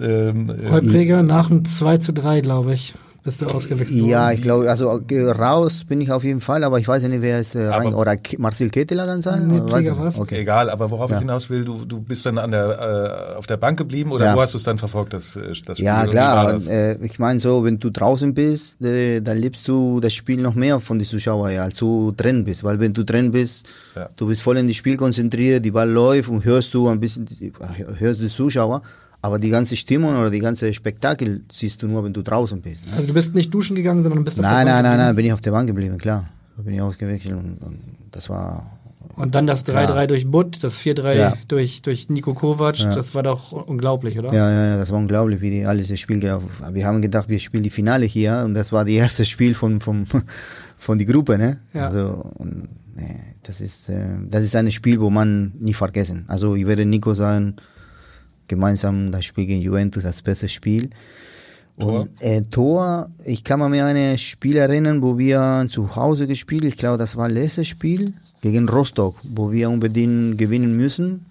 Ähm, 0.00 0.50
äh, 0.50 0.70
Heupräger 0.70 1.22
nach 1.22 1.50
einem 1.50 1.64
2 1.64 1.98
zu 1.98 2.12
3, 2.12 2.40
glaube 2.40 2.74
ich, 2.74 2.94
bist 3.24 3.40
du 3.40 3.46
ausgewechselt 3.46 3.98
worden. 4.00 4.10
Ja, 4.10 4.32
ich 4.32 4.42
glaube, 4.42 4.68
also 4.70 5.00
äh, 5.08 5.30
raus 5.30 5.84
bin 5.84 6.00
ich 6.00 6.10
auf 6.10 6.24
jeden 6.24 6.40
Fall, 6.40 6.64
aber 6.64 6.78
ich 6.78 6.88
weiß 6.88 7.04
nicht, 7.04 7.22
wer 7.22 7.38
ist 7.38 7.54
äh, 7.54 7.66
rein, 7.68 7.94
oder 7.94 8.16
Ke- 8.16 8.40
Marcel 8.40 8.68
Ketteler 8.70 9.06
kann 9.06 9.22
sein? 9.22 9.46
Nee, 9.46 9.60
Weiß 9.62 9.82
ich 9.82 9.90
nicht. 9.90 9.98
war's. 9.98 10.18
Okay. 10.18 10.40
Egal, 10.40 10.68
aber 10.70 10.90
worauf 10.90 11.10
Ja. 11.10 11.16
ich 11.18 11.20
hinaus 11.22 11.48
will, 11.48 11.64
du, 11.64 11.84
du 11.84 12.00
bist 12.00 12.26
dann 12.26 12.38
an 12.38 12.50
der, 12.50 13.32
äh, 13.34 13.38
auf 13.38 13.46
der 13.46 13.56
Bank 13.58 13.78
geblieben 13.78 14.10
oder 14.12 14.26
Ja. 14.26 14.36
wo 14.36 14.40
hast 14.40 14.54
du 14.54 14.58
es 14.58 14.64
dann 14.64 14.76
verfolgt, 14.78 15.12
das, 15.14 15.36
äh, 15.36 15.52
das 15.64 15.76
Spiel? 15.78 15.84
Ja, 15.84 16.02
Und 16.02 16.10
klar. 16.10 16.52
das? 16.52 16.66
Äh, 16.68 16.98
ich 17.04 17.18
meine 17.18 17.38
so, 17.38 17.62
wenn 17.64 17.78
du 17.78 17.90
draußen 17.90 18.34
bist, 18.34 18.82
äh, 18.82 19.20
dann 19.20 19.38
liebst 19.38 19.66
du 19.68 20.00
das 20.00 20.12
Spiel 20.14 20.40
noch 20.40 20.54
mehr 20.54 20.80
von 20.80 20.98
den 20.98 21.06
Zuschauern, 21.06 21.56
als 21.58 21.76
du 21.76 22.12
drin 22.16 22.44
bist. 22.44 22.64
Weil 22.64 22.80
wenn 22.80 22.92
du 22.92 23.04
drin 23.04 23.30
bist, 23.30 23.66
Ja. 23.94 24.08
du 24.16 24.26
bist 24.26 24.42
voll 24.42 24.56
in 24.56 24.66
das 24.66 24.76
Spiel 24.76 24.96
konzentriert, 24.96 25.64
die 25.64 25.70
Ball 25.70 25.88
läuft 25.88 26.28
und 26.28 26.44
hörst 26.44 26.74
du 26.74 26.88
ein 26.88 26.98
bisschen, 26.98 27.28
hörst 27.98 28.20
die 28.20 28.28
Zuschauer, 28.28 28.82
aber 29.22 29.38
die 29.38 29.48
ganze 29.50 29.76
Stimmung 29.76 30.16
oder 30.16 30.30
die 30.30 30.40
ganze 30.40 30.74
Spektakel 30.74 31.42
siehst 31.50 31.82
du 31.82 31.86
nur, 31.88 32.04
wenn 32.04 32.12
du 32.12 32.22
draußen 32.22 32.60
bist. 32.60 32.84
Ne? 32.86 32.92
Also 32.94 33.06
du 33.06 33.14
bist 33.14 33.34
nicht 33.34 33.54
duschen 33.54 33.76
gegangen, 33.76 34.02
sondern 34.02 34.24
bist 34.24 34.38
auf 34.38 34.42
Nein, 34.42 34.66
der 34.66 34.74
nein, 34.74 34.82
Bank 34.82 34.84
nein, 34.84 34.98
nein, 34.98 35.06
geblieben. 35.06 35.16
bin 35.16 35.26
ich 35.26 35.32
auf 35.32 35.40
der 35.40 35.50
Bank 35.52 35.66
geblieben, 35.68 35.98
klar. 35.98 36.28
Da 36.56 36.62
bin 36.62 36.74
ich 36.74 36.80
ausgewechselt 36.82 37.34
und, 37.34 37.56
und 37.62 37.78
das 38.10 38.28
war 38.28 38.78
Und 39.16 39.34
dann 39.34 39.46
das 39.46 39.64
3-3 39.64 39.94
Ja. 39.94 40.06
durch 40.06 40.26
Butt, 40.30 40.62
das 40.64 40.76
4-3 40.78 41.14
Ja. 41.14 41.34
durch, 41.48 41.82
durch 41.82 42.08
Nico 42.08 42.34
Kovac, 42.34 42.78
Ja. 42.80 42.94
das 42.94 43.14
war 43.14 43.22
doch 43.22 43.52
unglaublich, 43.52 44.18
oder? 44.18 44.32
Ja, 44.34 44.50
ja, 44.50 44.66
ja, 44.70 44.76
das 44.76 44.90
war 44.90 44.98
unglaublich, 44.98 45.40
wie 45.40 45.50
die 45.50 45.64
alles 45.66 45.88
das 45.88 46.00
Spiel 46.00 46.18
gelaufen 46.18 46.48
Wir 46.72 46.84
haben 46.86 47.00
gedacht, 47.00 47.28
wir 47.28 47.38
spielen 47.38 47.62
die 47.62 47.70
Finale 47.70 48.06
hier 48.06 48.42
und 48.44 48.54
das 48.54 48.72
war 48.72 48.84
das 48.84 48.92
erste 48.92 49.24
Spiel 49.24 49.54
von, 49.54 49.80
von, 49.80 50.04
von 50.76 50.98
die 50.98 51.06
Gruppe, 51.06 51.38
ne? 51.38 51.58
Ja. 51.74 51.86
Also, 51.86 52.30
und, 52.38 52.68
nee, 52.96 53.20
das 53.44 53.60
ist, 53.60 53.88
äh, 53.88 54.04
das 54.28 54.44
ist 54.44 54.56
ein 54.56 54.70
Spiel, 54.72 55.00
wo 55.00 55.10
man 55.10 55.52
nie 55.60 55.74
vergessen. 55.74 56.24
Also, 56.28 56.54
ich 56.56 56.66
werde 56.66 56.84
Nico 56.86 57.14
sagen, 57.14 57.54
gemeinsam 58.48 59.10
das 59.10 59.24
Spiel 59.24 59.46
gegen 59.46 59.62
Juventus, 59.62 60.02
das 60.02 60.22
beste 60.22 60.48
Spiel. 60.48 60.90
Tor? 61.78 62.02
Und 62.02 62.22
äh, 62.22 62.42
Tor, 62.42 63.08
ich 63.24 63.44
kann 63.44 63.58
mir 63.70 63.84
an 63.84 63.96
ein 63.96 64.18
Spiel 64.18 64.56
erinnern, 64.56 65.02
wo 65.02 65.18
wir 65.18 65.66
zu 65.68 65.96
Hause 65.96 66.26
gespielt, 66.26 66.64
ich 66.64 66.76
glaube, 66.76 66.98
das 66.98 67.16
war 67.16 67.28
letztes 67.28 67.68
Spiel 67.68 68.12
gegen 68.40 68.68
Rostock, 68.68 69.16
wo 69.22 69.52
wir 69.52 69.70
unbedingt 69.70 70.36
gewinnen 70.38 70.76
müssen 70.76 71.26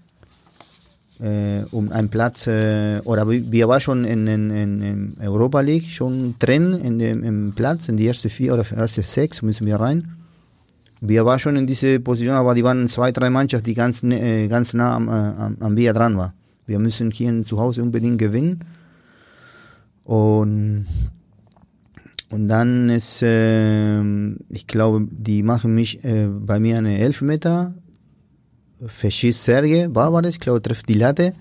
äh, 1.22 1.64
um 1.72 1.92
einen 1.92 2.10
Platz, 2.10 2.48
äh, 2.48 3.00
oder 3.04 3.30
wir 3.30 3.68
waren 3.68 3.82
schon 3.82 4.06
in, 4.06 4.28
in, 4.28 4.50
in, 4.50 5.16
Europa 5.22 5.62
League 5.62 5.90
schon 5.90 6.36
drin 6.40 6.74
in 6.74 7.00
dem 7.00 7.24
im 7.24 7.54
Platz, 7.54 7.90
in 7.90 7.98
die 7.98 8.06
erste 8.06 8.30
vier 8.30 8.54
oder 8.54 8.66
erste 8.76 9.04
sechs 9.04 9.42
müssen 9.42 9.68
wir 9.68 9.76
rein. 9.76 10.16
Wir 11.00 11.26
waren 11.26 11.40
schon 11.40 11.56
in 11.56 11.68
diese 11.68 12.00
Position, 12.00 12.36
aber 12.36 12.54
die 12.54 12.64
waren 12.64 12.88
zwei, 12.88 13.12
drei 13.12 13.30
Mannschaften, 13.30 13.66
die 13.66 13.74
ganz, 13.74 14.04
äh, 14.04 14.48
ganz 14.48 14.74
nah 14.74 14.96
am, 14.96 15.08
äh, 15.08 15.12
am, 15.12 15.58
am 15.60 15.78
wir 15.78 15.94
dran 15.94 16.18
waren. 16.18 16.34
Wir 16.66 16.80
müssen 16.80 17.12
hier 17.12 17.44
zu 17.44 17.60
Hause 17.60 17.82
unbedingt 17.84 18.18
gewinnen. 18.20 18.64
Und, 20.04 20.86
und 22.30 22.48
dann 22.48 22.90
ist, 22.90 23.22
äh, 23.22 24.02
ich 24.50 24.68
glaube, 24.68 25.08
die 25.10 25.44
machen 25.44 25.76
mich 25.76 26.04
äh, 26.04 26.28
bei 26.28 26.60
mir 26.60 26.78
eine 26.78 26.98
Elfmeter, 27.00 27.74
verschießt 28.86 29.44
Serge 29.46 29.90
Barbares, 29.90 30.32
ich 30.32 30.40
glaube, 30.40 30.62
trifft 30.62 30.90
die 30.90 30.94
Latte. 30.94 31.34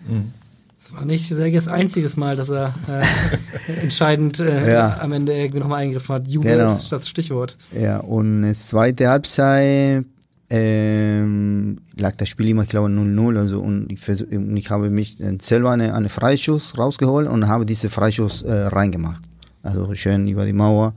Das 0.82 0.98
war 0.98 1.04
nicht 1.06 1.28
Serges 1.28 1.68
einziges 1.68 2.16
Mal, 2.16 2.36
dass 2.36 2.50
er 2.50 2.74
äh, 2.88 3.80
entscheidend 3.82 4.40
äh, 4.40 4.72
Ja. 4.72 4.98
am 5.00 5.12
Ende 5.12 5.32
irgendwie 5.32 5.60
nochmal 5.60 5.82
eingegriffen 5.82 6.14
hat. 6.16 6.28
Juve 6.28 6.48
Genau. 6.48 6.74
ist 6.74 6.90
das 6.92 7.08
Stichwort. 7.08 7.56
Ja, 7.78 7.98
und 8.00 8.42
das 8.42 8.68
zweite 8.68 9.08
Halbzeit 9.08 10.04
ähm, 10.50 11.78
lag 11.96 12.16
das 12.16 12.28
Spiel 12.28 12.48
immer, 12.48 12.64
ich 12.64 12.68
glaube, 12.68 12.88
0-0. 12.88 13.38
Also, 13.38 13.60
und 13.60 13.90
ich, 13.90 14.00
vers- 14.00 14.22
und 14.22 14.56
ich 14.56 14.70
habe 14.70 14.90
mich 14.90 15.16
selber 15.40 15.70
eine, 15.70 15.94
eine 15.94 16.08
Freischuss 16.08 16.76
rausgeholt 16.76 17.28
und 17.28 17.48
habe 17.48 17.64
diese 17.64 17.88
Freischuss 17.88 18.42
äh, 18.42 18.52
reingemacht. 18.52 19.22
Also 19.62 19.94
schön 19.94 20.26
über 20.26 20.44
die 20.46 20.52
Mauer. 20.52 20.94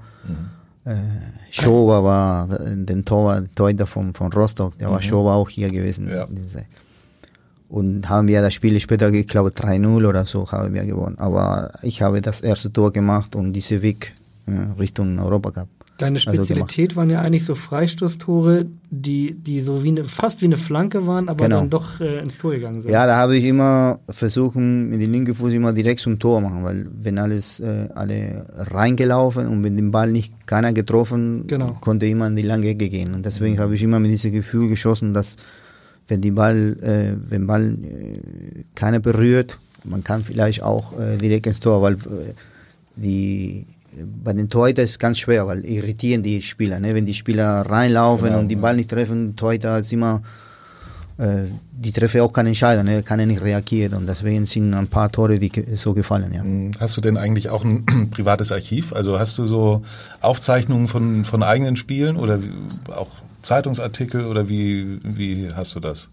Äh, 0.85 0.95
Schober 1.51 2.03
war 2.03 2.59
äh, 2.59 2.75
den 2.75 3.05
Tor, 3.05 3.43
Torhüter 3.55 3.85
von, 3.85 4.13
von 4.13 4.33
Rostock, 4.33 4.77
der 4.79 4.89
war 4.89 4.97
Mhm. 4.97 5.03
Schober 5.03 5.33
auch 5.33 5.49
hier 5.49 5.69
gewesen. 5.69 6.09
Ja. 6.09 6.27
Und 7.69 8.07
haben 8.09 8.27
wir 8.27 8.41
das 8.41 8.53
Spiel 8.53 8.79
später, 8.79 9.09
ich 9.11 9.27
glaube 9.27 9.49
3-0 9.49 10.07
oder 10.07 10.25
so, 10.25 10.49
haben 10.51 10.73
wir 10.73 10.83
gewonnen. 10.85 11.17
Aber 11.19 11.71
ich 11.81 12.01
habe 12.01 12.21
das 12.21 12.41
erste 12.41 12.71
Tor 12.71 12.91
gemacht 12.93 13.35
und 13.35 13.53
diese 13.53 13.81
Weg 13.81 14.13
äh, 14.45 14.51
Richtung 14.79 15.19
Europa 15.19 15.49
gehabt. 15.51 15.71
Deine 16.03 16.19
Also. 16.19 16.31
Spezialität 16.31 16.95
waren 16.95 17.09
ja 17.09 17.21
eigentlich 17.21 17.45
so 17.45 17.55
Freistoßtore, 17.55 18.65
die, 18.89 19.33
die 19.33 19.59
so 19.61 19.83
wie 19.83 19.89
eine, 19.89 20.03
fast 20.05 20.41
wie 20.41 20.45
eine 20.45 20.57
Flanke 20.57 21.07
waren, 21.07 21.29
aber 21.29 21.45
Genau. 21.45 21.59
dann 21.59 21.69
doch 21.69 21.99
äh, 22.01 22.19
ins 22.19 22.37
Tor 22.37 22.51
gegangen 22.51 22.81
sind. 22.81 22.91
Ja, 22.91 23.05
da 23.05 23.15
habe 23.17 23.35
ich 23.37 23.45
immer 23.45 23.99
versucht, 24.09 24.55
mit 24.55 25.01
dem 25.01 25.11
linken 25.11 25.33
Fuß 25.33 25.53
immer 25.53 25.73
direkt 25.73 26.01
zum 26.01 26.19
Tor 26.19 26.41
machen, 26.41 26.63
weil 26.63 26.87
wenn 27.01 27.17
alles 27.17 27.59
äh, 27.59 27.87
alle 27.95 28.45
reingelaufen 28.55 29.47
und 29.47 29.61
mit 29.61 29.77
dem 29.77 29.91
Ball 29.91 30.11
nicht 30.11 30.33
keiner 30.45 30.73
getroffen, 30.73 31.47
Genau. 31.47 31.77
konnte 31.81 32.05
immer 32.05 32.27
in 32.27 32.35
die 32.35 32.41
lange 32.43 32.67
Ecke 32.67 32.89
gehen. 32.89 33.13
Und 33.13 33.25
deswegen 33.25 33.59
habe 33.59 33.75
ich 33.75 33.81
immer 33.83 33.99
mit 33.99 34.11
diesem 34.11 34.31
Gefühl 34.31 34.67
geschossen, 34.67 35.13
dass 35.13 35.37
wenn 36.07 36.19
die 36.21 36.31
Ball, 36.31 36.75
äh, 36.81 37.15
wenn 37.29 37.47
Ball 37.47 37.75
äh, 37.81 38.63
keiner 38.75 38.99
berührt, 38.99 39.57
man 39.85 40.03
kann 40.03 40.23
vielleicht 40.23 40.61
auch 40.63 40.99
äh, 40.99 41.17
direkt 41.17 41.47
ins 41.47 41.59
Tor, 41.59 41.81
weil 41.81 41.93
äh, 41.93 42.33
die 42.95 43.65
bei 44.23 44.33
den 44.33 44.49
Torhüter 44.49 44.83
ist 44.83 44.91
es 44.91 44.99
ganz 44.99 45.19
schwer, 45.19 45.47
weil 45.47 45.65
irritieren 45.65 46.23
die 46.23 46.41
Spieler. 46.41 46.79
Ne? 46.79 46.95
Wenn 46.95 47.05
die 47.05 47.13
Spieler 47.13 47.61
reinlaufen 47.61 48.27
Genau, 48.27 48.39
und 48.39 48.47
die 48.47 48.55
ja. 48.55 48.61
Ball 48.61 48.75
nicht 48.75 48.89
treffen, 48.89 49.35
Torhüter 49.35 49.79
ist 49.79 49.93
immer 49.93 50.21
äh, 51.17 51.43
die 51.71 51.91
treffen 51.91 52.21
auch 52.21 52.33
keine 52.33 52.49
Entscheidung, 52.49 52.85
ne? 52.85 53.03
kann 53.03 53.19
er 53.19 53.25
nicht 53.25 53.41
reagieren 53.41 53.93
und 53.93 54.07
deswegen 54.07 54.45
sind 54.45 54.73
ein 54.73 54.87
paar 54.87 55.11
Tore, 55.11 55.37
die 55.37 55.51
so 55.75 55.93
gefallen, 55.93 56.33
ja. 56.33 56.43
Hast 56.79 56.97
du 56.97 57.01
denn 57.01 57.17
eigentlich 57.17 57.49
auch 57.49 57.63
ein 57.63 57.85
privates 58.11 58.51
Archiv? 58.51 58.93
Also 58.93 59.19
hast 59.19 59.37
du 59.37 59.45
so 59.45 59.83
Aufzeichnungen 60.21 60.87
von, 60.87 61.23
von 61.25 61.43
eigenen 61.43 61.75
Spielen 61.75 62.15
oder 62.15 62.39
auch 62.95 63.09
Zeitungsartikel 63.43 64.25
oder 64.25 64.49
wie, 64.49 64.99
wie 65.03 65.49
hast 65.53 65.75
du 65.75 65.79
das? 65.79 66.09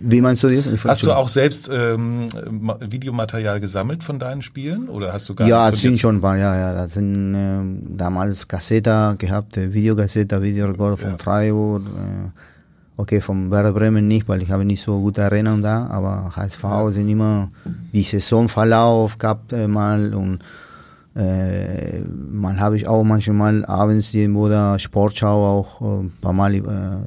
Wie 0.00 0.20
meinst 0.22 0.42
du 0.42 0.48
das? 0.48 0.66
Hast 0.84 1.02
du 1.02 1.12
auch 1.12 1.28
selbst 1.28 1.68
ähm, 1.72 2.26
Ma- 2.50 2.78
Videomaterial 2.80 3.60
gesammelt 3.60 4.02
von 4.02 4.18
deinen 4.18 4.40
Spielen 4.42 4.88
oder 4.88 5.12
hast 5.12 5.28
du 5.28 5.34
gar 5.34 5.46
ja, 5.46 5.70
sind 5.72 5.98
schon 5.98 6.16
ein 6.16 6.20
paar, 6.20 6.38
ja, 6.38 6.56
ja. 6.56 6.74
Das 6.74 6.94
sind 6.94 7.34
ähm, 7.34 7.82
damals 7.96 8.48
Kassetta 8.48 9.14
gehabt, 9.18 9.56
äh, 9.58 9.72
Videokassette, 9.72 10.40
Videorekorder 10.42 10.96
von 10.96 11.18
Freiburg. 11.18 11.82
Äh, 11.84 12.30
okay, 12.96 13.20
von 13.20 13.50
Werder 13.50 13.72
Bremen 13.72 14.08
nicht, 14.08 14.28
weil 14.28 14.42
ich 14.42 14.50
habe 14.50 14.64
nicht 14.64 14.82
so 14.82 14.98
gute 15.00 15.20
Erinnerungen 15.20 15.62
da, 15.62 15.86
aber 15.88 16.30
HSV 16.36 16.64
sind 16.90 17.08
immer 17.08 17.50
die 17.92 18.02
Saisonverlauf 18.02 19.18
gab 19.18 19.52
äh, 19.52 19.68
mal 19.68 20.14
und 20.14 20.38
äh, 21.14 22.00
mal 22.30 22.58
habe 22.58 22.76
ich 22.76 22.88
auch 22.88 23.04
manchmal 23.04 23.64
abends 23.66 24.14
irgendwo 24.14 24.48
der 24.48 24.78
Sportschau 24.78 25.44
auch 25.58 25.82
äh, 25.82 26.04
ein 26.04 26.12
paar 26.22 26.32
Mal 26.32 26.54
äh, 26.54 26.62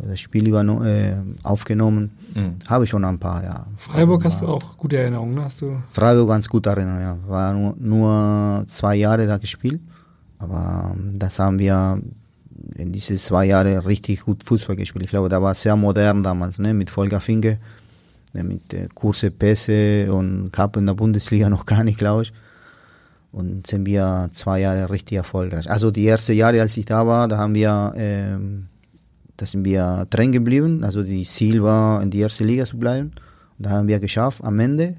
das 0.08 0.19
Spiel 0.19 0.48
überno- 0.48 0.86
äh, 0.86 1.13
aufgenommen. 1.41 2.12
Mhm. 2.36 2.58
Habe 2.67 2.84
ich 2.84 2.89
schon 2.89 3.06
ein 3.06 3.17
paar, 3.17 3.43
ja. 3.43 3.65
Freiburg 3.78 4.26
hast 4.26 4.41
du 4.41 4.48
auch 4.48 4.78
gute 4.78 4.98
Erinnerungen, 4.98 5.36
ne? 5.36 5.45
Hast 5.45 5.62
du 5.62 5.78
Freiburg 5.89 6.28
ganz 6.28 6.50
gut 6.50 6.65
erinnern, 6.67 7.02
ja. 7.02 7.17
War 7.28 7.54
nur, 7.54 7.76
nur 7.80 8.63
zwei 8.67 8.95
Jahre 8.95 9.26
da 9.26 9.38
gespielt. 9.38 9.80
Aber 10.38 10.93
ähm, 10.93 11.17
das 11.17 11.39
haben 11.39 11.60
wir 11.60 12.02
in 12.76 12.91
diese 12.91 13.15
zwei 13.15 13.45
Jahre 13.45 13.86
richtig 13.86 14.21
gut 14.21 14.43
Fußball 14.43 14.76
gespielt. 14.76 15.06
Ich 15.06 15.12
glaube, 15.12 15.30
da 15.30 15.41
war 15.41 15.56
sehr 15.56 15.78
modern 15.78 16.24
damals, 16.24 16.60
ne? 16.60 16.74
Mit 16.74 16.89
Volker 16.89 17.21
Finke, 17.21 17.58
ne? 18.34 18.43
mit 18.43 18.74
äh, 18.74 18.89
Kurse, 18.93 19.32
Pässe 19.32 20.12
und 20.12 20.52
Cup 20.52 20.76
in 20.76 20.86
der 20.86 20.93
Bundesliga 20.93 21.50
noch 21.56 21.65
gar 21.65 21.86
nicht, 21.86 21.98
glaube 21.98 22.24
ich. 22.24 22.34
Und 23.32 23.67
sind 23.67 23.86
wir 23.86 24.30
zwei 24.34 24.60
Jahre 24.60 24.89
richtig 24.89 25.17
erfolgreich. 25.17 25.69
Also 25.69 25.91
die 25.91 26.08
ersten 26.08 26.34
Jahre, 26.34 26.62
als 26.62 26.76
ich 26.78 26.86
da 26.86 27.08
war, 27.08 27.28
da 27.28 27.38
haben 27.38 27.56
wir, 27.56 27.93
ähm, 27.98 28.67
da 29.38 29.45
sind 29.45 29.65
wir 29.65 30.08
drin 30.10 30.32
geblieben. 30.32 30.84
Also 30.84 31.04
die 31.04 31.24
Ziel 31.24 31.62
war, 31.63 32.02
in 32.02 32.10
die 32.10 32.19
erste 32.19 32.43
Liga 32.43 32.65
zu 32.65 32.78
bleiben. 32.78 33.12
Und 33.58 33.65
da 33.65 33.69
haben 33.71 33.88
wir 33.88 34.00
geschafft 34.00 34.43
am 34.43 34.60
Ende. 34.60 34.95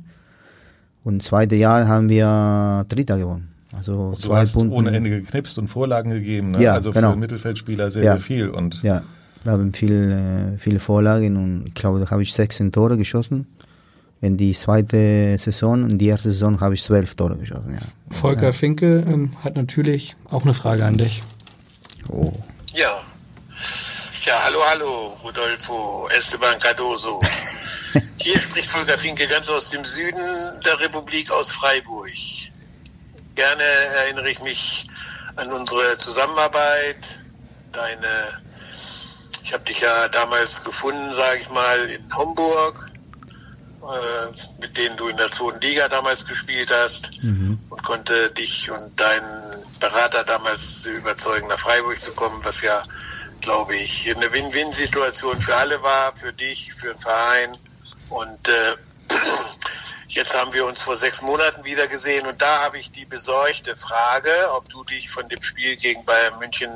Und 1.04 1.22
zweite 1.22 1.54
Jahr 1.54 1.86
haben 1.86 2.08
wir 2.08 2.84
Dritter 2.88 3.18
gewonnen. 3.18 3.48
Also 3.76 4.12
Du 4.12 4.16
zwei 4.28 4.40
hast 4.40 4.54
Punkte. 4.54 4.74
ohne 4.74 4.90
Ende 4.96 5.10
geknipst 5.10 5.58
und 5.58 5.68
Vorlagen 5.68 6.10
gegeben, 6.10 6.52
ne? 6.52 6.62
Ja, 6.62 6.74
also 6.74 6.90
genau. 6.90 7.12
für 7.12 7.16
Mittelfeldspieler 7.16 7.90
sehr, 7.90 8.02
Ja. 8.04 8.12
sehr 8.12 8.20
viel. 8.20 8.48
Und 8.48 8.82
Ja, 8.82 9.02
wir 9.44 9.52
haben 9.52 9.72
viel, 9.72 10.12
äh, 10.54 10.58
viele 10.58 10.78
Vorlagen 10.80 11.36
und 11.36 11.66
ich 11.66 11.74
glaube, 11.74 12.00
da 12.00 12.10
habe 12.10 12.22
ich 12.22 12.32
16 12.32 12.72
Tore 12.72 12.96
geschossen. 12.96 13.46
In 14.20 14.36
die 14.38 14.52
zweite 14.52 15.36
Saison, 15.38 15.88
in 15.90 15.98
die 15.98 16.06
erste 16.06 16.32
Saison 16.32 16.58
habe 16.60 16.74
ich 16.74 16.82
12 16.82 17.14
Tore 17.16 17.36
geschossen. 17.36 17.74
Ja. 17.74 17.80
Volker 18.10 18.44
ja. 18.44 18.52
Finke 18.52 19.04
ähm, 19.06 19.30
hat 19.44 19.56
natürlich 19.56 20.16
auch 20.30 20.42
eine 20.44 20.54
Frage 20.54 20.84
an 20.86 20.96
dich. 20.96 21.22
Oh. 22.08 22.32
Ja. 22.72 22.98
Ja, 24.26 24.42
hallo, 24.42 24.60
hallo, 24.68 25.16
Rodolfo 25.22 26.08
Esteban 26.10 26.58
Cardoso. 26.58 27.20
Hier 28.18 28.38
spricht 28.40 28.68
Volker 28.70 28.98
Finke 28.98 29.26
ganz 29.28 29.48
aus 29.48 29.70
dem 29.70 29.84
Süden 29.84 30.60
der 30.64 30.80
Republik, 30.80 31.30
aus 31.30 31.52
Freiburg. 31.52 32.10
Gerne 33.36 33.62
erinnere 33.62 34.30
ich 34.30 34.40
mich 34.40 34.86
an 35.36 35.52
unsere 35.52 35.96
Zusammenarbeit, 35.98 37.20
deine, 37.70 38.42
ich 39.44 39.52
habe 39.52 39.62
dich 39.62 39.78
ja 39.80 40.08
damals 40.08 40.64
gefunden, 40.64 41.14
sage 41.14 41.42
ich 41.42 41.50
mal, 41.50 41.78
in 41.88 42.16
Homburg, 42.16 42.90
äh, 43.82 44.60
mit 44.60 44.76
denen 44.76 44.96
du 44.96 45.06
in 45.06 45.16
der 45.18 45.30
zweiten 45.30 45.60
Liga 45.60 45.86
damals 45.88 46.26
gespielt 46.26 46.72
hast 46.82 47.10
Mhm. 47.22 47.60
und 47.70 47.82
konnte 47.84 48.30
dich 48.30 48.68
und 48.72 48.98
deinen 48.98 49.62
Berater 49.78 50.24
damals 50.24 50.84
überzeugen, 50.86 51.46
nach 51.46 51.60
Freiburg 51.60 52.00
zu 52.00 52.10
kommen, 52.12 52.40
was 52.42 52.60
ja, 52.62 52.82
glaube 53.40 53.76
ich, 53.76 54.14
eine 54.14 54.32
Win-Win-Situation 54.32 55.40
für 55.40 55.56
alle 55.56 55.82
war, 55.82 56.14
für 56.16 56.32
dich, 56.32 56.72
für 56.74 56.88
den 56.88 57.00
Verein. 57.00 57.56
Und 58.08 58.48
äh, 58.48 58.76
Jetzt 60.16 60.34
haben 60.34 60.50
wir 60.54 60.64
uns 60.64 60.80
vor 60.80 60.96
sechs 60.96 61.20
Monaten 61.20 61.62
wieder 61.62 61.86
gesehen 61.88 62.26
und 62.26 62.40
da 62.40 62.62
habe 62.62 62.78
ich 62.78 62.90
die 62.90 63.04
besorgte 63.04 63.76
Frage, 63.76 64.30
ob 64.52 64.66
du 64.70 64.82
dich 64.82 65.10
von 65.10 65.28
dem 65.28 65.42
Spiel 65.42 65.76
gegen 65.76 66.06
Bayern 66.06 66.38
München 66.38 66.70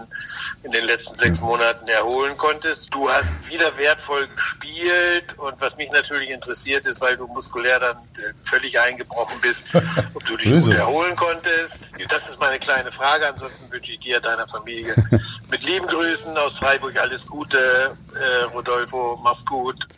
in 0.63 0.71
den 0.71 0.85
letzten 0.85 1.17
sechs 1.17 1.41
Monaten 1.41 1.89
erholen 1.89 2.37
konntest. 2.37 2.93
Du 2.93 3.09
hast 3.09 3.49
wieder 3.49 3.75
wertvoll 3.79 4.29
gespielt 4.29 5.39
und 5.39 5.59
was 5.59 5.79
mich 5.79 5.91
natürlich 5.91 6.29
interessiert 6.29 6.87
ist, 6.87 7.01
weil 7.01 7.17
du 7.17 7.27
muskulär 7.29 7.81
dann 7.81 7.97
äh, 7.97 8.35
völlig 8.43 8.79
eingebrochen 8.79 9.41
bist, 9.41 9.75
ob 10.13 10.23
du 10.27 10.37
dich 10.37 10.51
gut 10.63 10.75
erholen 10.75 11.17
konntest. 11.17 11.93
Das 12.11 12.29
ist 12.29 12.39
meine 12.41 12.59
kleine 12.59 12.93
Frage. 12.93 13.27
Ansonsten 13.27 13.73
wünsche 13.73 13.93
ich 13.93 14.01
dir, 14.01 14.21
deiner 14.21 14.47
Familie 14.49 14.95
mit 15.51 15.65
lieben 15.65 15.87
Grüßen 15.87 16.37
aus 16.37 16.59
Freiburg 16.59 17.01
alles 17.01 17.27
Gute. 17.27 17.97
Äh, 18.15 18.45
Rodolfo, 18.53 19.19
mach's 19.25 19.47
gut. 19.47 19.89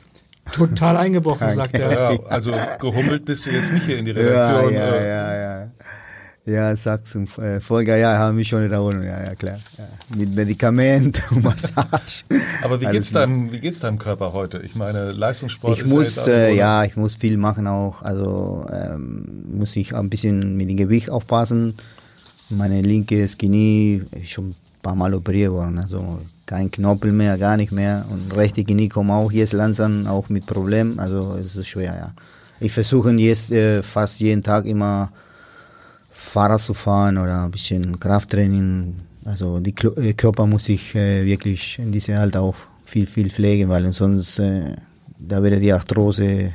Total 0.50 0.96
eingebrochen, 0.96 1.46
Okay. 1.46 1.56
sagt 1.56 1.74
er. 1.74 1.92
Ja, 1.92 2.22
also 2.24 2.52
gehummelt 2.80 3.24
bist 3.24 3.46
du 3.46 3.50
jetzt 3.50 3.72
nicht 3.72 3.86
hier 3.86 3.98
in 3.98 4.04
die 4.04 4.10
Redaktion. 4.10 4.74
Ja, 4.74 4.80
ja, 4.80 4.94
äh. 4.96 5.08
ja, 5.08 5.36
ja. 5.36 5.68
Ja, 6.44 6.74
sagst 6.74 7.14
du, 7.14 7.20
äh, 7.40 7.60
Volker, 7.60 7.96
ja, 7.96 8.18
haben 8.18 8.34
mich 8.34 8.48
schon 8.48 8.68
erholt, 8.68 9.04
ja, 9.04 9.22
ja, 9.22 9.34
klar. 9.36 9.58
Ja. 9.78 10.16
Mit 10.16 10.34
Medikament 10.34 11.22
und 11.30 11.44
Massage. 11.44 12.24
Aber 12.64 12.80
wie 12.80 12.86
geht's, 12.86 13.12
deinem, 13.12 13.52
wie 13.52 13.60
geht's 13.60 13.78
deinem 13.78 13.98
Körper 13.98 14.32
heute? 14.32 14.58
Ich 14.58 14.74
meine, 14.74 15.12
Leistungssport 15.12 15.78
Ich 15.78 15.84
ist 15.84 15.90
muss, 15.90 16.16
ja, 16.16 16.22
jetzt 16.22 16.28
äh, 16.28 16.54
ja, 16.56 16.82
ich 16.84 16.96
muss 16.96 17.14
viel 17.14 17.36
machen 17.36 17.68
auch. 17.68 18.02
Also 18.02 18.66
ähm, 18.72 19.44
muss 19.56 19.76
ich 19.76 19.94
ein 19.94 20.10
bisschen 20.10 20.56
mit 20.56 20.68
dem 20.68 20.76
Gewicht 20.76 21.10
aufpassen. 21.10 21.76
Meine 22.50 22.82
linke 22.82 23.24
Knie 23.28 24.02
ist 24.10 24.30
schon 24.30 24.56
paar 24.82 24.94
Mal 24.94 25.14
operiert 25.14 25.52
worden. 25.52 25.78
Also 25.78 26.18
kein 26.46 26.70
Knorpel 26.70 27.12
mehr, 27.12 27.38
gar 27.38 27.56
nicht 27.56 27.72
mehr. 27.72 28.04
Und 28.10 28.36
rechte 28.36 28.64
Knie 28.64 28.88
kommen 28.88 29.10
auch 29.10 29.32
jetzt 29.32 29.52
langsam 29.52 30.06
auch 30.06 30.28
mit 30.28 30.44
Problemen. 30.46 30.98
Also 30.98 31.36
es 31.40 31.56
ist 31.56 31.68
schwer, 31.68 31.94
ja. 31.96 32.12
Ich 32.60 32.72
versuche 32.72 33.10
jetzt 33.12 33.50
äh, 33.50 33.82
fast 33.82 34.20
jeden 34.20 34.42
Tag 34.42 34.66
immer 34.66 35.10
Fahrrad 36.10 36.60
zu 36.60 36.74
fahren 36.74 37.18
oder 37.18 37.44
ein 37.44 37.50
bisschen 37.50 37.98
Krafttraining. 37.98 38.94
Also 39.24 39.60
die 39.60 39.72
Klo- 39.72 39.98
äh, 40.00 40.12
Körper 40.14 40.46
muss 40.46 40.68
ich 40.68 40.94
äh, 40.94 41.24
wirklich 41.24 41.78
in 41.78 41.90
diesem 41.92 42.16
Alter 42.16 42.42
auch 42.42 42.54
viel, 42.84 43.06
viel 43.06 43.30
pflegen, 43.30 43.68
weil 43.68 43.92
sonst 43.92 44.38
äh, 44.38 44.76
da 45.18 45.42
wäre 45.42 45.58
die 45.58 45.72
Arthrose 45.72 46.52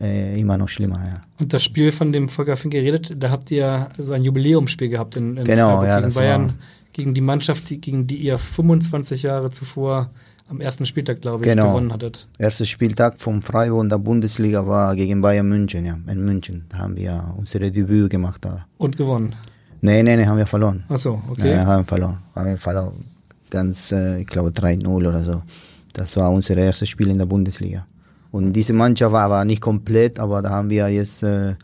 äh, 0.00 0.40
immer 0.40 0.56
noch 0.56 0.68
schlimmer. 0.68 0.98
Ja. 1.06 1.22
Und 1.40 1.52
das 1.52 1.62
Spiel, 1.62 1.92
von 1.92 2.12
dem 2.12 2.28
Volker 2.28 2.56
Fink 2.56 2.72
geredet, 2.72 3.14
da 3.18 3.30
habt 3.30 3.50
ihr 3.50 3.88
so 3.98 4.12
ein 4.12 4.24
Jubiläumsspiel 4.24 4.88
gehabt 4.88 5.16
in, 5.16 5.36
in 5.36 5.44
Genau, 5.44 5.76
Freiburg 5.78 5.88
ja, 5.88 6.00
gegen 6.00 6.14
Bayern, 6.14 6.46
war- 6.48 6.54
gegen 7.00 7.14
die 7.14 7.22
Mannschaft, 7.22 7.70
die, 7.70 7.80
gegen 7.80 8.06
die 8.06 8.16
ihr 8.16 8.38
25 8.38 9.22
Jahre 9.22 9.50
zuvor 9.50 10.10
am 10.50 10.60
ersten 10.60 10.84
Spieltag, 10.84 11.20
glaube 11.22 11.44
ich, 11.44 11.50
Genau. 11.50 11.68
gewonnen 11.70 11.92
hattet. 11.92 12.28
Erster 12.38 12.64
Spieltag 12.66 13.18
vom 13.18 13.40
Freiburg 13.40 13.84
in 13.84 13.88
der 13.88 13.98
Bundesliga 13.98 14.66
war 14.66 14.94
gegen 14.96 15.20
Bayern 15.20 15.48
München, 15.48 15.86
ja, 15.86 15.96
in 16.06 16.24
München. 16.24 16.64
Da 16.68 16.78
haben 16.78 16.96
wir 16.96 17.34
unsere 17.38 17.70
Debüt 17.70 18.10
gemacht. 18.10 18.44
Da. 18.44 18.66
Und 18.76 18.96
gewonnen. 18.96 19.34
Nee, 19.80 20.02
nee, 20.02 20.16
nee, 20.16 20.26
haben 20.26 20.36
wir 20.36 20.46
verloren. 20.46 20.84
Ach 20.88 20.98
so, 20.98 21.22
okay. 21.30 21.52
Ja, 21.52 21.64
haben 21.64 21.82
wir 21.82 21.88
verloren. 21.88 22.18
Haben 22.34 22.48
wir 22.50 22.58
verloren. 22.58 23.04
Ganz, 23.48 23.92
äh, 23.92 24.20
ich 24.20 24.26
glaube 24.26 24.50
3-0 24.50 24.86
oder 25.08 25.24
so. 25.24 25.42
Das 25.94 26.16
war 26.16 26.30
unser 26.30 26.56
erstes 26.56 26.88
Spiel 26.90 27.08
in 27.08 27.18
der 27.18 27.26
Bundesliga. 27.26 27.86
Und 28.30 28.52
diese 28.52 28.74
Mannschaft 28.74 29.12
war 29.12 29.22
aber 29.22 29.44
nicht 29.44 29.60
komplett, 29.62 30.18
aber 30.20 30.42
da 30.42 30.50
haben 30.50 30.68
wir 30.68 30.88
jetzt 30.88 31.22
äh, 31.22 31.54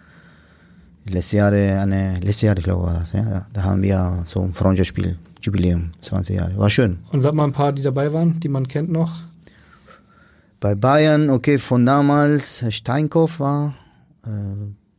letztes 1.05 1.33
Jahr, 1.33 1.53
eine, 1.53 2.15
letztes 2.15 2.43
Jahr, 2.43 2.57
ich 2.59 2.65
glaube, 2.65 2.85
war 2.85 3.01
das, 3.01 3.13
ja. 3.13 3.47
Da 3.53 3.63
haben 3.63 3.83
wir 3.83 4.23
so 4.27 4.43
ein 4.43 4.55
Freundschaftsspiel, 4.55 5.19
Jubiläum, 5.47 5.93
20 6.01 6.37
Jahre. 6.37 6.57
War 6.59 6.71
schön. 6.71 6.99
Und 7.13 7.23
sag 7.23 7.35
mal 7.35 7.45
ein 7.45 7.53
paar, 7.53 7.73
die 7.73 7.83
dabei 7.83 8.13
waren, 8.13 8.41
die 8.41 8.49
man 8.49 8.67
kennt 8.69 8.91
noch. 8.91 9.13
Bei 10.61 10.75
Bayern, 10.75 11.31
okay, 11.31 11.59
von 11.59 11.85
damals, 11.87 12.65
Steinkopf 12.71 13.41
war, 13.41 13.75
äh, 14.25 14.29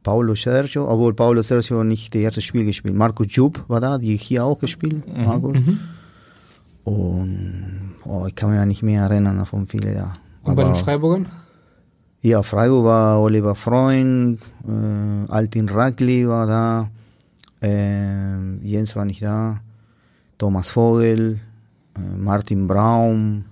Paulo 0.04 0.36
Sergio, 0.36 0.90
obwohl 0.90 1.14
Paulo 1.14 1.42
Sergio 1.42 1.84
nicht 1.84 2.14
das 2.16 2.22
erste 2.22 2.42
Spiel 2.42 2.64
gespielt. 2.66 2.96
Marco 2.96 3.24
Jupp 3.24 3.64
war 3.68 3.82
da, 3.82 3.98
die 3.98 4.16
hier 4.16 4.46
auch 4.46 4.60
gespielt. 4.60 5.06
Mhm. 5.08 5.26
Marco. 5.26 5.54
Und 6.84 7.96
oh, 8.06 8.26
ich 8.28 8.36
kann 8.36 8.50
mich 8.52 8.58
ja 8.60 8.66
nicht 8.66 8.84
mehr 8.84 9.04
erinnern 9.04 9.46
von 9.46 9.68
vielen 9.68 9.94
da. 9.96 10.14
Und 10.44 10.56
bei 10.56 10.64
den 10.64 10.72
Aber- 10.72 10.80
Freiburgern? 10.80 11.26
Ja, 12.22 12.42
Freiburg 12.42 12.84
war 12.86 13.22
Oliver 13.22 13.54
Freund, 13.56 14.40
äh, 14.68 15.32
Altin 15.32 15.70
Ragli 15.70 16.28
war 16.28 16.48
da, 16.48 16.90
äh, 17.62 18.58
Jens 18.64 18.96
war 18.96 19.06
nicht 19.06 19.22
da, 19.22 19.60
Thomas 20.38 20.70
Vogel, 20.70 21.40
äh, 21.96 22.18
Martin 22.18 22.68
Braum. 22.68 23.46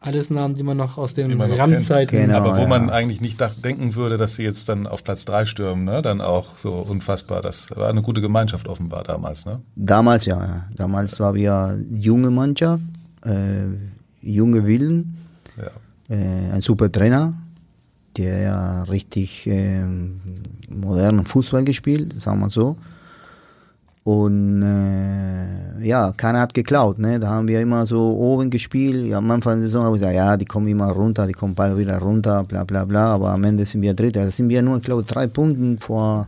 Alles 0.00 0.30
Namen, 0.30 0.56
die 0.56 0.64
man 0.64 0.76
noch 0.76 0.98
aus 0.98 1.14
den 1.14 1.40
Randzeiten. 1.40 2.08
kennt. 2.18 2.32
Genau, 2.32 2.38
aber 2.38 2.56
wo 2.56 2.62
ja. 2.62 2.66
man 2.66 2.90
eigentlich 2.90 3.20
nicht 3.20 3.40
denken 3.64 3.94
würde, 3.94 4.16
dass 4.18 4.34
sie 4.34 4.42
jetzt 4.42 4.68
dann 4.68 4.88
auf 4.88 5.04
Platz 5.04 5.24
drei 5.24 5.46
stürmen, 5.46 5.84
ne? 5.84 6.02
Dann 6.02 6.20
auch 6.20 6.58
so 6.58 6.72
unfassbar. 6.72 7.40
Das 7.40 7.70
war 7.76 7.88
eine 7.88 8.02
gute 8.02 8.20
Gemeinschaft 8.20 8.66
offenbar 8.66 9.04
damals, 9.04 9.46
ne? 9.46 9.60
Damals 9.76 10.26
ja, 10.26 10.40
ja. 10.40 10.64
damals 10.74 11.20
war 11.20 11.34
wir 11.34 11.78
junge 11.92 12.30
Mannschaft, 12.30 12.82
äh, 13.24 13.66
junge 14.20 14.66
Willen, 14.66 15.18
Ja. 15.56 16.16
äh, 16.16 16.50
ein 16.50 16.62
super 16.62 16.90
Trainer, 16.90 17.34
der 18.16 18.40
ja 18.40 18.82
richtig 18.82 19.46
äh, 19.46 19.84
modernen 20.68 21.26
Fußball 21.26 21.64
gespielt, 21.64 22.20
sagen 22.20 22.40
wir 22.40 22.50
so. 22.50 22.76
Und 24.04 24.62
äh, 24.62 25.86
ja, 25.86 26.12
keiner 26.12 26.40
hat 26.40 26.54
geklaut. 26.54 26.98
Ne? 26.98 27.20
Da 27.20 27.28
haben 27.28 27.46
wir 27.46 27.60
immer 27.60 27.86
so 27.86 28.16
oben 28.16 28.50
gespielt. 28.50 29.06
Ja, 29.06 29.18
am 29.18 29.30
Anfang 29.30 29.58
der 29.58 29.68
Saison 29.68 29.84
habe 29.84 29.96
ich 29.96 30.00
gesagt, 30.00 30.16
ja, 30.16 30.36
die 30.36 30.44
kommen 30.44 30.66
immer 30.66 30.90
runter, 30.90 31.26
die 31.26 31.32
kommen 31.32 31.54
bald 31.54 31.76
wieder 31.78 31.98
runter, 31.98 32.42
bla 32.42 32.64
bla 32.64 32.84
bla. 32.84 33.14
Aber 33.14 33.30
am 33.30 33.44
Ende 33.44 33.64
sind 33.64 33.80
wir 33.80 33.94
Dritter. 33.94 34.24
Da 34.24 34.30
sind 34.30 34.48
wir 34.48 34.60
nur, 34.60 34.78
ich 34.78 34.82
glaube, 34.82 35.04
drei 35.04 35.28
Punkte 35.28 35.76
vor, 35.78 36.26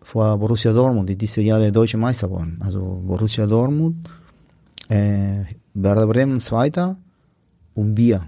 vor 0.00 0.38
Borussia 0.38 0.72
Dortmund, 0.72 1.10
die 1.10 1.16
diese 1.16 1.42
Jahre 1.42 1.70
deutsche 1.70 1.98
Meister 1.98 2.30
wurden. 2.30 2.58
Also 2.64 3.02
Borussia 3.06 3.46
Dortmund, 3.46 4.08
äh, 4.88 5.44
Werder 5.74 6.06
Bremen 6.06 6.40
Zweiter 6.40 6.96
und 7.74 7.98
wir 7.98 8.22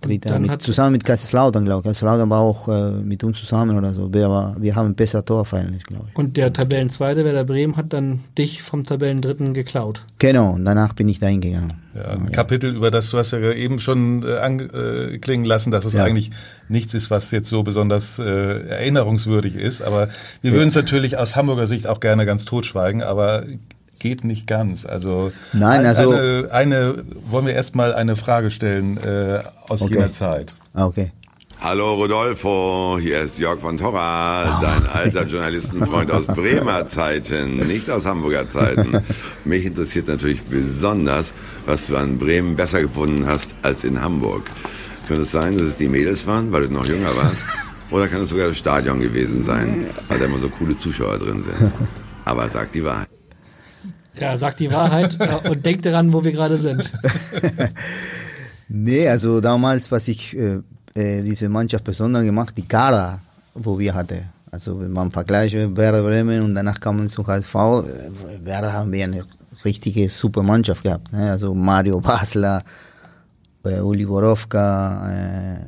Dritter. 0.00 0.30
dann 0.30 0.42
Mit, 0.42 0.50
hat- 0.50 0.62
zusammen 0.62 0.92
mit 0.92 1.04
Kaiserslautern, 1.04 1.64
glaube 1.64 1.80
ich. 1.80 1.84
Kaiserslautern 1.84 2.30
war 2.30 2.40
auch 2.40 2.68
äh, 2.68 2.92
mit 2.92 3.22
uns 3.24 3.38
zusammen 3.38 3.76
oder 3.76 3.92
so. 3.92 4.12
Wir, 4.12 4.28
war, 4.30 4.56
wir 4.60 4.74
haben 4.76 4.94
besser 4.94 5.24
Torverhältnis, 5.24 5.84
glaube 5.84 6.06
ich. 6.10 6.16
Und 6.16 6.36
der 6.36 6.52
Tabellenzweite, 6.52 7.24
Werder 7.24 7.44
Bremen, 7.44 7.76
hat 7.76 7.92
dann 7.92 8.20
dich 8.38 8.62
vom 8.62 8.84
Tabellendritten 8.84 9.54
geklaut. 9.54 10.04
Genau, 10.18 10.50
und 10.52 10.64
danach 10.64 10.94
bin 10.94 11.08
ich 11.08 11.18
da 11.18 11.26
hingegangen. 11.26 11.72
Ja, 11.94 12.02
ein 12.10 12.30
Kapitel, 12.30 12.74
über 12.76 12.90
das 12.90 13.10
du 13.10 13.18
hast 13.18 13.32
ja 13.32 13.38
eben 13.52 13.78
schon 13.80 14.22
äh, 14.24 14.36
anklingen 14.38 15.44
lassen, 15.44 15.70
dass 15.72 15.84
es 15.84 15.94
Ja. 15.94 16.04
eigentlich 16.04 16.30
nichts 16.68 16.94
ist, 16.94 17.10
was 17.10 17.30
jetzt 17.32 17.48
so 17.48 17.62
besonders 17.64 18.18
äh, 18.20 18.24
erinnerungswürdig 18.68 19.56
ist. 19.56 19.82
Aber 19.82 20.08
wir 20.40 20.52
würden 20.52 20.68
es 20.68 20.74
natürlich 20.76 21.16
aus 21.18 21.34
Hamburger 21.36 21.66
Sicht 21.66 21.86
auch 21.88 22.00
gerne 22.00 22.26
ganz 22.26 22.44
totschweigen, 22.44 23.02
aber 23.02 23.44
geht 24.00 24.24
nicht 24.24 24.48
ganz. 24.48 24.84
Also, 24.84 25.30
Nein, 25.52 25.80
ein- 25.80 25.86
also- 25.86 26.10
eine, 26.10 26.48
eine 26.50 27.04
wollen 27.30 27.46
wir 27.46 27.54
erstmal 27.54 27.94
eine 27.94 28.16
Frage 28.16 28.50
stellen 28.50 28.96
äh, 28.98 29.40
aus 29.68 29.82
Okay. 29.82 29.94
jener 29.94 30.10
Zeit. 30.10 30.56
Ah, 30.74 30.86
okay. 30.86 31.12
Hallo 31.62 31.92
Rodolfo, 31.92 32.96
hier 32.98 33.20
ist 33.20 33.38
Jörg 33.38 33.60
von 33.60 33.76
Torra, 33.76 34.60
dein 34.62 34.86
alter 34.86 35.26
Journalistenfreund 35.26 36.10
aus 36.10 36.26
Bremer 36.26 36.86
Zeiten, 36.86 37.58
nicht 37.66 37.90
aus 37.90 38.06
Hamburger 38.06 38.48
Zeiten. 38.48 39.02
Mich 39.44 39.66
interessiert 39.66 40.08
natürlich 40.08 40.40
besonders, 40.44 41.34
was 41.66 41.86
du 41.88 41.96
an 41.96 42.18
Bremen 42.18 42.56
besser 42.56 42.80
gefunden 42.80 43.26
hast 43.26 43.54
als 43.60 43.84
in 43.84 44.00
Hamburg. 44.00 44.44
Könnte 45.06 45.24
es 45.24 45.32
sein, 45.32 45.58
dass 45.58 45.66
es 45.66 45.76
die 45.76 45.88
Mädels 45.90 46.26
waren, 46.26 46.50
weil 46.50 46.66
du 46.66 46.72
noch 46.72 46.86
jünger 46.86 47.14
warst? 47.14 47.44
Oder 47.90 48.08
kann 48.08 48.22
es 48.22 48.30
sogar 48.30 48.48
das 48.48 48.56
Stadion 48.56 48.98
gewesen 49.00 49.44
sein, 49.44 49.84
weil 50.08 50.18
da 50.18 50.24
immer 50.24 50.38
so 50.38 50.48
coole 50.48 50.78
Zuschauer 50.78 51.18
drin 51.18 51.42
sind? 51.42 51.72
Aber 52.24 52.48
sag 52.48 52.72
die 52.72 52.84
Wahrheit. 52.84 53.08
Ja, 54.18 54.36
sag 54.36 54.56
die 54.56 54.72
Wahrheit 54.72 55.16
äh, 55.20 55.48
und 55.48 55.64
denk 55.64 55.82
daran, 55.82 56.12
wo 56.12 56.24
wir 56.24 56.32
gerade 56.32 56.56
sind. 56.56 56.90
Nee, 58.72 59.08
also 59.08 59.40
damals, 59.40 59.90
was 59.90 60.06
ich 60.06 60.36
äh, 60.38 60.60
äh, 60.94 61.22
diese 61.22 61.48
Mannschaft 61.48 61.82
besonders 61.82 62.22
gemacht, 62.22 62.54
die 62.56 62.62
Kader, 62.66 63.18
wo 63.54 63.76
wir 63.76 63.92
hatten. 63.92 64.30
Also 64.52 64.80
wenn 64.80 64.92
man 64.92 65.10
vergleicht 65.10 65.56
Werder 65.76 66.02
Bremen 66.02 66.42
und 66.42 66.54
danach 66.54 66.78
kam 66.78 66.98
man 66.98 67.08
zu 67.08 67.26
HSV, 67.26 67.54
äh, 67.54 68.44
Werder 68.44 68.72
haben 68.72 68.92
wir 68.92 69.02
eine 69.02 69.24
richtige 69.64 70.08
super 70.08 70.44
Mannschaft 70.44 70.84
gehabt. 70.84 71.12
Ne? 71.12 71.32
Also 71.32 71.52
Mario 71.52 72.00
Basler, 72.00 72.62
äh, 73.64 73.80
Uli 73.80 74.06
Borowka, 74.06 75.10
äh, 75.10 75.58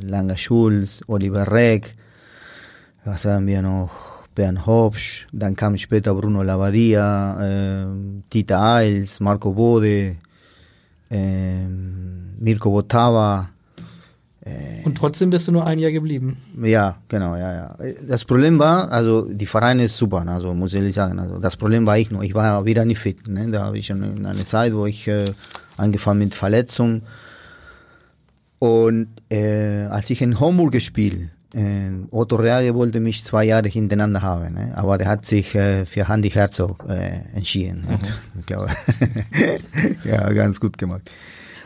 Langer 0.00 0.36
Schulz, 0.36 1.00
Oliver 1.08 1.50
Reck, 1.50 1.96
was 3.04 3.24
haben 3.24 3.48
wir 3.48 3.60
noch? 3.62 4.11
Bernd 4.34 4.66
Hopsch, 4.66 5.26
dann 5.32 5.56
kam 5.56 5.76
später 5.76 6.14
Bruno 6.14 6.42
Lavadia, 6.42 7.82
äh, 7.82 7.86
Tita 8.30 8.76
Eils, 8.76 9.20
Marco 9.20 9.52
Bode, 9.52 10.16
äh, 11.10 11.66
Mirko 12.38 12.70
Botava. 12.70 13.48
Und 14.84 14.96
trotzdem 14.96 15.30
bist 15.30 15.46
du 15.46 15.52
nur 15.52 15.64
ein 15.64 15.78
Jahr 15.78 15.92
geblieben. 15.92 16.38
Ja, 16.60 16.96
genau, 17.06 17.36
ja, 17.36 17.54
ja. 17.54 17.76
Das 18.08 18.24
Problem 18.24 18.58
war, 18.58 18.90
also 18.90 19.28
die 19.28 19.46
Vereine 19.46 19.84
ist 19.84 19.96
super, 19.96 20.24
ne, 20.24 20.32
also 20.32 20.52
muss 20.52 20.72
ich 20.72 20.80
ehrlich 20.80 20.96
sagen. 20.96 21.20
Also 21.20 21.38
das 21.38 21.56
Problem 21.56 21.86
war 21.86 21.96
ich 21.96 22.10
nur, 22.10 22.24
ich 22.24 22.34
war 22.34 22.46
ja 22.46 22.64
wieder 22.64 22.84
nicht 22.84 22.98
fit. 22.98 23.28
Ne? 23.28 23.48
Da 23.50 23.62
habe 23.62 23.78
ich 23.78 23.86
schon 23.86 24.02
in 24.02 24.26
einer 24.26 24.44
Zeit, 24.44 24.74
wo 24.74 24.86
ich 24.86 25.06
äh, 25.06 25.26
angefangen 25.76 26.18
mit 26.18 26.34
Verletzungen. 26.34 27.02
Und 28.58 29.08
äh, 29.28 29.84
als 29.84 30.10
ich 30.10 30.22
in 30.22 30.40
Homburg 30.40 30.72
gespielt, 30.72 31.30
äh, 31.54 31.90
Otto 32.10 32.36
Reage 32.36 32.74
wollte 32.74 33.00
mich 33.00 33.24
zwei 33.24 33.44
Jahre 33.44 33.68
hintereinander 33.68 34.22
haben, 34.22 34.54
ne? 34.54 34.72
aber 34.74 34.98
der 34.98 35.08
hat 35.08 35.26
sich 35.26 35.54
äh, 35.54 35.84
für 35.86 36.08
Handy 36.08 36.30
Herzog 36.30 36.84
äh, 36.88 37.20
entschieden. 37.34 37.82
Ne? 37.82 37.98
Mhm. 37.98 38.38
Ich 38.40 38.46
glaube, 38.46 38.70
ja, 40.04 40.32
ganz 40.32 40.58
gut 40.58 40.76
gemacht. 40.78 41.10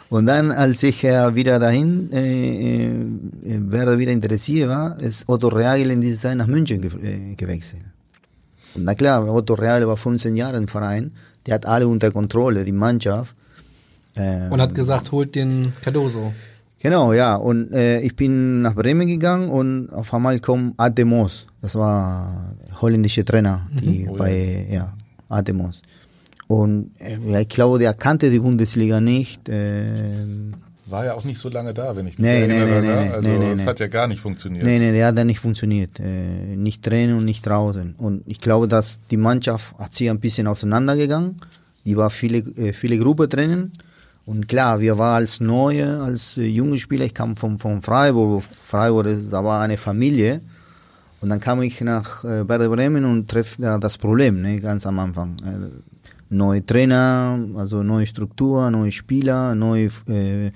Und 0.09 0.26
dann, 0.26 0.53
als 0.53 0.82
ich 0.82 1.03
äh, 1.05 1.34
wieder 1.34 1.59
dahin 1.59 2.12
äh, 2.12 2.87
äh, 2.87 2.93
werde 3.45 3.99
wieder 3.99 4.12
interessiert 4.12 4.68
war, 4.68 4.99
ist 5.01 5.28
Otto 5.28 5.49
Reagel 5.49 5.91
in 5.91 6.01
dieser 6.01 6.28
Zeit 6.28 6.37
nach 6.37 6.47
München 6.47 6.80
ge 6.80 6.91
äh, 7.03 7.34
gewechselt. 7.34 7.82
Und 8.74 8.84
na 8.84 8.95
klar, 8.95 9.26
Otto 9.26 9.55
Reagel 9.55 9.89
war 9.89 9.97
15 9.97 10.37
Jahre 10.37 10.59
im 10.59 10.68
Verein, 10.68 11.12
der 11.47 11.55
hat 11.55 11.66
alle 11.66 11.89
unter 11.89 12.11
Kontrolle, 12.11 12.64
die 12.64 12.72
Mannschaft. 12.72 13.34
Äh, 14.14 14.49
Und 14.51 14.61
hat 14.61 14.74
gesagt, 14.74 15.12
holt 15.12 15.34
den 15.34 15.72
Cardoso. 15.82 16.32
Genau, 16.87 17.12
ja. 17.12 17.34
Und 17.34 17.72
äh, 17.72 18.01
ich 18.01 18.14
bin 18.14 18.62
nach 18.62 18.74
Bremen 18.74 19.09
gegangen 19.09 19.49
und 19.51 19.91
auf 19.93 20.14
einmal 20.14 20.39
kommt 20.39 20.74
Ademos. 20.76 21.47
Das 21.61 21.74
war 21.74 22.55
holländische 22.80 23.24
Trainer, 23.24 23.66
die 23.72 24.05
Mhm. 24.05 24.09
Oh, 24.11 24.16
bei 24.16 24.66
ja, 24.70 24.93
Ademos. 25.28 25.82
Und 26.47 26.93
äh, 27.01 27.18
ja, 27.32 27.41
ich 27.41 27.49
glaube, 27.49 27.80
der 27.80 27.93
kannte 27.95 28.30
die 28.30 28.39
Bundesliga 28.39 29.01
nicht. 29.01 29.49
Äh, 29.49 30.53
War 30.89 31.05
ja 31.07 31.14
auch 31.14 31.24
nicht 31.24 31.41
so 31.41 31.49
lange 31.49 31.74
da, 31.74 31.97
wenn 31.97 32.07
ich 32.07 32.16
mich 32.18 32.24
Nee, 32.24 32.47
nee, 32.47 32.55
erinnere. 32.55 32.80
nee, 32.82 32.87
ne? 32.87 33.03
nee, 33.03 33.11
also 33.16 33.28
nee, 33.28 33.39
nee, 33.39 33.53
es 33.55 33.62
nee. 33.62 33.66
hat 33.68 33.80
ja 33.80 33.89
gar 33.89 34.07
nicht 34.07 34.20
funktioniert. 34.20 34.64
Nee, 34.64 34.78
nee, 34.78 34.93
der 34.93 35.07
hat 35.09 35.18
dann 35.18 35.26
nicht 35.26 35.41
funktioniert. 35.41 35.99
Äh, 35.99 36.55
nicht 36.57 36.87
drinnen 36.87 37.16
und 37.18 37.24
nicht 37.24 37.45
draußen. 37.45 37.97
Und 37.99 38.22
ich 38.26 38.39
glaube, 38.41 38.68
dass 38.68 39.01
die 39.11 39.16
Mannschaft 39.16 39.76
hat 39.78 39.93
sich 39.93 40.09
ein 40.09 40.20
bisschen 40.20 40.47
auseinandergegangen. 40.47 41.34
Die 41.84 41.97
war 41.97 42.11
viele, 42.11 42.39
äh, 42.39 42.72
viele 42.72 42.97
Gruppen 42.99 43.28
drinnen. 43.28 43.72
Und 44.27 44.49
klar, 44.49 44.81
wir 44.81 44.99
waren 44.99 45.22
als 45.22 45.41
Neue, 45.41 46.01
als 46.03 46.37
äh, 46.37 46.47
junge 46.47 46.79
Spieler, 46.79 47.05
ich 47.05 47.14
kam 47.14 47.37
von, 47.37 47.59
von 47.59 47.81
Freiburg. 47.81 48.43
Freiburg, 48.43 49.07
da 49.31 49.45
war 49.45 49.61
eine 49.61 49.77
Familie. 49.77 50.41
Und 51.20 51.31
dann 51.31 51.39
kam 51.39 51.62
ich 51.62 51.81
nach 51.81 52.24
äh, 52.24 52.47
Werder 52.49 52.68
Bremen 52.68 53.05
und 53.05 53.29
treffe 53.29 53.62
da 53.62 53.79
das 53.79 53.97
Problem, 53.97 54.43
ne, 54.43 54.59
ganz 54.59 54.85
am 54.85 54.99
Anfang. 54.99 55.37
Äh, 55.45 55.70
neue 56.29 56.66
Trainer, 56.66 57.39
also 57.55 57.85
neue 57.85 58.05
Struktur, 58.05 58.68
neue 58.70 58.91
Spieler, 58.91 59.55
neue, 59.55 59.91
äh, 60.09 60.51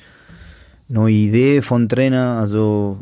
neue 0.89 1.13
Idee 1.13 1.63
von 1.63 1.89
Trainer. 1.89 2.39
Also 2.41 2.99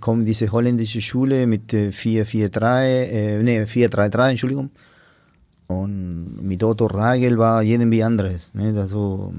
kommt 0.00 0.28
diese 0.28 0.52
holländische 0.52 1.00
Schule 1.00 1.46
mit 1.46 1.72
äh, 1.72 1.88
4-4-3, 1.88 2.84
äh, 2.84 3.42
nee, 3.42 3.62
4-3-3, 3.62 4.30
Entschuldigung. 4.30 4.70
Und 5.66 6.42
mit 6.42 6.62
Otto 6.62 6.86
Ragel 6.86 7.38
war 7.38 7.62
jedem 7.62 7.90
wie 7.90 8.04
anderes. 8.04 8.50
Ne? 8.52 8.78
Also 8.78 9.32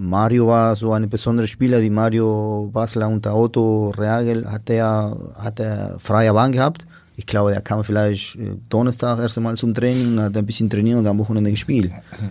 Mario 0.00 0.46
war 0.46 0.76
so 0.76 0.92
ein 0.92 1.08
besonderer 1.08 1.48
Spieler, 1.48 1.80
die 1.80 1.90
Mario 1.90 2.70
Basler 2.72 3.08
unter 3.08 3.34
Otto 3.34 3.90
Reagel 3.90 4.48
hat 4.48 4.70
er, 4.70 5.16
hat 5.34 5.58
er 5.58 5.96
freie 5.98 6.32
Bahn 6.32 6.52
gehabt. 6.52 6.86
Ich 7.16 7.26
glaube, 7.26 7.52
er 7.52 7.60
kam 7.62 7.82
vielleicht 7.82 8.36
äh, 8.36 8.54
Donnerstag 8.68 9.18
erst 9.18 9.38
einmal 9.38 9.56
zum 9.56 9.74
Training, 9.74 10.20
hat 10.20 10.36
ein 10.36 10.46
bisschen 10.46 10.70
trainiert 10.70 10.98
und 10.98 11.06
am 11.08 11.18
Wochenende 11.18 11.50
gespielt. 11.50 11.90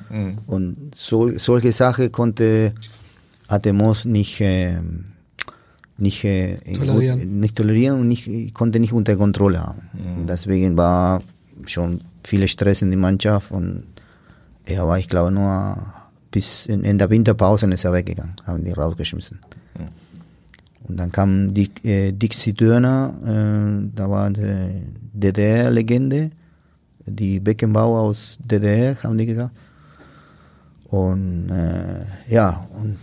Mhm. 0.09 0.38
Und 0.47 0.91
so, 0.95 1.38
solche 1.38 1.74
Sachen 1.74 2.09
konnte 2.09 2.72
Atemos 3.49 4.05
nicht, 4.05 4.39
äh, 4.39 4.78
nicht, 5.97 6.24
äh, 6.24 6.55
Tolerieren. 6.74 7.20
gut- 7.20 7.28
nicht 7.30 7.57
tolerieren 7.57 7.99
und 7.99 8.07
nicht, 8.07 8.53
konnte 8.53 8.80
nicht 8.80 8.93
unter 8.93 9.18
Kontrolle 9.18 9.59
haben. 9.61 9.82
Mhm. 9.91 10.22
Und 10.22 10.30
deswegen 10.30 10.78
war 10.78 11.22
schon 11.65 11.99
viel 12.24 12.47
Stress 12.47 12.82
in 12.82 12.89
der 12.91 12.99
Mannschaft 12.99 13.51
und 13.51 13.84
er 14.63 14.88
war, 14.88 14.99
ich 14.99 15.09
glaube, 15.09 15.32
nur 15.32 15.78
bis 16.32 16.66
in, 16.66 16.84
in 16.84 16.98
der 16.98 17.10
Winterpause 17.10 17.68
ist 17.68 17.86
er 17.86 17.94
weggegangen, 17.94 18.34
haben 18.46 18.64
die 18.64 18.72
rausgeschmissen. 18.72 19.40
Und 20.88 20.98
dann 20.98 21.12
kam 21.12 21.54
die, 21.54 21.70
äh, 21.84 22.14
Dixie 22.14 22.54
Dörner, 22.54 23.14
äh, 23.26 23.90
da 23.94 24.10
war 24.10 24.30
die 24.30 24.84
DDR-Legende, 25.14 26.30
die 27.06 27.40
Beckenbauer 27.40 28.00
aus 28.00 28.38
DDR, 28.40 28.96
haben 29.04 29.18
die 29.18 29.26
gesagt. 29.26 29.52
Und 30.86 31.50
äh, 31.50 32.06
ja, 32.34 32.66
und 32.74 32.98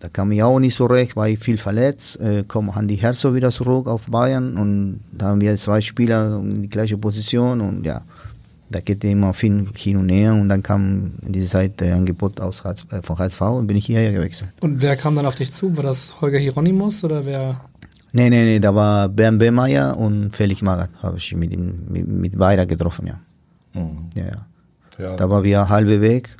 da 0.00 0.08
kam 0.08 0.30
ich 0.32 0.42
auch 0.42 0.60
nicht 0.60 0.74
so 0.74 0.86
recht, 0.86 1.16
war 1.16 1.28
ich 1.28 1.38
viel 1.38 1.56
verletzt, 1.56 2.20
äh, 2.20 2.44
kam 2.46 2.74
Handy 2.74 2.96
Herzog 2.96 3.34
wieder 3.34 3.50
zurück 3.50 3.88
auf 3.88 4.06
Bayern 4.06 4.56
und 4.56 5.00
da 5.10 5.28
haben 5.28 5.40
wir 5.40 5.56
zwei 5.56 5.80
Spieler 5.80 6.38
in 6.38 6.62
die 6.62 6.68
gleiche 6.68 6.98
Position 6.98 7.62
und 7.62 7.84
ja, 7.86 8.02
da 8.70 8.80
geht 8.80 9.04
immer 9.04 9.32
viel 9.34 9.66
hin 9.74 9.96
und 9.96 10.08
her 10.08 10.34
und 10.34 10.48
dann 10.48 10.62
kam 10.62 11.12
in 11.22 11.32
dieser 11.32 11.58
Zeit 11.58 11.80
der 11.80 11.96
Angebot 11.96 12.40
aus 12.40 12.64
HSV, 12.64 12.92
äh, 12.92 13.02
von 13.02 13.18
HSV 13.18 13.40
und 13.40 13.66
bin 13.66 13.76
ich 13.76 13.86
hierher 13.86 14.12
gewechselt. 14.12 14.50
Und 14.60 14.82
wer 14.82 14.96
kam 14.96 15.16
dann 15.16 15.26
auf 15.26 15.34
dich 15.34 15.52
zu? 15.52 15.76
War 15.76 15.84
das 15.84 16.20
Holger 16.20 16.38
Hieronymus 16.38 17.04
oder 17.04 17.24
wer? 17.24 17.60
Nee, 18.12 18.30
nee, 18.30 18.44
nee, 18.44 18.58
da 18.58 18.74
war 18.74 19.08
Bernd 19.08 19.38
Behmeyer 19.38 19.96
und 19.96 20.34
Felix 20.34 20.62
Magath, 20.62 20.90
habe 21.02 21.18
ich 21.18 21.34
mit, 21.34 21.52
ihm, 21.52 21.84
mit, 21.88 22.08
mit 22.08 22.38
beiden 22.38 22.66
getroffen, 22.66 23.06
ja. 23.06 23.20
Mhm. 23.74 24.10
Ja, 24.14 24.24
ja. 24.24 24.46
Ja. 24.98 25.14
Da 25.14 25.30
war 25.30 25.44
wir 25.44 25.68
halbe 25.68 26.00
Weg, 26.00 26.34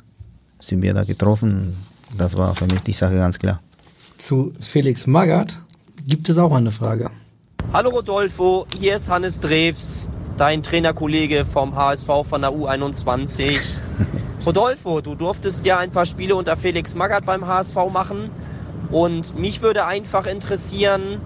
sind 0.59 0.81
wir 0.81 0.93
da 0.93 1.05
getroffen. 1.05 1.77
Das 2.17 2.35
war 2.35 2.53
für 2.55 2.65
mich 2.65 2.81
die 2.81 2.91
Sache 2.91 3.15
ganz 3.15 3.39
klar. 3.39 3.61
Zu 4.17 4.53
Felix 4.59 5.07
Magath 5.07 5.61
gibt 6.05 6.27
es 6.27 6.37
auch 6.37 6.51
eine 6.53 6.71
Frage. 6.71 7.09
Hallo 7.71 7.91
Rodolfo, 7.91 8.67
hier 8.77 8.97
ist 8.97 9.07
Hannes 9.07 9.39
Drews, 9.39 10.09
dein 10.39 10.63
Trainerkollege 10.63 11.45
vom 11.45 11.75
HSV 11.75 12.07
von 12.27 12.41
der 12.41 12.51
U21. 12.51 13.59
Rodolfo, 14.45 15.01
du 15.01 15.13
durftest 15.13 15.65
ja 15.65 15.79
ein 15.79 15.91
paar 15.91 16.05
Spiele 16.05 16.35
unter 16.35 16.55
Felix 16.55 16.95
Magath 16.95 17.25
beim 17.25 17.45
HSV 17.45 17.75
machen 17.91 18.31
und 18.89 19.37
mich 19.37 19.61
würde 19.61 19.85
einfach 19.85 20.25
interessieren, 20.25 21.19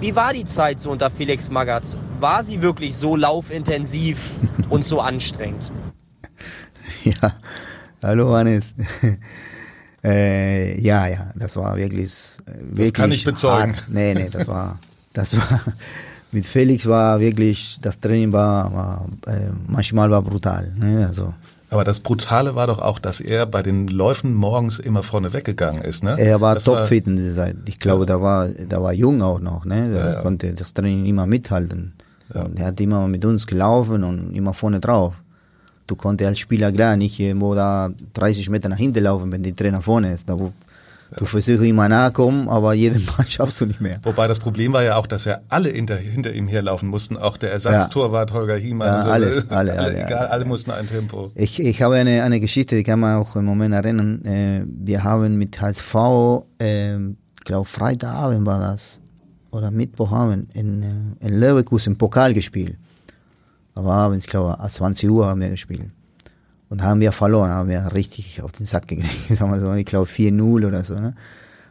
wie 0.00 0.16
war 0.16 0.32
die 0.32 0.46
Zeit 0.46 0.80
so 0.80 0.90
unter 0.90 1.10
Felix 1.10 1.50
Magath? 1.50 1.84
War 2.20 2.42
sie 2.42 2.62
wirklich 2.62 2.96
so 2.96 3.16
laufintensiv 3.16 4.30
und 4.70 4.86
so 4.86 5.00
anstrengend? 5.00 5.70
Ja, 7.04 7.34
hallo 8.02 8.34
Hannes. 8.34 8.74
äh, 10.02 10.80
ja, 10.80 11.06
ja, 11.06 11.32
das 11.34 11.56
war 11.58 11.76
wirklich, 11.76 12.10
äh, 12.46 12.52
wirklich 12.60 12.94
kann 12.94 13.12
ich 13.12 13.24
bezeugen. 13.24 13.76
Hart. 13.76 13.88
Nee, 13.90 14.14
nee, 14.14 14.28
das 14.30 14.48
war, 14.48 14.78
das 15.12 15.36
war, 15.36 15.60
mit 16.34 16.44
Felix 16.44 16.86
war 16.86 17.20
wirklich, 17.20 17.78
das 17.80 17.98
Training 18.00 18.32
war, 18.32 18.72
war 18.74 19.06
äh, 19.26 19.50
manchmal 19.68 20.10
war 20.10 20.20
brutal. 20.22 20.72
Ne? 20.76 21.06
Also, 21.06 21.32
Aber 21.70 21.84
das 21.84 22.00
Brutale 22.00 22.54
war 22.54 22.66
doch 22.66 22.80
auch, 22.80 22.98
dass 22.98 23.20
er 23.20 23.46
bei 23.46 23.62
den 23.62 23.88
Läufen 23.88 24.34
morgens 24.34 24.78
immer 24.78 25.02
vorne 25.02 25.32
weggegangen 25.32 25.82
ist. 25.82 26.04
Ne? 26.04 26.16
er 26.18 26.40
war 26.40 26.58
topfit 26.58 27.06
in 27.06 27.16
dieser 27.16 27.44
Zeit. 27.44 27.56
Ich 27.66 27.78
glaube, 27.78 28.04
da 28.04 28.20
war, 28.20 28.48
da 28.48 28.82
war 28.82 28.92
jung 28.92 29.22
auch 29.22 29.40
noch, 29.40 29.64
ne? 29.64 29.88
Der 29.88 30.04
Ja, 30.04 30.12
ja. 30.14 30.20
konnte 30.22 30.52
das 30.52 30.72
Training 30.74 31.06
immer 31.06 31.26
mithalten. 31.26 31.92
Er 32.56 32.66
hat 32.66 32.80
immer 32.80 33.06
mit 33.06 33.24
uns 33.24 33.46
gelaufen 33.46 34.02
und 34.02 34.34
immer 34.34 34.54
vorne 34.54 34.80
drauf. 34.80 35.14
Du 35.86 35.94
konntest 35.94 36.26
als 36.28 36.38
Spieler 36.38 36.72
klar 36.72 36.96
nicht 36.96 37.20
irgendwo 37.20 37.54
da 37.54 37.90
30 38.14 38.48
Meter 38.50 38.68
nach 38.70 38.78
hinten 38.78 39.04
laufen, 39.04 39.30
wenn 39.30 39.42
die 39.42 39.52
Trainer 39.52 39.82
vorne 39.82 40.14
ist. 40.14 40.28
Da, 40.28 40.36
Du 41.16 41.26
versuchst 41.26 41.62
immer 41.62 41.88
nachkommen, 41.88 42.48
aber 42.48 42.74
jeden 42.74 43.04
Mal 43.18 43.26
schaffst 43.26 43.60
du 43.60 43.66
nicht 43.66 43.80
mehr. 43.80 43.98
Wobei 44.02 44.26
das 44.26 44.38
Problem 44.38 44.72
war 44.72 44.82
ja 44.82 44.96
auch, 44.96 45.06
dass 45.06 45.24
ja 45.24 45.40
alle 45.48 45.68
hinter, 45.68 45.96
hinter 45.96 46.32
ihm 46.32 46.48
herlaufen 46.48 46.88
mussten. 46.88 47.16
Auch 47.16 47.36
der 47.36 47.52
Ersatztorwart 47.52 48.32
Holger 48.32 48.56
Hiemann. 48.56 48.88
Ja, 48.88 49.02
so. 49.02 49.10
alles, 49.10 49.50
alle, 49.50 49.78
alle, 49.78 50.06
egal, 50.06 50.12
alle, 50.14 50.30
alle 50.30 50.44
mussten 50.44 50.70
ein 50.70 50.88
Tempo. 50.88 51.30
Ich, 51.34 51.60
ich 51.60 51.82
habe 51.82 51.96
eine, 51.96 52.22
eine 52.22 52.40
Geschichte, 52.40 52.76
die 52.76 52.82
kann 52.82 53.00
man 53.00 53.16
auch 53.16 53.36
im 53.36 53.44
Moment 53.44 53.74
erinnern. 53.74 54.24
Äh, 54.24 54.64
wir 54.66 55.04
haben 55.04 55.36
mit 55.36 55.60
HSV, 55.60 55.94
äh, 56.58 56.96
ich 56.96 57.44
glaube 57.44 57.66
Freitagabend 57.66 58.46
war 58.46 58.60
das, 58.60 59.00
oder 59.50 59.70
Mittwochabend 59.70 60.54
in, 60.56 60.82
äh, 60.82 61.26
in 61.26 61.40
Leverkusen 61.40 61.96
Pokal 61.96 62.34
gespielt. 62.34 62.76
Aber 63.74 63.92
abends, 63.92 64.24
ich 64.24 64.30
glaube, 64.30 64.58
ab 64.58 64.70
20 64.70 65.10
Uhr 65.10 65.26
haben 65.26 65.40
wir 65.40 65.50
gespielt. 65.50 65.90
Und 66.68 66.82
haben 66.82 67.00
wir 67.00 67.12
verloren, 67.12 67.50
haben 67.50 67.68
wir 67.68 67.92
richtig 67.94 68.42
auf 68.42 68.52
den 68.52 68.66
Sack 68.66 68.88
gekriegt. 68.88 69.28
Sagen 69.38 69.52
wir 69.52 69.60
so, 69.60 69.72
ich 69.74 69.86
glaube 69.86 70.06
4-0 70.06 70.66
oder 70.66 70.82
so. 70.82 70.94
Ne? 70.94 71.14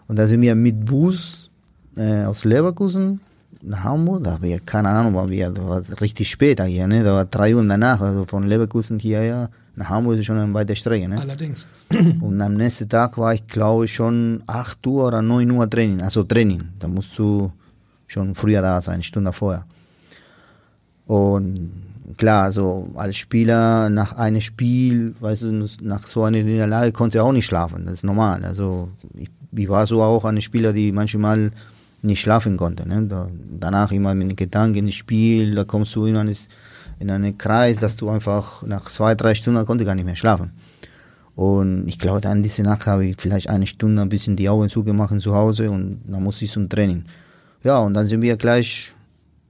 Und 0.07 0.17
da 0.17 0.27
sind 0.27 0.41
wir 0.41 0.55
mit 0.55 0.85
Bus 0.85 1.49
äh, 1.97 2.23
aus 2.23 2.45
Leverkusen 2.45 3.19
nach 3.61 3.83
Hamburg, 3.83 4.23
da 4.25 4.33
haben 4.33 4.43
wir, 4.43 4.59
keine 4.59 4.89
Ahnung, 4.89 5.15
war 5.15 5.29
wir, 5.29 5.49
das 5.49 5.63
war 5.65 6.01
richtig 6.01 6.29
später 6.29 6.65
hier, 6.65 6.85
ne? 6.85 7.01
Da 7.01 7.13
war 7.13 7.25
drei 7.25 7.55
Uhr 7.55 7.63
danach, 7.63 8.01
also 8.01 8.25
von 8.25 8.45
Leverkusen 8.45 8.99
hierher 8.99 9.49
nach 9.75 9.89
Hamburg 9.89 10.19
ist 10.19 10.25
schon 10.25 10.37
eine 10.37 10.53
weite 10.53 10.75
Strecke, 10.75 11.07
ne? 11.07 11.19
Allerdings. 11.19 11.67
Und 12.21 12.41
am 12.41 12.53
nächsten 12.55 12.87
Tag 12.87 13.17
war 13.17 13.33
ich, 13.33 13.47
glaube 13.47 13.85
ich, 13.85 13.93
schon 13.93 14.43
8 14.45 14.85
Uhr 14.85 15.07
oder 15.07 15.21
9 15.21 15.49
Uhr 15.49 15.69
Training, 15.69 16.01
also 16.01 16.23
Training. 16.23 16.61
Da 16.79 16.87
musst 16.87 17.17
du 17.17 17.51
schon 18.07 18.35
früher 18.35 18.61
da 18.61 18.81
sein, 18.81 18.95
eine 18.95 19.03
Stunde 19.03 19.33
vorher. 19.33 19.65
Und 21.07 21.71
klar, 22.17 22.51
so 22.51 22.89
als 22.95 23.17
Spieler 23.17 23.89
nach 23.89 24.13
einem 24.13 24.41
Spiel, 24.41 25.15
weißt 25.19 25.43
du, 25.43 25.67
nach 25.81 26.03
so 26.03 26.23
einer 26.23 26.41
Niederlage 26.43 26.91
konnte 26.91 27.19
er 27.19 27.25
auch 27.25 27.31
nicht 27.31 27.45
schlafen. 27.45 27.85
Das 27.85 27.95
ist 27.95 28.03
normal. 28.03 28.43
Also 28.45 28.89
ich, 29.13 29.29
ich 29.51 29.69
war 29.69 29.85
so 29.85 30.01
auch 30.01 30.25
ein 30.25 30.41
Spieler, 30.41 30.73
die 30.73 30.91
manchmal 30.91 31.51
nicht 32.01 32.21
schlafen 32.21 32.57
konnte. 32.57 32.87
Ne? 32.87 33.03
Da, 33.07 33.29
danach 33.59 33.91
immer 33.91 34.13
mit 34.13 34.35
Gedanken 34.37 34.87
ins 34.87 34.95
Spiel, 34.95 35.55
da 35.55 35.63
kommst 35.63 35.95
du 35.95 36.05
in, 36.05 36.17
eines, 36.17 36.49
in 36.99 37.09
einen 37.09 37.37
Kreis, 37.37 37.77
dass 37.77 37.95
du 37.95 38.09
einfach 38.09 38.63
nach 38.63 38.85
zwei, 38.85 39.15
drei 39.15 39.35
Stunden 39.35 39.65
konnte 39.65 39.85
gar 39.85 39.95
nicht 39.95 40.05
mehr 40.05 40.15
schlafen. 40.15 40.51
Und 41.35 41.87
ich 41.87 41.97
glaube, 41.97 42.21
dann 42.21 42.43
diese 42.43 42.61
Nacht 42.61 42.85
habe 42.85 43.05
ich 43.05 43.15
vielleicht 43.17 43.49
eine 43.49 43.65
Stunde 43.65 44.01
ein 44.01 44.09
bisschen 44.09 44.35
die 44.35 44.49
Augen 44.49 44.69
zugemacht 44.69 45.19
zu 45.19 45.33
Hause 45.33 45.71
und 45.71 46.01
dann 46.05 46.21
musste 46.21 46.45
ich 46.45 46.51
zum 46.51 46.69
Training. 46.69 47.05
Ja, 47.63 47.79
und 47.79 47.93
dann 47.93 48.07
sind 48.07 48.21
wir 48.21 48.37
gleich 48.37 48.93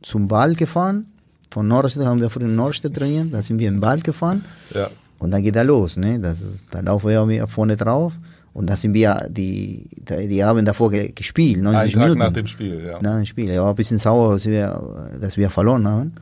zum 0.01 0.27
Ball 0.27 0.55
gefahren. 0.55 1.07
Von 1.53 1.67
Norstedt 1.67 2.05
haben 2.05 2.19
wir 2.19 2.29
von 2.31 2.55
Norstedt 2.55 2.95
trainiert, 2.95 3.27
da 3.31 3.41
sind 3.43 3.59
wir 3.59 3.67
im 3.67 3.79
Ball 3.79 3.99
gefahren. 3.99 4.43
Ja. 4.73 4.89
Und 5.19 5.29
dann 5.31 5.43
geht 5.43 5.55
er 5.55 5.63
los, 5.63 5.97
ne? 5.97 6.19
Das 6.19 6.41
ist, 6.41 6.63
da 6.71 6.79
laufen 6.81 7.29
wir 7.29 7.47
vorne 7.47 7.75
drauf. 7.77 8.13
Und 8.53 8.67
da 8.69 8.75
sind 8.75 8.93
wir, 8.95 9.27
die, 9.29 9.87
die 10.31 10.43
haben 10.43 10.65
davor 10.65 10.89
gespielt, 10.91 11.61
90 11.61 11.79
Einen 11.81 11.91
Tag 11.91 11.99
Minuten. 12.01 12.19
nach 12.19 12.31
dem 12.31 12.45
Spiel, 12.47 12.83
ja. 12.85 12.99
Nach 13.01 13.15
dem 13.17 13.25
Spiel. 13.25 13.49
Er 13.49 13.61
war 13.63 13.69
ein 13.69 13.75
bisschen 13.75 13.99
sauer, 13.99 14.33
dass 14.33 14.45
wir, 14.45 15.09
dass 15.21 15.37
wir 15.37 15.49
verloren 15.51 15.87
haben. 15.87 16.13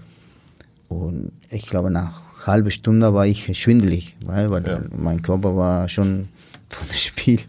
Und 0.89 1.31
ich 1.49 1.65
glaube, 1.67 1.89
nach 1.91 2.21
halbe 2.45 2.71
Stunde 2.71 3.13
war 3.13 3.25
ich 3.25 3.57
schwindelig, 3.57 4.15
weil, 4.25 4.51
weil 4.51 4.65
Ja. 4.67 4.81
mein 4.97 5.21
Körper 5.21 5.55
war 5.55 5.87
schon 5.89 6.27
von 6.69 6.87
dem 6.89 6.93
Spiel. 6.97 7.39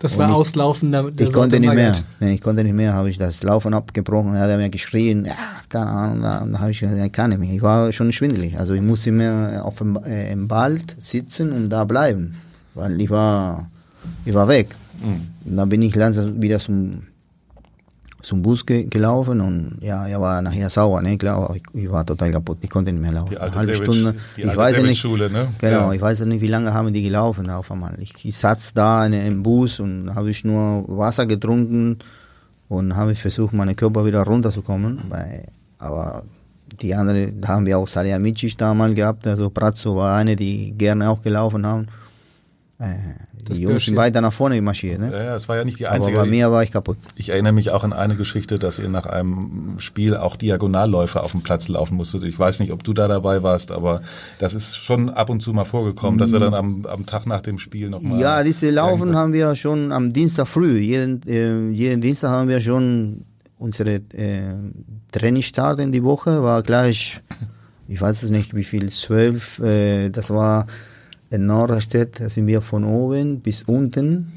Das 0.00 0.16
war 0.18 0.28
ich- 0.28 0.34
Auslaufen 0.34 0.90
der, 0.92 1.10
der 1.10 1.26
ich 1.26 1.32
konnte 1.32 1.60
nicht 1.60 1.74
mehr. 1.74 1.94
Nee, 2.20 2.32
ich 2.34 2.40
konnte 2.40 2.64
nicht 2.64 2.72
mehr, 2.74 2.94
habe 2.94 3.10
ich 3.10 3.18
das 3.18 3.42
Laufen 3.42 3.74
abgebrochen, 3.74 4.34
er 4.34 4.48
hat 4.50 4.56
mir 4.58 4.70
geschrien, 4.70 5.26
ja, 5.26 5.34
keine 5.68 5.86
Ahnung, 5.90 6.22
da, 6.22 6.44
da 6.50 6.58
habe 6.58 6.70
ich 6.70 6.80
gesagt, 6.80 6.98
ich 7.04 7.12
kann 7.12 7.30
nicht 7.30 7.38
mehr. 7.38 7.52
Ich 7.52 7.60
war 7.62 7.92
schon 7.92 8.10
schwindelig. 8.10 8.58
Also 8.58 8.72
ich 8.74 8.80
musste 8.82 9.12
mehr 9.12 9.62
auf 9.64 9.78
dem 9.78 9.96
äh, 10.04 10.32
im 10.32 10.48
Wald 10.50 10.96
sitzen 10.98 11.52
und 11.52 11.68
da 11.70 11.84
bleiben, 11.84 12.34
weil 12.74 13.00
ich 13.00 13.10
war, 13.10 13.70
ich 14.24 14.32
war 14.34 14.48
weg. 14.48 14.68
Und 15.02 15.56
dann 15.56 15.68
bin 15.68 15.82
ich 15.82 15.94
langsam 15.94 16.40
wieder 16.42 16.58
zum, 16.58 17.02
zum 18.22 18.42
Bus 18.42 18.64
ge 18.66 18.84
gelaufen 18.84 19.40
und 19.40 19.78
ja, 19.80 20.06
er 20.06 20.20
war 20.20 20.42
nachher 20.42 20.68
sauer, 20.70 21.00
ne, 21.02 21.16
klar, 21.16 21.54
ich, 21.54 21.62
ich 21.72 21.90
war 21.90 22.04
total 22.04 22.30
kaputt, 22.30 22.58
ich 22.60 22.70
konnte 22.70 22.92
nicht 22.92 23.00
mehr 23.00 23.12
laufen. 23.12 23.30
Die 23.30 23.38
alte 23.38 23.58
Eine 23.58 23.68
halbe 23.72 23.82
Stunde, 23.82 24.14
die 24.36 24.40
ich 24.42 24.46
alte 24.48 24.58
weiß 24.58 24.76
nicht, 24.82 25.00
Savage-Schule, 25.00 25.30
ne? 25.30 25.48
genau, 25.58 25.88
Ja. 25.88 25.92
ich 25.92 26.00
weiß 26.00 26.24
nicht, 26.26 26.40
wie 26.40 26.46
lange 26.46 26.72
haben 26.74 26.92
die 26.92 27.02
gelaufen 27.02 27.48
auf 27.50 27.70
einmal. 27.72 27.96
Ich, 28.00 28.12
ich 28.24 28.36
saß 28.36 28.74
da 28.74 29.06
in, 29.06 29.12
im 29.12 29.42
Bus 29.42 29.80
und 29.80 30.14
habe 30.14 30.30
ich 30.30 30.44
nur 30.44 30.84
Wasser 30.88 31.26
getrunken 31.26 31.98
und 32.68 32.94
habe 32.96 33.14
versucht, 33.14 33.52
meinen 33.52 33.74
Körper 33.76 34.04
wieder 34.04 34.22
runterzukommen. 34.22 34.98
Weil, 35.08 35.46
aber 35.78 36.22
die 36.80 36.94
andere, 36.94 37.32
da 37.32 37.48
haben 37.48 37.66
wir 37.66 37.78
auch 37.78 37.88
Salihamidzic 37.88 38.56
damals 38.58 38.94
gehabt, 38.94 39.26
also 39.26 39.50
Prazzo 39.50 39.96
war 39.96 40.16
eine, 40.16 40.36
die 40.36 40.72
gerne 40.72 41.10
auch 41.10 41.20
gelaufen 41.22 41.66
haben. 41.66 41.86
Äh, 42.78 42.96
Das 43.44 43.56
die 43.56 43.62
Jungs 43.62 43.84
sind 43.84 43.96
weiter 43.96 44.20
nach 44.20 44.32
vorne 44.32 44.56
gemarschiert. 44.56 45.00
Ne? 45.00 45.10
Ja, 45.12 45.36
es 45.36 45.48
war 45.48 45.56
ja 45.56 45.64
nicht 45.64 45.78
die 45.78 45.86
Aber 45.86 45.96
einzige. 45.96 46.16
bei 46.18 46.26
mir 46.26 46.50
war 46.50 46.62
ich 46.62 46.70
kaputt. 46.70 46.98
Ich 47.16 47.30
erinnere 47.30 47.52
mich 47.52 47.70
auch 47.70 47.84
an 47.84 47.92
eine 47.92 48.16
Geschichte, 48.16 48.58
dass 48.58 48.78
ihr 48.78 48.88
nach 48.88 49.06
einem 49.06 49.76
Spiel 49.78 50.16
auch 50.16 50.36
Diagonalläufe 50.36 51.22
auf 51.22 51.32
dem 51.32 51.42
Platz 51.42 51.68
laufen 51.68 51.96
musstet. 51.96 52.24
Ich 52.24 52.38
weiß 52.38 52.60
nicht, 52.60 52.72
ob 52.72 52.84
du 52.84 52.92
da 52.92 53.08
dabei 53.08 53.42
warst, 53.42 53.72
aber 53.72 54.02
das 54.38 54.54
ist 54.54 54.76
schon 54.76 55.10
ab 55.10 55.30
und 55.30 55.40
zu 55.40 55.52
mal 55.52 55.64
vorgekommen, 55.64 56.18
dass 56.18 56.32
er 56.32 56.40
dann 56.40 56.54
am, 56.54 56.86
am 56.86 57.06
Tag 57.06 57.26
nach 57.26 57.42
dem 57.42 57.58
Spiel 57.58 57.88
nochmal. 57.88 58.20
Ja, 58.20 58.42
diese 58.42 58.70
Laufen 58.70 59.16
haben 59.16 59.32
wir 59.32 59.54
schon 59.56 59.92
am 59.92 60.12
Dienstag 60.12 60.48
früh. 60.48 60.78
Jeden, 60.78 61.22
äh, 61.26 61.70
jeden 61.70 62.00
Dienstag 62.00 62.30
haben 62.30 62.48
wir 62.48 62.60
schon 62.60 63.24
unsere 63.58 63.96
äh, 64.14 64.54
Trainingsstart 65.12 65.80
in 65.80 65.92
die 65.92 66.02
Woche. 66.02 66.42
War 66.42 66.62
gleich, 66.62 67.20
ich 67.88 68.00
weiß 68.00 68.22
es 68.22 68.30
nicht, 68.30 68.54
wie 68.54 68.64
viel, 68.64 68.90
zwölf. 68.90 69.58
Äh, 69.60 70.10
das 70.10 70.30
war 70.30 70.66
in 71.30 71.46
Norderstedt. 71.46 72.20
Da 72.20 72.28
sind 72.28 72.46
wir 72.46 72.60
von 72.60 72.84
oben 72.84 73.40
bis 73.40 73.62
unten. 73.62 74.32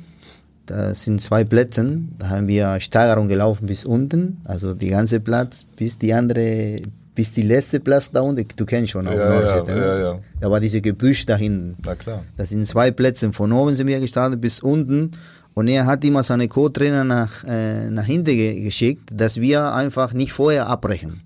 Das 0.66 1.04
sind 1.04 1.22
zwei 1.22 1.44
Plätze. 1.44 1.86
Da 2.18 2.30
haben 2.30 2.48
wir 2.48 2.80
Steigerung 2.80 3.28
gelaufen 3.28 3.66
bis 3.66 3.84
unten. 3.86 4.42
Also 4.46 4.74
die 4.74 4.88
ganze 4.88 5.20
Platz 5.20 5.66
bis 5.76 5.98
die 5.98 6.14
andere, 6.14 6.82
bis 7.16 7.34
die 7.34 7.42
letzte 7.42 7.80
Platz 7.82 8.10
da 8.12 8.22
unten. 8.22 8.46
Du 8.56 8.66
kennst 8.66 8.92
schon 8.92 9.08
auch 9.08 9.14
Ja, 9.14 9.30
Norderstedt. 9.30 9.68
ja, 9.68 9.76
ne? 9.76 9.82
ja, 9.82 10.00
ja. 10.00 10.20
Da 10.40 10.50
war 10.52 10.60
diese 10.62 10.80
Gebüsch 10.82 11.26
da 11.26 11.36
hinten. 11.36 11.76
Na 11.86 11.96
klar. 11.96 12.24
Das 12.38 12.50
sind 12.50 12.66
zwei 12.66 12.92
Plätze. 12.92 13.34
Von 13.34 13.52
oben 13.52 13.76
sind 13.76 13.88
wir 13.88 14.00
gestartet 14.00 14.40
bis 14.40 14.62
unten. 14.62 15.12
Und 15.56 15.68
er 15.68 15.86
hat 15.86 16.04
immer 16.04 16.24
seine 16.24 16.48
Co-Trainer 16.48 17.04
nach, 17.04 17.44
äh, 17.44 17.90
nach 17.92 18.06
hinten 18.06 18.36
ge 18.36 18.62
geschickt, 18.64 19.10
dass 19.14 19.40
wir 19.40 19.72
einfach 19.74 20.14
nicht 20.14 20.32
vorher 20.32 20.66
abbrechen. 20.68 21.22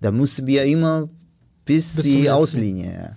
Da 0.00 0.10
mussten 0.10 0.46
wir 0.46 0.64
immer 0.64 1.08
bis, 1.64 1.94
Bis 1.96 2.04
die. 2.04 2.30
Auslinie. 2.30 2.90
Ja. 2.92 3.10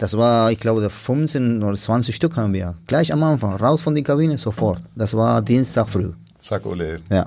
Das 0.00 0.16
war, 0.16 0.50
ich 0.50 0.58
glaube, 0.58 0.88
15 0.88 1.62
oder 1.62 1.76
20 1.76 2.16
Stück 2.16 2.38
haben 2.38 2.54
wir. 2.54 2.74
Gleich 2.86 3.12
am 3.12 3.22
Anfang, 3.22 3.56
raus 3.56 3.82
von 3.82 3.94
der 3.94 4.02
Kabine, 4.02 4.38
sofort. 4.38 4.80
Das 4.96 5.14
war 5.14 5.42
Dienstag 5.42 5.90
früh. 5.90 6.12
Zack, 6.38 6.64
ole. 6.64 7.00
Ja. 7.10 7.26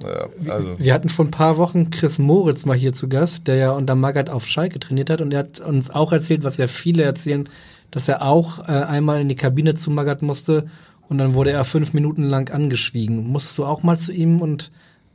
also. 0.50 0.80
Wir 0.80 0.96
hatten 0.96 1.10
vor 1.10 1.26
ein 1.26 1.30
paar 1.30 1.60
Wochen 1.60 1.92
Chris 1.92 2.18
Moritz 2.18 2.66
mal 2.66 2.76
hier 2.76 2.92
zu 2.94 3.08
Gast, 3.08 3.48
der 3.48 3.58
ja 3.58 3.72
unter 3.74 3.94
Magath 3.94 4.32
auf 4.32 4.48
Schalke 4.48 4.80
trainiert 4.80 5.12
hat 5.12 5.22
und 5.22 5.32
er 5.32 5.40
hat 5.42 5.60
uns 5.60 5.92
auch 5.92 6.12
erzählt, 6.12 6.44
was 6.44 6.58
ja 6.58 6.66
viele 6.66 7.04
erzählen, 7.04 7.48
dass 7.92 8.08
er 8.08 8.24
auch 8.24 8.68
äh, 8.68 8.72
einmal 8.72 9.22
in 9.22 9.30
die 9.30 9.36
Kabine 9.36 9.76
zu 9.76 9.92
Magath 9.92 10.24
musste 10.24 10.66
und 11.10 11.20
dann 11.20 11.36
wurde 11.36 11.52
er 11.52 11.66
fünf 11.66 11.94
Minuten 11.94 12.24
lang 12.24 12.50
angeschwiegen. 12.50 13.28
Musstest 13.28 13.56
du 13.60 13.66
auch 13.66 13.84
mal 13.84 14.00
zu 14.00 14.12
ihm 14.12 14.42
und 14.42 14.72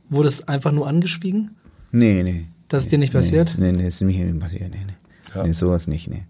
wurdest 0.09 0.47
einfach 0.47 0.71
nur 0.71 0.87
angeschwiegen? 0.87 1.51
Nee, 1.91 2.23
nee. 2.23 2.45
Das 2.69 2.83
ist 2.83 2.91
dir 2.93 2.99
nicht 2.99 3.11
passiert? 3.11 3.55
Nee, 3.57 3.73
nee, 3.73 3.83
das 3.83 3.95
ist 3.95 4.01
mir 4.01 4.23
nicht 4.23 4.39
passiert. 4.39 4.71
Nee, 4.71 4.85
nee. 4.87 5.35
Ja. 5.35 5.43
nee 5.43 5.51
sowas 5.51 5.87
nicht, 5.87 6.07
nee. 6.07 6.23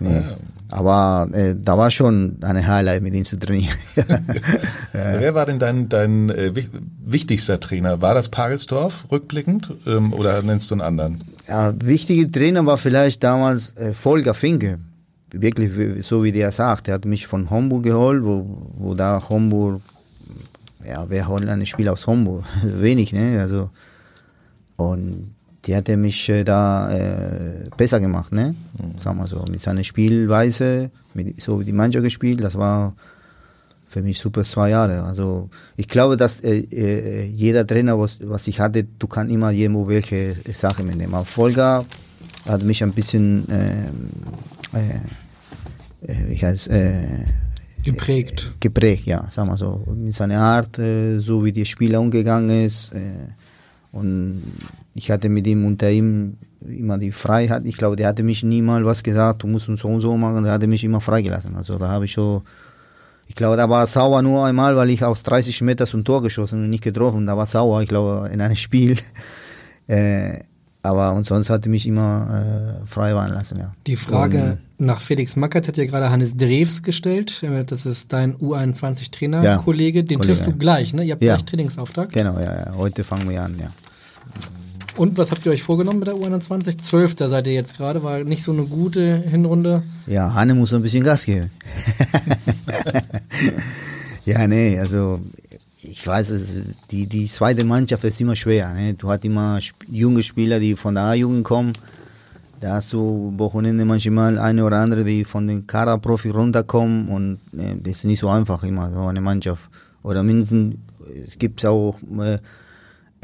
Ja. 0.00 0.36
Aber 0.70 1.28
äh, 1.32 1.54
da 1.56 1.78
war 1.78 1.90
schon 1.90 2.38
eine 2.42 2.66
Highlight, 2.66 3.02
mit 3.02 3.14
ihm 3.14 3.24
zu 3.24 3.38
trainieren. 3.38 3.74
Wer 4.92 5.34
war 5.34 5.46
denn 5.46 5.58
dein, 5.58 5.88
dein 5.88 6.30
äh, 6.30 6.54
wich- 6.56 6.70
wichtigster 7.04 7.60
Trainer? 7.60 8.00
War 8.02 8.14
das 8.14 8.28
Pagelsdorf 8.28 9.04
rückblickend 9.10 9.72
ähm, 9.86 10.12
oder 10.12 10.42
nennst 10.42 10.70
du 10.70 10.74
einen 10.74 10.80
anderen? 10.80 11.18
Ja, 11.46 11.72
wichtige 11.80 12.30
Trainer 12.30 12.64
war 12.66 12.78
vielleicht 12.78 13.22
damals 13.22 13.76
äh, 13.76 13.92
Volker 13.92 14.34
Finke. 14.34 14.78
Wirklich, 15.30 16.04
so 16.06 16.24
wie 16.24 16.32
der 16.32 16.50
sagt. 16.50 16.88
Er 16.88 16.94
hat 16.94 17.04
mich 17.04 17.26
von 17.26 17.50
Homburg 17.50 17.82
geholt, 17.82 18.24
wo, 18.24 18.68
wo 18.76 18.94
da 18.94 19.22
Homburg, 19.28 19.80
ja, 20.84 21.04
wer 21.08 21.28
holt 21.28 21.48
einen 21.48 21.66
Spieler 21.66 21.92
aus 21.92 22.06
Homburg? 22.06 22.44
Wenig, 22.62 23.12
ne? 23.12 23.40
Also, 23.40 23.70
und 24.76 25.33
die 25.66 25.74
hat 25.74 25.88
mich 25.88 26.28
äh, 26.28 26.44
da 26.44 26.90
äh, 26.90 27.68
besser 27.76 28.00
gemacht, 28.00 28.32
ne? 28.32 28.54
Sagen 28.98 29.18
wir 29.18 29.26
so. 29.26 29.44
Mit 29.50 29.60
seiner 29.60 29.84
Spielweise, 29.84 30.90
mit, 31.14 31.40
so 31.40 31.60
wie 31.60 31.64
die 31.64 31.72
Mannschaft 31.72 32.04
gespielt, 32.04 32.42
das 32.42 32.56
war 32.56 32.94
für 33.86 34.02
mich 34.02 34.18
super 34.18 34.42
zwei 34.42 34.70
Jahre. 34.70 35.04
Also 35.04 35.48
ich 35.76 35.88
glaube, 35.88 36.16
dass 36.16 36.40
äh, 36.40 36.58
äh, 36.58 37.26
jeder 37.26 37.66
Trainer, 37.66 37.98
was, 37.98 38.18
was 38.22 38.46
ich 38.48 38.60
hatte, 38.60 38.84
du 38.84 39.06
kannst 39.06 39.32
immer 39.32 39.52
irgendwo 39.52 39.88
welche 39.88 40.36
Sachen 40.52 40.86
mitnehmen. 40.86 41.14
Aber 41.14 41.24
Volker 41.24 41.84
hat 42.46 42.62
mich 42.62 42.82
ein 42.82 42.92
bisschen 42.92 43.48
äh, 43.48 43.86
äh, 44.76 46.10
äh, 46.12 46.28
wie 46.28 46.36
heißt, 46.36 46.68
äh, 46.68 47.24
Geprägt. 47.84 48.54
geprägt, 48.60 49.06
ja, 49.06 49.30
sagen 49.30 49.48
wir 49.48 49.56
so. 49.56 49.82
Mit 49.94 50.14
seiner 50.14 50.40
Art, 50.40 50.78
äh, 50.78 51.20
so 51.20 51.44
wie 51.44 51.52
die 51.52 51.66
Spieler 51.66 52.00
umgegangen 52.00 52.64
ist. 52.64 52.92
Und 53.94 54.42
ich 54.94 55.10
hatte 55.10 55.28
mit 55.28 55.46
ihm 55.46 55.64
unter 55.64 55.90
ihm 55.90 56.36
immer 56.66 56.98
die 56.98 57.12
Freiheit. 57.12 57.64
Ich 57.64 57.76
glaube, 57.76 57.96
der 57.96 58.08
hatte 58.08 58.22
mich 58.22 58.42
nie 58.42 58.62
mal 58.62 58.84
was 58.84 59.02
gesagt, 59.02 59.42
du 59.42 59.46
musst 59.46 59.68
uns 59.68 59.80
so 59.80 59.88
und 59.88 60.00
so 60.00 60.16
machen. 60.16 60.44
Der 60.44 60.52
hatte 60.52 60.66
mich 60.66 60.84
immer 60.84 61.00
freigelassen. 61.00 61.54
Also 61.56 61.78
da 61.78 61.88
habe 61.88 62.04
ich 62.04 62.12
schon 62.12 62.42
ich 63.26 63.34
glaube, 63.34 63.56
da 63.56 63.68
war 63.68 63.86
sauer 63.86 64.22
nur 64.22 64.44
einmal, 64.44 64.76
weil 64.76 64.90
ich 64.90 65.04
aus 65.04 65.22
30 65.22 65.62
Metern 65.62 65.86
zum 65.86 66.04
Tor 66.04 66.22
geschossen 66.22 66.64
und 66.64 66.70
nicht 66.70 66.84
getroffen. 66.84 67.26
Da 67.26 67.36
war 67.36 67.46
sauer, 67.46 67.82
ich 67.82 67.88
glaube, 67.88 68.28
in 68.32 68.40
einem 68.40 68.56
Spiel. 68.56 68.96
Äh, 69.86 70.38
aber 70.80 71.12
und 71.12 71.26
sonst 71.26 71.50
hat 71.50 71.66
er 71.66 71.68
mich 71.68 71.86
immer 71.86 72.80
äh, 72.82 72.86
frei 72.86 73.14
waren 73.14 73.34
lassen, 73.34 73.58
ja. 73.58 73.74
Die 73.86 73.96
Frage 73.96 74.56
nach 74.78 75.02
Felix 75.02 75.36
Mackert 75.36 75.68
hat 75.68 75.76
ja 75.76 75.84
gerade 75.84 76.08
Hannes 76.08 76.38
Drews 76.38 76.82
gestellt. 76.82 77.44
Das 77.66 77.84
ist 77.84 78.10
dein 78.10 78.34
U21-Trainer-Kollege. 78.38 80.04
Den 80.04 80.20
Kollege, 80.20 80.26
triffst 80.26 80.46
du 80.46 80.52
ja. 80.52 80.56
gleich, 80.56 80.94
ne? 80.94 81.04
Ihr 81.04 81.12
habt 81.12 81.22
Ja. 81.22 81.34
gleich 81.34 81.44
Trainingsauftakt. 81.44 82.14
Genau, 82.14 82.38
ja, 82.38 82.64
ja. 82.64 82.72
Heute 82.78 83.04
fangen 83.04 83.28
wir 83.28 83.42
an, 83.42 83.56
ja. 83.60 83.66
Und 84.96 85.18
was 85.18 85.32
habt 85.32 85.44
ihr 85.44 85.50
euch 85.50 85.62
vorgenommen 85.62 85.98
mit 85.98 86.08
der 86.08 86.14
U21? 86.14 86.78
Zwölfter 86.78 87.28
seid 87.28 87.48
ihr 87.48 87.52
jetzt 87.52 87.76
gerade, 87.76 88.02
war 88.02 88.22
nicht 88.22 88.44
so 88.44 88.52
eine 88.52 88.62
gute 88.62 89.16
Hinrunde. 89.16 89.82
Ja, 90.06 90.32
Hanne 90.34 90.54
muss 90.54 90.72
ein 90.72 90.82
bisschen 90.82 91.02
Gas 91.02 91.24
geben. 91.24 91.50
ja, 94.24 94.46
nee, 94.46 94.78
also 94.78 95.20
ich 95.82 96.06
weiß, 96.06 96.30
es, 96.30 96.52
die, 96.92 97.06
die 97.06 97.26
zweite 97.26 97.64
Mannschaft 97.64 98.04
ist 98.04 98.20
immer 98.20 98.36
schwer. 98.36 98.72
Ne? 98.72 98.94
Du 98.94 99.10
hast 99.10 99.24
immer 99.24 99.58
junge 99.90 100.22
Spieler, 100.22 100.60
die 100.60 100.76
von 100.76 100.94
der 100.94 101.04
A-Jugend 101.04 101.42
kommen. 101.42 101.72
Da 102.60 102.74
hast 102.74 102.92
du 102.92 103.34
Wochenende 103.36 103.84
manchmal 103.84 104.38
eine 104.38 104.64
oder 104.64 104.78
andere, 104.78 105.04
die 105.04 105.24
von 105.24 105.46
den 105.46 105.66
Kader-Profi 105.66 106.30
runterkommen 106.30 107.08
und 107.08 107.38
äh, 107.58 107.76
das 107.82 107.96
ist 107.98 108.04
nicht 108.04 108.20
so 108.20 108.28
einfach 108.28 108.62
immer, 108.62 108.90
so 108.92 109.00
eine 109.00 109.20
Mannschaft. 109.20 109.68
Oder 110.02 110.22
mindestens, 110.22 110.76
es 111.26 111.36
gibt 111.36 111.66
auch 111.66 111.98
äh, 112.20 112.38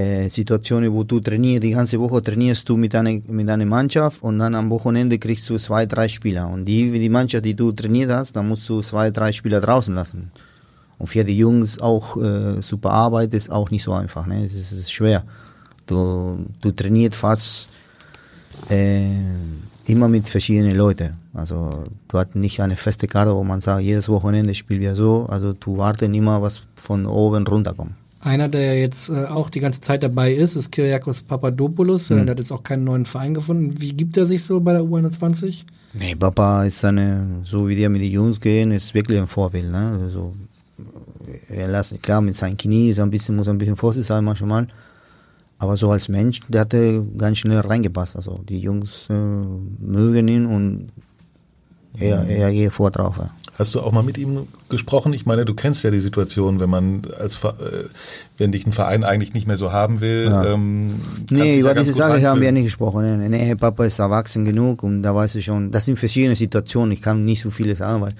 äh, 0.00 0.28
Situationen, 0.30 0.92
wo 0.92 1.04
du 1.04 1.20
trainierst, 1.20 1.62
die 1.62 1.72
ganze 1.72 1.98
Woche 2.00 2.22
trainierst 2.22 2.68
du 2.68 2.76
mit 2.76 2.94
deiner, 2.94 3.20
mit 3.28 3.46
deiner 3.48 3.66
Mannschaft 3.66 4.22
und 4.22 4.38
dann 4.38 4.54
am 4.54 4.70
Wochenende 4.70 5.18
kriegst 5.18 5.48
du 5.50 5.58
zwei, 5.58 5.84
drei 5.86 6.08
Spieler. 6.08 6.48
Und 6.48 6.64
die, 6.64 6.90
die 6.90 7.08
Mannschaft, 7.08 7.44
die 7.44 7.54
du 7.54 7.72
trainiert 7.72 8.10
hast, 8.10 8.34
dann 8.34 8.48
musst 8.48 8.68
du 8.68 8.80
zwei, 8.80 9.10
drei 9.10 9.32
Spieler 9.32 9.60
draußen 9.60 9.94
lassen. 9.94 10.30
Und 10.98 11.06
für 11.08 11.24
die 11.24 11.36
Jungs 11.36 11.80
auch 11.80 12.16
äh, 12.16 12.62
super 12.62 12.90
Arbeit 12.90 13.34
ist 13.34 13.50
auch 13.50 13.70
nicht 13.70 13.82
so 13.82 13.92
einfach. 13.92 14.26
Ne? 14.26 14.44
Es, 14.44 14.54
ist, 14.54 14.72
ist 14.72 14.92
schwer. 14.92 15.24
Du, 15.86 16.46
du 16.60 16.72
trainierst 16.72 17.16
fast 17.16 17.68
äh, 18.70 19.10
immer 19.86 20.08
mit 20.08 20.28
verschiedenen 20.28 20.76
Leuten. 20.76 21.16
Also 21.34 21.84
du 22.08 22.18
hast 22.18 22.34
nicht 22.34 22.60
eine 22.60 22.76
feste 22.76 23.06
Karte, 23.06 23.34
wo 23.34 23.44
man 23.44 23.60
sagt, 23.60 23.82
jedes 23.82 24.08
Wochenende 24.08 24.54
spielen 24.54 24.80
wir 24.80 24.94
so. 24.94 25.26
Also 25.28 25.52
du 25.52 25.76
wartest 25.76 26.14
immer, 26.14 26.40
was 26.40 26.62
von 26.76 27.06
oben 27.06 27.46
runterkommt. 27.46 27.99
Einer, 28.20 28.48
der 28.48 28.78
jetzt 28.78 29.08
äh, 29.08 29.24
auch 29.24 29.48
die 29.48 29.60
ganze 29.60 29.80
Zeit 29.80 30.02
dabei 30.02 30.32
ist, 30.32 30.54
ist 30.54 30.70
Kyriakos 30.70 31.22
Papadopoulos. 31.22 32.10
Mhm. 32.10 32.26
Der 32.26 32.32
hat 32.32 32.38
jetzt 32.38 32.52
auch 32.52 32.62
keinen 32.62 32.84
neuen 32.84 33.06
Verein 33.06 33.32
gefunden. 33.32 33.80
Wie 33.80 33.94
gibt 33.94 34.16
er 34.18 34.26
sich 34.26 34.44
so 34.44 34.60
bei 34.60 34.74
der 34.74 34.82
U21? 34.82 35.64
Nee, 35.94 36.14
Papa 36.14 36.64
ist 36.64 36.84
eine, 36.84 37.40
so 37.44 37.66
wie 37.66 37.76
der 37.76 37.88
mit 37.88 38.02
den 38.02 38.12
Jungs 38.12 38.38
gehen, 38.38 38.72
ist 38.72 38.94
wirklich 38.94 39.18
ein 39.18 39.26
Vorbild. 39.26 39.70
Ne? 39.70 39.98
Also, 40.02 40.34
er 41.48 41.68
lässt, 41.68 42.00
klar, 42.02 42.20
mit 42.20 42.36
seinem 42.36 42.56
Knie 42.56 42.90
ist 42.90 43.00
ein 43.00 43.10
bisschen, 43.10 43.36
muss 43.36 43.46
er 43.46 43.54
ein 43.54 43.58
bisschen 43.58 43.76
vorsichtig 43.76 44.06
sein 44.06 44.24
manchmal. 44.24 44.66
Aber 45.58 45.76
so 45.76 45.90
als 45.90 46.08
Mensch, 46.08 46.40
der 46.48 46.62
hatte 46.62 47.04
ganz 47.16 47.38
schnell 47.38 47.60
reingepasst. 47.60 48.16
Also 48.16 48.40
die 48.48 48.60
Jungs 48.60 49.08
äh, 49.10 49.14
mögen 49.14 50.28
ihn 50.28 50.46
und 50.46 50.88
er, 51.98 52.26
er 52.28 52.52
geht 52.52 52.72
vor 52.72 52.90
drauf. 52.90 53.16
Ja. 53.18 53.30
Hast 53.58 53.74
du 53.74 53.80
auch 53.80 53.92
mal 53.92 54.02
mit 54.02 54.16
ihm 54.16 54.46
gesprochen? 54.70 55.12
Ich 55.12 55.26
meine, 55.26 55.44
du 55.44 55.52
kennst 55.52 55.84
ja 55.84 55.90
die 55.90 56.00
Situation, 56.00 56.60
wenn 56.60 56.70
man 56.70 57.02
als 57.18 57.44
äh, 57.44 57.50
wenn 58.38 58.52
dich 58.52 58.66
ein 58.66 58.72
Verein 58.72 59.04
eigentlich 59.04 59.34
nicht 59.34 59.46
mehr 59.46 59.58
so 59.58 59.70
haben 59.70 60.00
will. 60.00 60.28
Ja. 60.30 60.54
Ähm, 60.54 61.00
Nee, 61.30 61.60
über 61.60 61.74
diese 61.74 61.92
Sache 61.92 62.26
haben 62.26 62.40
wir 62.40 62.52
nicht 62.52 62.64
gesprochen. 62.64 63.18
Nee, 63.20 63.28
nee, 63.28 63.54
Papa 63.56 63.84
ist 63.84 63.98
erwachsen 63.98 64.46
genug 64.46 64.82
und 64.82 65.02
da 65.02 65.14
weiß 65.14 65.34
ich 65.34 65.44
schon, 65.44 65.70
das 65.70 65.84
sind 65.84 65.98
verschiedene 65.98 66.36
Situationen. 66.36 66.92
Ich 66.92 67.02
kann 67.02 67.24
nicht 67.26 67.42
so 67.42 67.50
viele 67.50 67.76
sagen, 67.76 68.00
weil, 68.00 68.14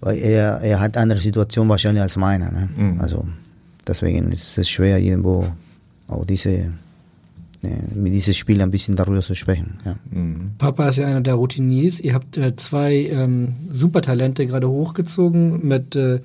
weil 0.00 0.18
er, 0.18 0.60
er 0.60 0.78
hat 0.78 0.96
andere 0.96 1.18
Situationen 1.18 1.68
wahrscheinlich 1.68 2.02
als 2.02 2.16
meiner. 2.16 2.52
Ne? 2.52 2.68
Mhm. 2.76 3.00
Also 3.00 3.26
deswegen 3.88 4.30
ist 4.30 4.56
es 4.56 4.68
schwer, 4.68 4.98
irgendwo 4.98 5.48
auch 6.06 6.24
diese, 6.24 6.70
mit 7.62 8.12
diesem 8.12 8.34
Spiel 8.34 8.60
ein 8.60 8.70
bisschen 8.70 8.96
darüber 8.96 9.20
zu 9.20 9.34
sprechen. 9.34 9.78
Ja. 9.84 9.96
Papa 10.58 10.88
ist 10.88 10.96
ja 10.96 11.06
einer 11.06 11.20
der 11.20 11.34
Routiniers. 11.34 12.00
Ihr 12.00 12.14
habt 12.14 12.36
äh, 12.36 12.56
zwei 12.56 13.08
ähm, 13.10 13.54
Supertalente 13.70 14.46
gerade 14.46 14.68
hochgezogen 14.68 15.66
mit 15.66 15.96
äh, 15.96 16.20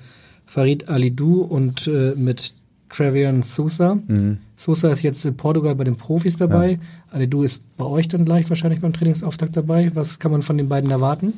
Farid 0.46 0.88
Alidou 0.88 1.42
und 1.42 1.86
äh, 1.86 2.14
mit 2.16 2.54
Trevian 2.88 3.42
Sousa. 3.42 3.96
Mhm. 4.06 4.38
Sousa 4.56 4.90
ist 4.90 5.02
jetzt 5.02 5.24
in 5.24 5.36
Portugal 5.36 5.74
bei 5.74 5.84
den 5.84 5.96
Profis 5.96 6.36
dabei. 6.36 6.78
Alidou 7.10 7.42
ist 7.42 7.60
bei 7.76 7.84
euch 7.84 8.08
dann 8.08 8.24
gleich 8.24 8.48
wahrscheinlich 8.48 8.80
beim 8.80 8.92
Trainingsauftakt 8.92 9.56
dabei. 9.56 9.90
Was 9.94 10.18
kann 10.18 10.32
man 10.32 10.42
von 10.42 10.56
den 10.56 10.68
beiden 10.68 10.90
erwarten? 10.90 11.34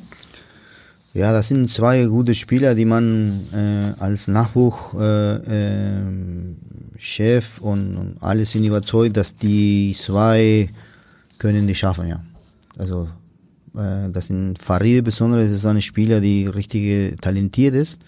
Ja, 1.13 1.33
das 1.33 1.49
sind 1.49 1.69
zwei 1.69 2.05
gute 2.05 2.33
Spieler, 2.33 2.73
die 2.73 2.85
man 2.85 3.33
äh, 3.53 3.91
als 3.99 4.29
Nachwuchschef 4.29 5.47
äh, 5.47 6.01
Chef 6.97 7.59
und, 7.59 7.97
und 7.97 8.15
alle 8.21 8.45
sind 8.45 8.63
überzeugt, 8.63 9.17
dass 9.17 9.35
die 9.35 9.93
zwei 9.97 10.69
können 11.37 11.67
die 11.67 11.75
schaffen, 11.75 12.07
ja. 12.07 12.21
Also 12.77 13.09
äh, 13.75 14.09
das 14.09 14.27
sind 14.27 14.57
Farid 14.57 15.03
besonders, 15.03 15.49
das 15.49 15.59
ist 15.59 15.65
eine 15.65 15.81
Spieler, 15.81 16.21
die 16.21 16.45
richtig 16.45 17.19
talentiert 17.19 17.73
ist. 17.73 18.01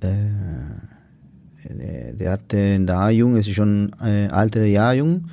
Äh, 0.00 0.14
der, 1.68 2.12
der 2.14 2.30
hat 2.30 2.54
äh, 2.54 2.76
in 2.76 2.86
der 2.86 2.98
A-Jung, 3.00 3.36
ist 3.36 3.52
schon 3.52 3.92
äh, 4.00 4.28
ältere 4.28 4.66
Jahrjung. 4.66 5.24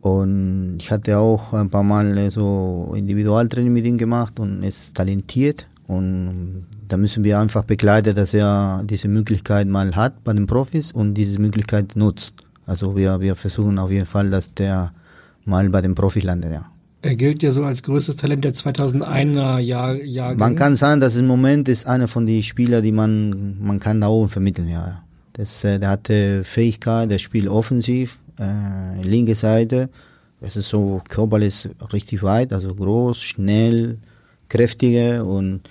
Und 0.00 0.78
ich 0.80 0.90
hatte 0.90 1.18
auch 1.18 1.52
ein 1.52 1.70
paar 1.70 1.82
Mal 1.82 2.16
äh, 2.18 2.30
so 2.30 2.92
Individualtraining 2.96 3.72
mit 3.72 3.84
ihm 3.84 3.98
gemacht 3.98 4.40
und 4.40 4.62
ist 4.62 4.96
talentiert. 4.96 5.66
Und 5.86 6.66
da 6.88 6.96
müssen 6.96 7.22
wir 7.22 7.38
einfach 7.38 7.62
begleiten, 7.62 8.14
dass 8.14 8.34
er 8.34 8.82
diese 8.84 9.08
Möglichkeit 9.08 9.68
mal 9.68 9.94
hat 9.94 10.24
bei 10.24 10.32
den 10.32 10.46
Profis 10.46 10.92
und 10.92 11.14
diese 11.14 11.40
Möglichkeit 11.40 11.94
nutzt. 11.94 12.34
Also 12.66 12.96
wir, 12.96 13.20
wir 13.20 13.36
versuchen 13.36 13.78
auf 13.78 13.90
jeden 13.90 14.06
Fall, 14.06 14.30
dass 14.30 14.52
der 14.52 14.92
mal 15.44 15.68
bei 15.68 15.80
den 15.80 15.94
Profis 15.94 16.24
landet, 16.24 16.52
ja. 16.52 16.66
Er 17.02 17.14
gilt 17.14 17.42
ja 17.44 17.52
so 17.52 17.62
als 17.62 17.84
größtes 17.84 18.16
Talent 18.16 18.44
der 18.44 18.52
2001er 18.52 19.58
Jahr, 19.58 19.94
Jahrgang. 19.94 20.38
Man 20.38 20.56
kann 20.56 20.74
sagen, 20.74 21.00
dass 21.00 21.14
im 21.14 21.28
Moment 21.28 21.68
ist 21.68 21.86
einer 21.86 22.08
von 22.08 22.26
den 22.26 22.42
Spielern, 22.42 22.82
die 22.82 22.90
man, 22.90 23.56
man 23.60 23.78
kann 23.78 24.00
da 24.00 24.08
oben 24.08 24.28
vermitteln, 24.28 24.68
ja. 24.68 25.02
Das, 25.34 25.62
äh, 25.62 25.78
der 25.78 25.90
hatte 25.90 26.42
Fähigkeit, 26.42 27.10
der 27.10 27.18
spielt 27.18 27.46
offensiv, 27.46 28.18
äh, 28.40 29.02
linke 29.02 29.36
Seite. 29.36 29.88
Es 30.40 30.56
ist 30.56 30.68
so, 30.68 31.00
körperlich 31.08 31.68
richtig 31.92 32.22
weit, 32.22 32.52
also 32.52 32.74
groß, 32.74 33.22
schnell, 33.22 33.98
kräftiger 34.48 35.24
und 35.24 35.62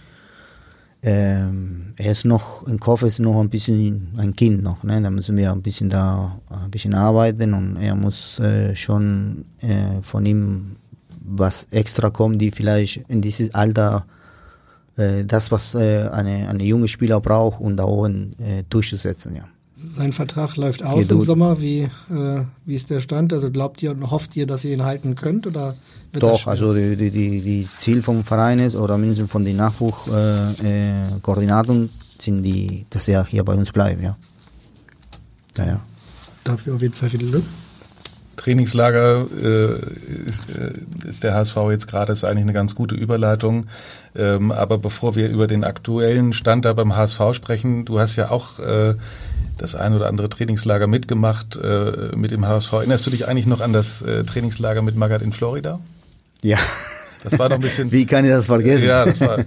ähm, 1.01 1.93
er 1.97 2.11
ist 2.11 2.26
noch, 2.26 2.65
im 2.67 2.80
Kopf 2.80 3.03
ist 3.03 3.19
noch 3.19 3.39
ein 3.39 3.49
bisschen 3.49 4.13
ein 4.17 4.36
Kind 4.36 4.63
noch, 4.63 4.84
ne? 4.84 4.99
Da 5.01 5.11
müssen 5.11 5.38
wir 5.38 5.51
ein 5.51 5.61
bisschen 5.61 5.89
da 5.89 6.39
ein 6.49 6.71
bisschen 6.71 6.95
arbeiten 6.95 7.53
und 7.53 7.78
er 7.78 7.95
muss 7.95 8.39
äh, 8.39 8.76
schon 8.76 9.45
äh, 9.61 10.01
von 10.01 10.26
ihm 10.26 10.78
was 11.23 11.67
extra 11.71 12.09
kommen, 12.09 12.38
die 12.38 12.51
vielleicht 12.51 13.03
in 13.07 13.21
dieses 13.21 13.53
Alter 13.53 14.05
äh, 14.97 15.26
das, 15.26 15.51
was 15.51 15.76
äh, 15.76 16.07
eine, 16.11 16.47
eine 16.47 16.63
junge 16.63 16.88
Spieler 16.88 17.19
braucht, 17.19 17.59
um 17.61 17.76
da 17.76 17.84
oben 17.84 18.34
äh, 18.39 18.63
durchzusetzen, 18.69 19.36
ja. 19.36 19.43
Sein 19.97 20.13
Vertrag 20.13 20.55
läuft 20.55 20.84
aus 20.84 21.03
im 21.03 21.07
durch. 21.09 21.28
Sommer. 21.28 21.61
Wie, 21.61 21.89
wie 22.65 22.76
ist 22.76 22.89
der 22.89 23.01
Stand? 23.01 23.34
Also 23.34 23.51
glaubt 23.51 23.84
ihr 23.84 23.91
und 23.91 24.09
hofft 24.09 24.36
ihr, 24.36 24.47
dass 24.47 24.63
ihr 24.63 24.73
ihn 24.73 24.84
halten 24.84 25.15
könnt? 25.15 25.45
Oder 25.45 25.76
Doch, 26.20 26.47
also 26.47 26.74
die, 26.74 26.95
die, 26.95 27.11
die, 27.11 27.41
die 27.41 27.68
Ziel 27.78 28.01
vom 28.01 28.24
Verein 28.24 28.59
ist, 28.59 28.76
oder 28.76 28.97
mindestens 28.97 29.32
von 29.32 29.43
den 29.43 29.57
Nachwuchskoordinatoren, 29.57 30.66
äh, 30.66 31.20
Koordinatoren 31.22 31.89
sind 32.20 32.43
die, 32.43 32.86
dass 32.89 33.07
er 33.07 33.26
hier 33.26 33.43
bei 33.43 33.53
uns 33.53 33.72
bleibt, 33.72 34.01
ja. 34.01 34.18
Ja, 35.57 35.66
ja. 35.66 35.80
Dafür 36.43 36.76
auf 36.76 36.82
jeden 36.82 36.93
Fall 36.93 37.09
viel 37.09 37.20
Glück. 37.20 37.43
Trainingslager 38.38 39.26
äh, 39.41 39.74
ist, 40.28 40.49
äh, 40.49 41.07
ist 41.07 41.24
der 41.24 41.34
HSV 41.34 41.55
jetzt 41.72 41.88
gerade, 41.88 42.11
ist 42.11 42.24
eigentlich 42.24 42.43
eine 42.43 42.53
ganz 42.53 42.76
gute 42.76 42.93
Überleitung. 42.93 43.68
Ähm, 44.16 44.51
aber 44.51 44.78
bevor 44.78 45.16
wir 45.16 45.30
über 45.30 45.47
den 45.47 45.63
aktuellen 45.63 46.34
Stand 46.34 46.66
da 46.66 46.74
beim 46.74 46.95
HSV 46.95 47.34
sprechen, 47.34 47.86
du 47.86 47.99
hast 47.99 48.18
ja 48.18 48.30
auch 48.30 48.59
äh, 48.59 48.95
das 49.57 49.76
ein 49.76 49.93
oder 49.93 50.07
andere 50.07 50.30
Trainingslager 50.30 50.88
mitgemacht 50.88 51.55
äh, 51.55 52.16
mit 52.16 52.32
dem 52.32 52.45
HSV. 52.45 52.74
Erinnerst 52.74 53.05
du 53.07 53.09
dich 53.09 53.28
eigentlich 53.28 53.47
noch 53.47 53.61
an 53.61 53.74
das 53.74 54.01
äh, 54.01 54.24
Trainingslager 54.24 54.82
mit 54.82 54.95
Magath 54.95 55.22
in 55.22 55.34
Florida? 55.34 55.80
Ja. 56.41 56.57
Das 57.23 57.39
war 57.39 57.49
doch 57.49 57.55
ein 57.55 57.61
bisschen. 57.61 57.91
Wie 57.91 58.05
kann 58.05 58.23
ich 58.25 58.31
das 58.31 58.45
vergessen? 58.45 58.86
Ja, 58.88 59.05
das 59.05 59.19
war. 59.21 59.38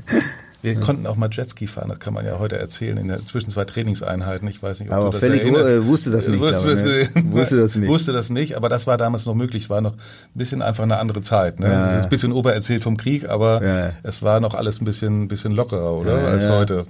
Wir 0.60 0.74
konnten 0.74 1.06
auch 1.06 1.14
mal 1.14 1.28
Jetski 1.30 1.68
fahren, 1.68 1.88
das 1.90 2.00
kann 2.00 2.12
man 2.12 2.26
ja 2.26 2.40
heute 2.40 2.58
erzählen, 2.58 2.96
in 2.98 3.06
der 3.06 3.24
zwischen 3.24 3.48
zwei 3.48 3.64
Trainingseinheiten. 3.64 4.48
Ich 4.48 4.60
weiß 4.60 4.80
nicht, 4.80 4.88
ob 4.90 4.96
Aber 4.96 5.04
du 5.06 5.12
das 5.12 5.20
Felix 5.20 5.44
erinnerst. 5.44 5.70
äh, 5.70 5.86
wusste 5.86 6.10
das 6.10 6.26
nicht, 6.26 6.40
Wusste, 6.40 6.58
aber, 6.58 6.74
ne? 6.74 7.32
wusste, 7.32 7.56
das 7.56 7.74
nicht. 7.76 7.88
Wusste 7.88 8.12
das 8.12 8.30
nicht, 8.30 8.56
aber 8.56 8.68
das 8.68 8.88
war 8.88 8.96
damals 8.96 9.24
noch 9.26 9.36
möglich. 9.36 9.62
Es 9.64 9.70
war 9.70 9.80
noch 9.80 9.92
ein 9.92 9.98
bisschen 10.34 10.60
einfach 10.60 10.82
eine 10.82 10.98
andere 10.98 11.22
Zeit. 11.22 11.60
Ne? 11.60 11.66
Ja, 11.68 11.78
Das 11.82 11.88
ist 11.90 11.94
jetzt 11.94 12.04
ein 12.06 12.10
bisschen 12.10 12.32
obererzählt 12.32 12.82
vom 12.82 12.96
Krieg, 12.96 13.28
aber 13.30 13.64
Ja. 13.64 13.90
es 14.02 14.20
war 14.22 14.40
noch 14.40 14.54
alles 14.54 14.80
ein 14.80 14.84
bisschen, 14.84 15.22
ein 15.22 15.28
bisschen 15.28 15.52
lockerer, 15.52 15.92
oder? 15.92 16.20
Ja, 16.22 16.26
Als 16.28 16.48
heute. 16.48 16.86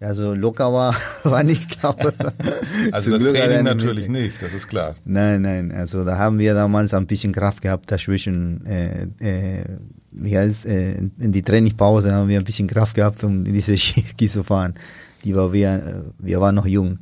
Ja, 0.00 0.14
so 0.14 0.32
locker 0.32 0.72
war, 0.72 0.94
war 1.24 1.42
nicht, 1.42 1.78
glaube 1.78 2.12
Also 2.92 3.10
das 3.10 3.22
Glück 3.22 3.34
Training 3.34 3.64
natürlich 3.64 4.08
nicht, 4.08 4.40
das 4.40 4.54
ist 4.54 4.66
klar. 4.66 4.94
Nein, 5.04 5.42
nein, 5.42 5.70
also 5.72 6.04
da 6.04 6.16
haben 6.16 6.38
wir 6.38 6.54
damals 6.54 6.94
ein 6.94 7.06
bisschen 7.06 7.32
Kraft 7.32 7.60
gehabt 7.60 7.92
dazwischen. 7.92 8.64
Äh, 8.64 9.08
äh, 9.18 9.64
wie 10.12 10.36
heißt, 10.36 10.64
äh, 10.64 10.94
in 11.18 11.32
die 11.32 11.42
Trainingspause 11.42 12.14
haben 12.14 12.28
wir 12.30 12.38
ein 12.38 12.44
bisschen 12.44 12.66
Kraft 12.66 12.96
gehabt, 12.96 13.22
um 13.24 13.44
diese 13.44 13.76
Ski 13.78 14.26
zu 14.26 14.42
fahren. 14.42 14.74
Die 15.22 15.36
war 15.36 15.52
wir, 15.52 15.74
äh, 15.74 16.02
wir 16.18 16.40
waren 16.40 16.54
noch 16.54 16.66
jung. 16.66 16.98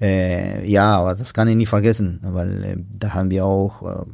Äh, 0.00 0.66
ja, 0.66 0.96
aber 0.96 1.14
das 1.14 1.34
kann 1.34 1.46
ich 1.48 1.56
nicht 1.56 1.68
vergessen, 1.68 2.20
weil 2.22 2.64
äh, 2.64 2.76
da 2.98 3.12
haben 3.12 3.30
wir 3.30 3.44
auch, 3.44 3.82
äh, 3.82 4.06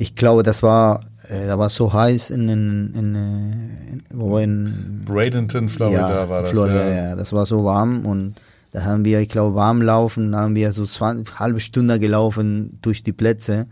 ich 0.00 0.14
glaube, 0.14 0.42
das 0.42 0.62
war, 0.62 1.04
äh, 1.28 1.46
da 1.46 1.58
war 1.58 1.68
so 1.68 1.92
heiß 1.92 2.30
in, 2.30 2.48
in, 2.48 2.94
in, 2.94 3.14
äh, 3.14 3.92
in 3.92 4.02
wo 4.14 4.38
in 4.38 5.02
Bradenton, 5.04 5.68
Florida 5.68 6.22
ja, 6.22 6.28
war 6.28 6.40
das. 6.40 6.50
Florida, 6.50 6.88
ja. 6.88 6.94
ja. 6.94 7.16
das 7.16 7.34
war 7.34 7.44
so 7.44 7.64
warm 7.64 8.06
und 8.06 8.36
da 8.72 8.84
haben 8.84 9.04
wir, 9.04 9.20
ich 9.20 9.28
glaube, 9.28 9.54
warm 9.54 9.82
laufen, 9.82 10.32
da 10.32 10.38
haben 10.38 10.54
wir 10.54 10.72
so 10.72 10.86
20, 10.86 11.38
halbe 11.38 11.60
Stunde 11.60 11.98
gelaufen 11.98 12.78
durch 12.80 13.02
die 13.02 13.12
Plätze 13.12 13.66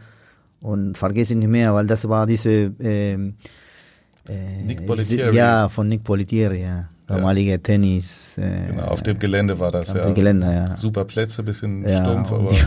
und 0.60 0.98
vergesse 0.98 1.32
ich 1.32 1.38
nicht 1.38 1.48
mehr, 1.48 1.72
weil 1.72 1.86
das 1.86 2.06
war 2.10 2.26
diese 2.26 2.72
ähm, 2.78 3.36
äh, 4.28 4.64
Nick 4.66 4.86
Bollettieri. 4.86 5.34
Ja, 5.34 5.70
von 5.70 5.88
Nick 5.88 6.04
Bollettieri, 6.04 6.60
ja. 6.60 6.90
Damaliger 7.08 7.62
Tennis. 7.62 8.38
Äh, 8.38 8.68
Genau, 8.70 8.84
auf 8.84 9.02
dem 9.02 9.18
Gelände 9.18 9.58
war 9.58 9.72
das, 9.72 9.90
auf 9.90 9.96
ja. 9.96 10.02
dem 10.02 10.14
Gelände, 10.14 10.46
ja. 10.46 10.76
Super 10.76 11.04
Plätze, 11.04 11.42
bisschen 11.42 11.86
Ja, 11.88 12.04
stumpf, 12.04 12.32
aber. 12.32 12.50
die, 12.50 12.60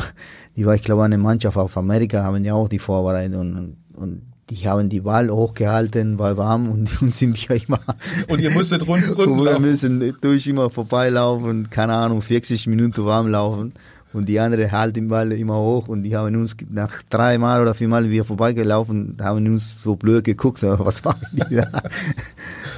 die 0.58 0.66
war, 0.66 0.76
ich 0.76 0.84
glaube, 0.84 1.04
eine 1.04 1.18
Mannschaft 1.18 1.58
auf 1.58 1.78
Amerika 1.78 2.24
haben 2.24 2.44
ja 2.44 2.54
auch 2.56 2.68
die 2.68 2.80
vorbereitet 2.80 3.36
und, 3.38 3.78
und, 3.96 4.22
die 4.50 4.68
haben 4.68 4.90
die 4.90 5.00
Ball 5.00 5.30
hochgehalten, 5.30 6.20
war 6.20 6.36
warm 6.36 6.70
und, 6.70 7.02
und 7.02 7.14
sind 7.16 7.38
ja 7.48 7.56
immer. 7.56 7.80
Und 8.28 8.42
ihr 8.42 8.52
musstet 8.52 8.86
rund, 8.86 9.08
rund 9.18 9.28
und 9.32 9.46
wir 9.46 9.60
müssen 9.60 10.14
durch 10.20 10.46
immer 10.48 10.70
vorbeilaufen, 10.70 11.70
keine 11.70 11.94
Ahnung, 11.94 12.22
40 12.22 12.68
Minuten 12.68 13.06
warm 13.06 13.28
laufen. 13.28 13.74
Und 14.14 14.28
die 14.28 14.40
andere 14.42 14.70
halten 14.74 14.94
den 14.96 15.08
Ball 15.08 15.32
immer 15.32 15.58
hoch 15.58 15.88
und 15.88 16.04
die 16.04 16.16
haben 16.18 16.36
uns 16.36 16.58
nach 16.70 17.02
dreimal 17.10 17.62
oder 17.62 17.74
viermal 17.74 18.10
wir 18.10 18.26
vorbeigelaufen, 18.26 19.16
haben 19.22 19.46
uns 19.48 19.82
so 19.82 19.96
blöd 19.96 20.26
geguckt, 20.26 20.62
aber 20.66 20.86
was 20.86 21.04
machen 21.04 21.26
die 21.32 21.56
da? 21.56 21.68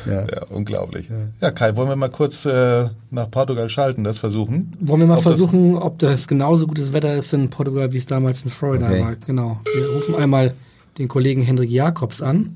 Ja, 0.05 0.25
unglaublich. 0.49 1.09
Ja. 1.39 1.49
Kai, 1.51 1.77
wollen 1.77 1.87
wir 1.87 1.95
mal 1.95 2.09
kurz 2.09 2.45
äh, 2.45 2.89
nach 3.09 3.31
Portugal 3.31 3.69
schalten, 3.69 4.03
das 4.03 4.17
versuchen? 4.17 4.73
Wollen 4.81 4.99
wir 4.99 5.07
mal 5.07 5.13
Ob 5.13 5.23
das- 5.23 5.39
versuchen, 5.39 5.75
ob 5.77 5.97
das 5.99 6.27
genauso 6.27 6.67
gutes 6.67 6.91
Wetter 6.91 7.15
ist 7.15 7.31
in 7.33 7.49
Portugal, 7.49 7.93
wie 7.93 7.97
es 7.99 8.05
damals 8.05 8.43
in 8.43 8.51
Florida 8.51 8.87
Okay. 8.87 8.99
war. 9.01 9.15
Genau. 9.15 9.61
Wir 9.73 9.89
rufen 9.91 10.15
einmal 10.15 10.53
den 10.97 11.07
Kollegen 11.07 11.41
Hendrik 11.41 11.69
Jakobs 11.71 12.21
an. 12.21 12.53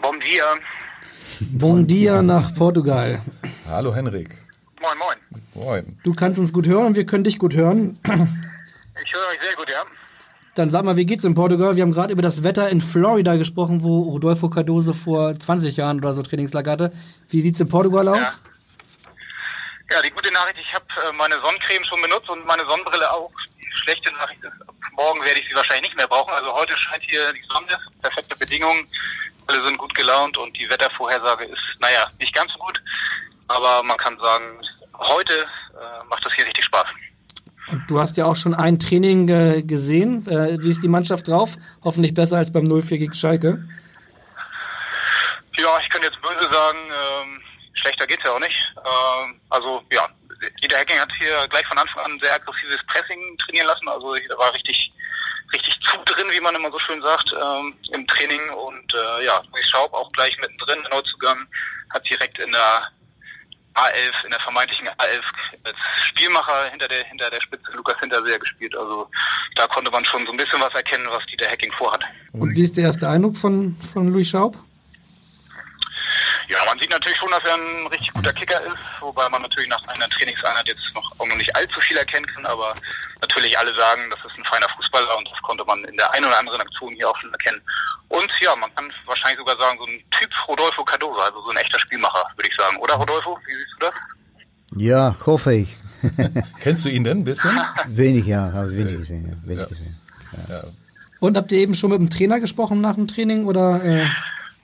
Bom 0.00 0.18
dia. 0.20 0.44
Bon 1.50 1.86
dia 1.86 2.22
nach 2.22 2.54
Portugal. 2.54 3.20
Hallo 3.68 3.94
Henrik. 3.94 4.36
Moin, 4.80 4.98
moin. 4.98 5.16
Moin. 5.54 5.98
Du 6.04 6.12
kannst 6.14 6.38
uns 6.38 6.52
gut 6.52 6.66
hören 6.66 6.86
und 6.86 6.96
wir 6.96 7.04
können 7.04 7.24
dich 7.24 7.38
gut 7.38 7.54
hören. 7.54 7.98
Ich 8.04 9.12
höre 9.12 9.28
euch 9.30 9.40
sehr 9.40 9.56
gut, 9.56 9.68
ja. 9.68 9.82
Dann 10.54 10.70
sag 10.70 10.84
mal, 10.84 10.96
wie 10.96 11.06
geht's 11.06 11.24
in 11.24 11.34
Portugal? 11.34 11.74
Wir 11.76 11.82
haben 11.82 11.92
gerade 11.92 12.12
über 12.12 12.22
das 12.22 12.44
Wetter 12.44 12.68
in 12.68 12.80
Florida 12.80 13.36
gesprochen, 13.36 13.82
wo 13.82 14.02
Rodolfo 14.02 14.50
Cardoso 14.50 14.92
vor 14.92 15.38
20 15.38 15.76
Jahren 15.76 15.98
oder 15.98 16.14
so 16.14 16.22
Trainingslager 16.22 16.70
hatte. 16.70 16.92
Wie 17.28 17.40
sieht's 17.40 17.58
in 17.58 17.68
Portugal 17.68 18.06
aus? 18.08 18.18
Ja. 18.18 18.32
Ja, 19.92 20.00
die 20.00 20.10
gute 20.10 20.32
Nachricht, 20.32 20.58
ich 20.58 20.72
habe 20.72 20.84
äh, 21.06 21.12
meine 21.12 21.34
Sonnencreme 21.34 21.84
schon 21.84 22.00
benutzt 22.00 22.28
und 22.30 22.46
meine 22.46 22.64
Sonnenbrille 22.64 23.10
auch. 23.12 23.30
Die 23.60 23.66
schlechte 23.72 24.12
Nachricht 24.14 24.42
ist, 24.42 24.52
morgen 24.92 25.20
werde 25.24 25.40
ich 25.40 25.48
sie 25.48 25.54
wahrscheinlich 25.54 25.90
nicht 25.90 25.96
mehr 25.96 26.08
brauchen. 26.08 26.32
Also 26.32 26.52
heute 26.54 26.76
scheint 26.78 27.02
hier 27.02 27.32
die 27.32 27.44
Sonne, 27.48 27.78
perfekte 28.00 28.36
Bedingungen, 28.36 28.86
alle 29.46 29.64
sind 29.64 29.78
gut 29.78 29.94
gelaunt 29.94 30.36
und 30.36 30.56
die 30.58 30.68
Wettervorhersage 30.68 31.44
ist, 31.44 31.76
naja, 31.80 32.10
nicht 32.18 32.34
ganz 32.34 32.52
so 32.52 32.58
gut. 32.58 32.82
Aber 33.48 33.82
man 33.82 33.96
kann 33.96 34.18
sagen, 34.18 34.44
heute 34.98 35.32
äh, 35.32 36.04
macht 36.08 36.24
das 36.24 36.34
hier 36.34 36.46
richtig 36.46 36.64
Spaß. 36.64 36.86
Und 37.70 37.84
du 37.88 38.00
hast 38.00 38.16
ja 38.16 38.24
auch 38.24 38.36
schon 38.36 38.54
ein 38.54 38.78
Training 38.78 39.28
äh, 39.28 39.62
gesehen. 39.62 40.26
Äh, 40.26 40.62
wie 40.62 40.70
ist 40.70 40.82
die 40.82 40.88
Mannschaft 40.88 41.28
drauf? 41.28 41.56
Hoffentlich 41.84 42.14
besser 42.14 42.38
als 42.38 42.52
beim 42.52 42.64
0-4 42.64 42.98
gegen 42.98 43.14
Schalke. 43.14 43.64
Ja, 45.58 45.78
ich 45.80 45.88
kann 45.88 46.02
jetzt 46.02 46.20
böse 46.20 46.50
sagen, 46.50 46.78
ähm, 46.88 47.42
schlechter 47.74 48.06
geht's 48.06 48.24
ja 48.24 48.32
auch 48.32 48.40
nicht. 48.40 48.74
Ähm, 48.76 49.40
also 49.50 49.82
ja, 49.92 50.08
Dieter 50.62 50.78
Hacking 50.78 50.98
hat 50.98 51.12
hier 51.18 51.46
gleich 51.48 51.66
von 51.66 51.78
Anfang 51.78 52.04
an 52.04 52.18
sehr 52.20 52.34
aggressives 52.34 52.82
Pressing 52.86 53.38
trainieren 53.38 53.66
lassen. 53.66 53.88
Also 53.88 54.16
da 54.28 54.38
war 54.38 54.52
richtig, 54.54 54.91
drin, 56.14 56.26
wie 56.30 56.40
man 56.40 56.54
immer 56.54 56.70
so 56.70 56.78
schön 56.78 57.02
sagt, 57.02 57.32
ähm, 57.32 57.74
im 57.92 58.06
Training. 58.06 58.40
Und 58.50 58.94
äh, 58.94 59.24
ja, 59.24 59.40
Luis 59.52 59.68
Schaub 59.68 59.92
auch 59.92 60.10
gleich 60.12 60.36
mittendrin, 60.40 60.78
Neuzugang, 60.90 61.46
hat 61.90 62.08
direkt 62.08 62.38
in 62.38 62.50
der 62.50 62.88
A11, 63.74 64.24
in 64.24 64.30
der 64.30 64.40
vermeintlichen 64.40 64.88
A11 64.88 65.22
als 65.64 65.76
Spielmacher 66.02 66.70
hinter 66.70 66.88
der, 66.88 67.04
hinter 67.04 67.30
der 67.30 67.40
Spitze 67.40 67.72
Lukas 67.72 67.98
Hinterseher 68.00 68.38
gespielt. 68.38 68.76
Also 68.76 69.08
da 69.56 69.66
konnte 69.66 69.90
man 69.90 70.04
schon 70.04 70.24
so 70.26 70.32
ein 70.32 70.36
bisschen 70.36 70.60
was 70.60 70.74
erkennen, 70.74 71.06
was 71.10 71.24
Dieter 71.26 71.46
Hacking 71.46 71.72
vorhat. 71.72 72.04
Und 72.32 72.54
wie 72.54 72.64
ist 72.64 72.76
der 72.76 72.84
erste 72.84 73.08
Eindruck 73.08 73.36
von, 73.36 73.76
von 73.92 74.08
Louis 74.08 74.28
Schaub? 74.28 74.56
Ja, 76.48 76.58
man 76.66 76.78
sieht 76.78 76.90
natürlich 76.90 77.16
schon, 77.18 77.30
dass 77.30 77.44
er 77.44 77.54
ein 77.54 77.86
richtig 77.88 78.12
guter 78.12 78.32
Kicker 78.32 78.60
ist, 78.62 78.78
wobei 79.00 79.28
man 79.28 79.42
natürlich 79.42 79.68
nach 79.70 79.82
einer 79.88 80.08
Trainingseinheit 80.08 80.66
jetzt 80.66 80.94
noch, 80.94 81.10
auch 81.18 81.26
noch 81.26 81.36
nicht 81.36 81.54
allzu 81.56 81.80
viel 81.80 81.96
erkennen 81.96 82.26
kann, 82.26 82.44
aber 82.46 82.74
natürlich 83.20 83.58
alle 83.58 83.74
sagen, 83.74 84.02
das 84.10 84.18
ist 84.30 84.38
ein 84.38 84.44
feiner 84.44 84.68
Fußballer 84.70 85.16
und 85.18 85.28
das 85.30 85.40
konnte 85.42 85.64
man 85.64 85.82
in 85.84 85.96
der 85.96 86.12
einen 86.12 86.24
oder 86.26 86.38
anderen 86.38 86.60
Aktion 86.60 86.94
hier 86.94 87.08
auch 87.08 87.16
schon 87.18 87.30
erkennen. 87.32 87.60
Und 88.08 88.30
ja, 88.40 88.54
man 88.56 88.74
kann 88.74 88.92
wahrscheinlich 89.06 89.38
sogar 89.38 89.56
sagen, 89.58 89.78
so 89.78 89.86
ein 89.86 90.02
Typ 90.10 90.30
Rodolfo 90.48 90.84
Cardoso, 90.84 91.18
also 91.20 91.40
so 91.42 91.50
ein 91.50 91.56
echter 91.56 91.78
Spielmacher, 91.80 92.24
würde 92.36 92.48
ich 92.48 92.54
sagen. 92.56 92.76
Oder 92.78 92.94
Rodolfo, 92.94 93.38
wie 93.46 93.52
siehst 93.54 93.72
du 93.78 93.86
das? 93.86 93.94
Ja, 94.76 95.16
hoffe 95.26 95.54
ich. 95.54 95.76
Kennst 96.60 96.84
du 96.84 96.88
ihn 96.88 97.04
denn 97.04 97.18
ein 97.20 97.24
bisschen? 97.24 97.58
wenig, 97.86 98.26
ja, 98.26 98.52
habe 98.52 98.76
wenig 98.76 98.96
gesehen. 98.98 99.28
Ja, 99.28 99.48
wenig 99.48 99.60
Ja. 99.60 99.66
gesehen. 99.66 100.00
Ja. 100.48 100.62
Und 101.20 101.36
habt 101.36 101.52
ihr 101.52 101.58
eben 101.58 101.74
schon 101.74 101.90
mit 101.90 102.00
dem 102.00 102.10
Trainer 102.10 102.40
gesprochen 102.40 102.80
nach 102.80 102.94
dem 102.96 103.06
Training 103.06 103.46
oder 103.46 103.82
äh, 103.84 104.04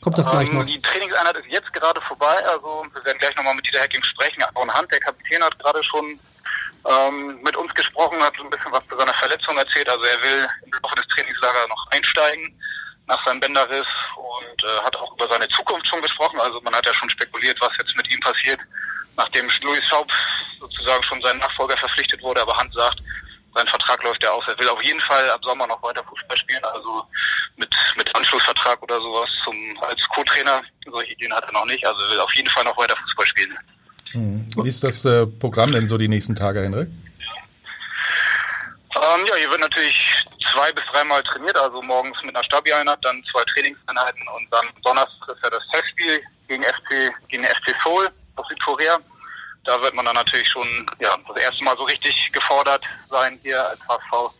kommt 0.00 0.18
das 0.18 0.30
gleich 0.30 0.48
Ähm, 0.48 0.58
noch? 0.58 0.64
Die 0.64 0.80
Trainingseinheit 0.80 1.36
ist 1.36 1.46
jetzt 1.48 1.72
gerade 1.72 2.00
vorbei, 2.02 2.44
also 2.46 2.84
wir 2.92 3.04
werden 3.04 3.18
gleich 3.18 3.34
nochmal 3.36 3.54
mit 3.54 3.66
Dieter 3.66 3.80
Hacking 3.80 4.02
sprechen. 4.02 4.42
Aaron 4.42 4.72
Hunt, 4.74 4.90
der 4.90 5.00
Kapitän, 5.00 5.42
hat 5.42 5.58
gerade 5.58 5.82
schon 5.84 6.18
ähm, 6.88 7.40
mit 7.42 7.56
uns 7.56 7.74
gesprochen, 7.74 8.22
hat 8.22 8.34
so 8.36 8.44
ein 8.44 8.50
bisschen 8.50 8.72
was 8.72 8.86
zu 8.88 8.96
seiner 8.96 9.14
Verletzung 9.14 9.56
erzählt. 9.56 9.88
Also 9.88 10.04
er 10.04 10.22
will 10.22 10.48
im 10.64 10.72
Laufe 10.82 10.94
des 10.96 11.06
Trainingslagers 11.08 11.68
noch 11.68 11.86
einsteigen 11.90 12.58
nach 13.06 13.24
seinem 13.24 13.40
Bänderriss 13.40 13.86
und 14.16 14.64
äh, 14.64 14.84
hat 14.84 14.94
auch 14.96 15.12
über 15.14 15.28
seine 15.28 15.48
Zukunft 15.48 15.86
schon 15.86 16.02
gesprochen. 16.02 16.38
Also 16.40 16.60
man 16.60 16.74
hat 16.74 16.86
ja 16.86 16.94
schon 16.94 17.10
spekuliert, 17.10 17.58
was 17.60 17.76
jetzt 17.78 17.96
mit 17.96 18.10
ihm 18.10 18.20
passiert, 18.20 18.60
nachdem 19.16 19.48
Louis 19.62 19.84
Schaub 19.86 20.12
sozusagen 20.60 21.02
schon 21.02 21.20
sein 21.22 21.38
Nachfolger 21.38 21.76
verpflichtet 21.76 22.22
wurde. 22.22 22.42
Aber 22.42 22.56
Hunt 22.58 22.72
sagt, 22.74 23.02
sein 23.58 23.66
Vertrag 23.66 24.02
läuft 24.04 24.22
ja 24.22 24.30
aus. 24.30 24.46
Er 24.46 24.58
will 24.58 24.68
auf 24.68 24.82
jeden 24.82 25.00
Fall 25.00 25.28
ab 25.30 25.40
Sommer 25.42 25.66
noch 25.66 25.82
weiter 25.82 26.04
Fußball 26.04 26.36
spielen, 26.36 26.64
also 26.64 27.02
mit, 27.56 27.74
mit 27.96 28.14
Anschlussvertrag 28.14 28.80
oder 28.82 29.00
sowas 29.00 29.28
zum, 29.44 29.54
als 29.82 30.00
Co-Trainer. 30.08 30.62
Solche 30.90 31.12
Ideen 31.12 31.32
hat 31.32 31.44
er 31.44 31.52
noch 31.52 31.66
nicht. 31.66 31.84
Also 31.86 32.00
er 32.02 32.10
will 32.10 32.20
auf 32.20 32.34
jeden 32.34 32.48
Fall 32.48 32.64
noch 32.64 32.76
weiter 32.78 32.96
Fußball 32.96 33.26
spielen. 33.26 33.58
Mhm. 34.14 34.46
Wie 34.62 34.68
ist 34.68 34.82
das 34.84 35.04
äh, 35.04 35.26
Programm 35.26 35.72
denn 35.72 35.88
so 35.88 35.98
die 35.98 36.08
nächsten 36.08 36.36
Tage, 36.36 36.62
Henrik? 36.62 36.88
Ähm, 38.96 39.26
ja, 39.28 39.34
hier 39.36 39.50
wird 39.50 39.60
natürlich 39.60 40.24
zwei 40.52 40.72
bis 40.72 40.84
dreimal 40.86 41.22
trainiert, 41.22 41.56
also 41.58 41.82
morgens 41.82 42.22
mit 42.22 42.34
einer 42.34 42.44
Stabi-Einheit, 42.44 42.98
dann 43.02 43.22
zwei 43.30 43.44
Trainingseinheiten 43.44 44.22
und 44.34 44.48
dann 44.50 44.66
Donnerstag 44.82 45.28
ist 45.28 45.44
ja 45.44 45.50
das 45.50 45.62
Testspiel 45.72 46.20
gegen 46.48 46.62
FC, 46.64 47.12
gegen 47.28 47.44
FC 47.44 47.74
Seoul 47.82 48.08
aus 48.36 48.46
Südkorea. 48.48 48.98
Da 49.68 49.78
wird 49.82 49.94
man 49.94 50.06
dann 50.06 50.14
natürlich 50.14 50.48
schon 50.48 50.66
ja, 50.98 51.14
das 51.28 51.36
erste 51.44 51.62
Mal 51.62 51.76
so 51.76 51.84
richtig 51.84 52.32
gefordert 52.32 52.82
sein 53.10 53.38
hier 53.42 53.62
als 53.68 53.78
HSV. 53.86 54.34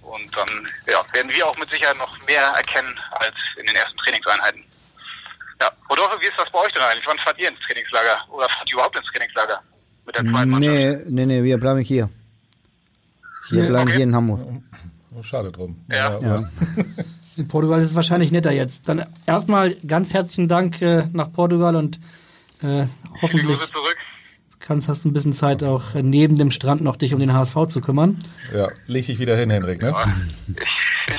Und 0.00 0.34
dann 0.34 0.48
ja, 0.90 1.04
werden 1.12 1.30
wir 1.30 1.46
auch 1.46 1.58
mit 1.58 1.68
Sicherheit 1.68 1.98
noch 1.98 2.16
mehr 2.26 2.40
erkennen 2.56 2.98
als 3.10 3.34
in 3.58 3.66
den 3.66 3.76
ersten 3.76 3.98
Trainingseinheiten. 3.98 4.64
Ja, 5.60 5.70
Rodolfo, 5.90 6.18
wie 6.22 6.24
ist 6.26 6.38
das 6.38 6.50
bei 6.50 6.58
euch 6.60 6.72
denn 6.72 6.80
eigentlich? 6.84 7.06
Wann 7.06 7.18
fahrt 7.18 7.38
ihr 7.38 7.50
ins 7.50 7.60
Trainingslager? 7.60 8.24
Oder 8.30 8.48
fahrt 8.48 8.66
ihr 8.70 8.72
überhaupt 8.72 8.96
ins 8.96 9.06
Trainingslager? 9.08 9.60
Mit 10.06 10.16
der 10.16 10.22
zweiten 10.22 10.50
Mannschaft? 10.50 10.60
Nee, 10.74 10.96
nee, 11.08 11.26
nee, 11.26 11.42
wir 11.42 11.58
bleiben 11.60 11.80
hier. 11.80 12.08
Wir 13.50 13.60
Hier? 13.60 13.68
bleiben 13.68 13.88
Okay. 13.88 13.96
hier 13.96 14.04
in 14.04 14.14
Hamburg. 14.16 14.40
Oh, 15.14 15.22
schade 15.22 15.52
drum. 15.52 15.84
Ja. 15.92 16.18
Ja. 16.18 16.50
In 17.36 17.46
Portugal 17.46 17.78
ist 17.80 17.88
es 17.88 17.94
wahrscheinlich 17.94 18.30
netter 18.32 18.52
jetzt. 18.52 18.88
Dann 18.88 19.04
erstmal 19.26 19.74
ganz 19.86 20.14
herzlichen 20.14 20.48
Dank 20.48 20.80
äh, 20.80 21.04
nach 21.12 21.30
Portugal 21.30 21.76
und 21.76 22.00
äh, 22.62 22.86
hoffentlich 23.20 23.58
kannst, 24.62 24.88
hast 24.88 25.04
du 25.04 25.08
ein 25.08 25.12
bisschen 25.12 25.32
Zeit 25.32 25.62
auch 25.62 25.94
neben 25.94 26.36
dem 26.36 26.50
Strand 26.50 26.80
noch 26.82 26.96
dich 26.96 27.12
um 27.12 27.20
den 27.20 27.34
HSV 27.34 27.66
zu 27.68 27.80
kümmern. 27.80 28.18
Ja, 28.54 28.68
leg 28.86 29.06
dich 29.06 29.18
wieder 29.18 29.36
hin, 29.36 29.50
Henrik, 29.50 29.82
ne? 29.82 29.94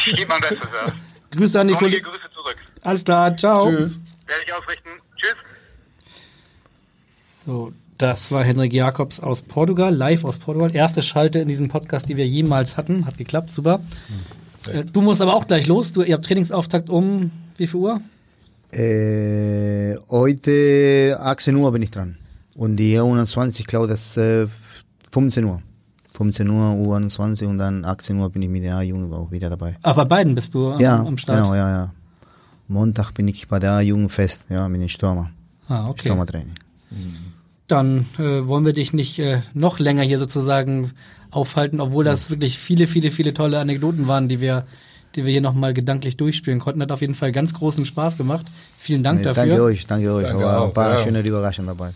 Ich 0.05 0.15
gebe 0.15 0.27
mein 0.29 0.41
Bestes, 0.41 0.59
ja. 0.85 0.93
Grüße 1.31 1.59
an 1.59 1.67
die 1.67 1.73
Kollegen. 1.75 2.03
Grüße 2.03 2.31
zurück. 2.33 2.57
Alles 2.81 3.03
klar, 3.03 3.37
ciao. 3.37 3.69
Tschüss. 3.69 3.99
Werde 4.27 4.41
ich 4.45 4.53
ausrichten. 4.53 4.89
Tschüss. 5.15 5.35
So, 7.45 7.73
das 7.97 8.31
war 8.31 8.43
Henrik 8.43 8.73
Jakobs 8.73 9.19
aus 9.19 9.41
Portugal, 9.41 9.93
live 9.93 10.23
aus 10.23 10.37
Portugal. 10.37 10.75
Erste 10.75 11.01
Schalte 11.01 11.39
in 11.39 11.47
diesem 11.47 11.67
Podcast, 11.67 12.09
die 12.09 12.17
wir 12.17 12.27
jemals 12.27 12.77
hatten. 12.77 13.05
Hat 13.05 13.17
geklappt, 13.17 13.51
super. 13.51 13.81
Äh, 14.71 14.85
du 14.85 15.01
musst 15.01 15.21
aber 15.21 15.33
auch 15.33 15.47
gleich 15.47 15.67
los. 15.67 15.91
Du, 15.91 16.01
ihr 16.01 16.15
habt 16.15 16.25
Trainingsauftakt 16.25 16.89
um 16.89 17.31
wie 17.57 17.67
viel 17.67 17.79
Uhr? 17.79 18.01
Äh, 18.71 19.95
heute 20.09 21.17
18 21.19 21.55
Uhr 21.55 21.71
bin 21.71 21.81
ich 21.81 21.91
dran. 21.91 22.17
Und 22.55 22.77
die 22.77 22.95
U21, 22.97 23.59
ich 23.61 23.67
glaube, 23.67 23.87
das 23.87 24.15
ist 24.15 24.17
äh, 24.17 24.47
15 25.11 25.45
Uhr. 25.45 25.61
15 26.13 26.47
Uhr, 26.47 26.71
U21 26.73 27.47
und 27.47 27.57
dann 27.57 27.85
18 27.85 28.17
Uhr 28.17 28.29
bin 28.29 28.43
ich 28.43 28.49
mit 28.49 28.63
der 28.63 28.75
A-Jugend 28.77 29.13
auch 29.13 29.31
wieder 29.31 29.49
dabei. 29.49 29.77
Ach, 29.81 29.95
bei 29.95 30.05
beiden 30.05 30.35
bist 30.35 30.53
du 30.53 30.71
am, 30.71 30.79
ja, 30.79 30.99
am 30.99 31.17
Start. 31.17 31.39
genau, 31.39 31.55
ja, 31.55 31.69
ja. 31.69 31.93
Montag 32.67 33.11
bin 33.13 33.27
ich 33.27 33.47
bei 33.47 33.59
der 33.59 33.71
A-Jugend 33.73 34.11
fest, 34.11 34.45
ja, 34.49 34.67
mit 34.67 34.81
den 34.81 34.89
Stürmer. 34.89 35.31
Ah, 35.67 35.87
okay. 35.87 36.01
Stürmertraining. 36.01 36.53
Dann 37.67 38.05
äh, 38.19 38.45
wollen 38.45 38.65
wir 38.65 38.73
dich 38.73 38.93
nicht 38.93 39.17
äh, 39.17 39.41
noch 39.53 39.79
länger 39.79 40.03
hier 40.03 40.19
sozusagen 40.19 40.91
aufhalten, 41.31 41.81
obwohl 41.81 42.03
das 42.03 42.29
wirklich 42.29 42.59
viele, 42.59 42.85
viele, 42.85 43.09
viele 43.09 43.33
tolle 43.33 43.59
Anekdoten 43.59 44.07
waren, 44.07 44.29
die 44.29 44.39
wir, 44.39 44.65
die 45.15 45.25
wir 45.25 45.31
hier 45.31 45.41
nochmal 45.41 45.73
gedanklich 45.73 46.15
durchspielen 46.17 46.59
konnten. 46.59 46.81
Hat 46.81 46.91
auf 46.91 47.01
jeden 47.01 47.15
Fall 47.15 47.31
ganz 47.31 47.53
großen 47.53 47.85
Spaß 47.85 48.17
gemacht. 48.17 48.45
Vielen 48.77 49.03
Dank 49.03 49.19
Nee, 49.19 49.25
dafür. 49.25 49.47
Danke 49.47 49.63
euch, 49.63 49.87
danke 49.87 50.13
euch. 50.13 50.27
Danke 50.27 50.43
War 50.43 50.61
auch, 50.61 50.67
ein 50.67 50.73
paar 50.73 50.97
ja. 50.97 50.99
schöne 50.99 51.21
Überraschungen 51.21 51.67
dabei. 51.67 51.91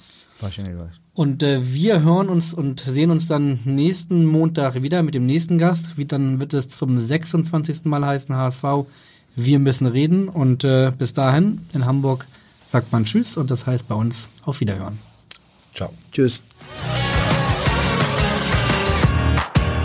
Schöne 0.52 0.72
Überraschungen. 0.72 1.08
Und 1.14 1.42
äh, 1.42 1.74
wir 1.74 2.04
hören 2.04 2.30
uns 2.30 2.54
und 2.54 2.80
sehen 2.80 3.10
uns 3.10 3.28
dann 3.28 3.60
nächsten 3.66 4.26
Montag 4.26 4.82
wieder 4.84 5.02
mit 5.02 5.16
dem 5.16 5.26
nächsten 5.26 5.58
Gast. 5.58 5.98
Wie, 5.98 6.06
dann 6.06 6.40
wird 6.40 6.54
es 6.54 6.70
zum 6.70 7.00
26. 7.00 7.86
Mal 7.86 8.06
heißen 8.06 8.36
HSV. 8.36 8.64
Wir 9.36 9.60
müssen 9.60 9.88
reden. 9.88 10.30
Und 10.30 10.64
äh, 10.64 10.92
bis 10.98 11.14
dahin 11.14 11.62
in 11.74 11.86
Hamburg 11.86 12.28
sagt 12.70 12.92
man 12.92 13.06
Tschüss 13.06 13.36
und 13.38 13.50
das 13.50 13.66
heißt 13.66 13.88
bei 13.88 13.96
uns 13.96 14.30
auf 14.44 14.60
Wiederhören. 14.60 15.00
Ciao. 15.74 15.92
Tschüss. 16.12 16.42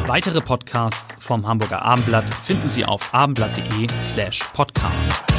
Weitere 0.07 0.43
Podcasts 0.43 1.15
vom 1.19 1.47
Hamburger 1.47 1.81
Abendblatt 1.81 2.29
finden 2.35 2.69
Sie 2.69 2.85
auf 2.85 3.15
abendblatt.de 3.15 3.87
slash 4.03 4.41
podcast. 4.53 5.32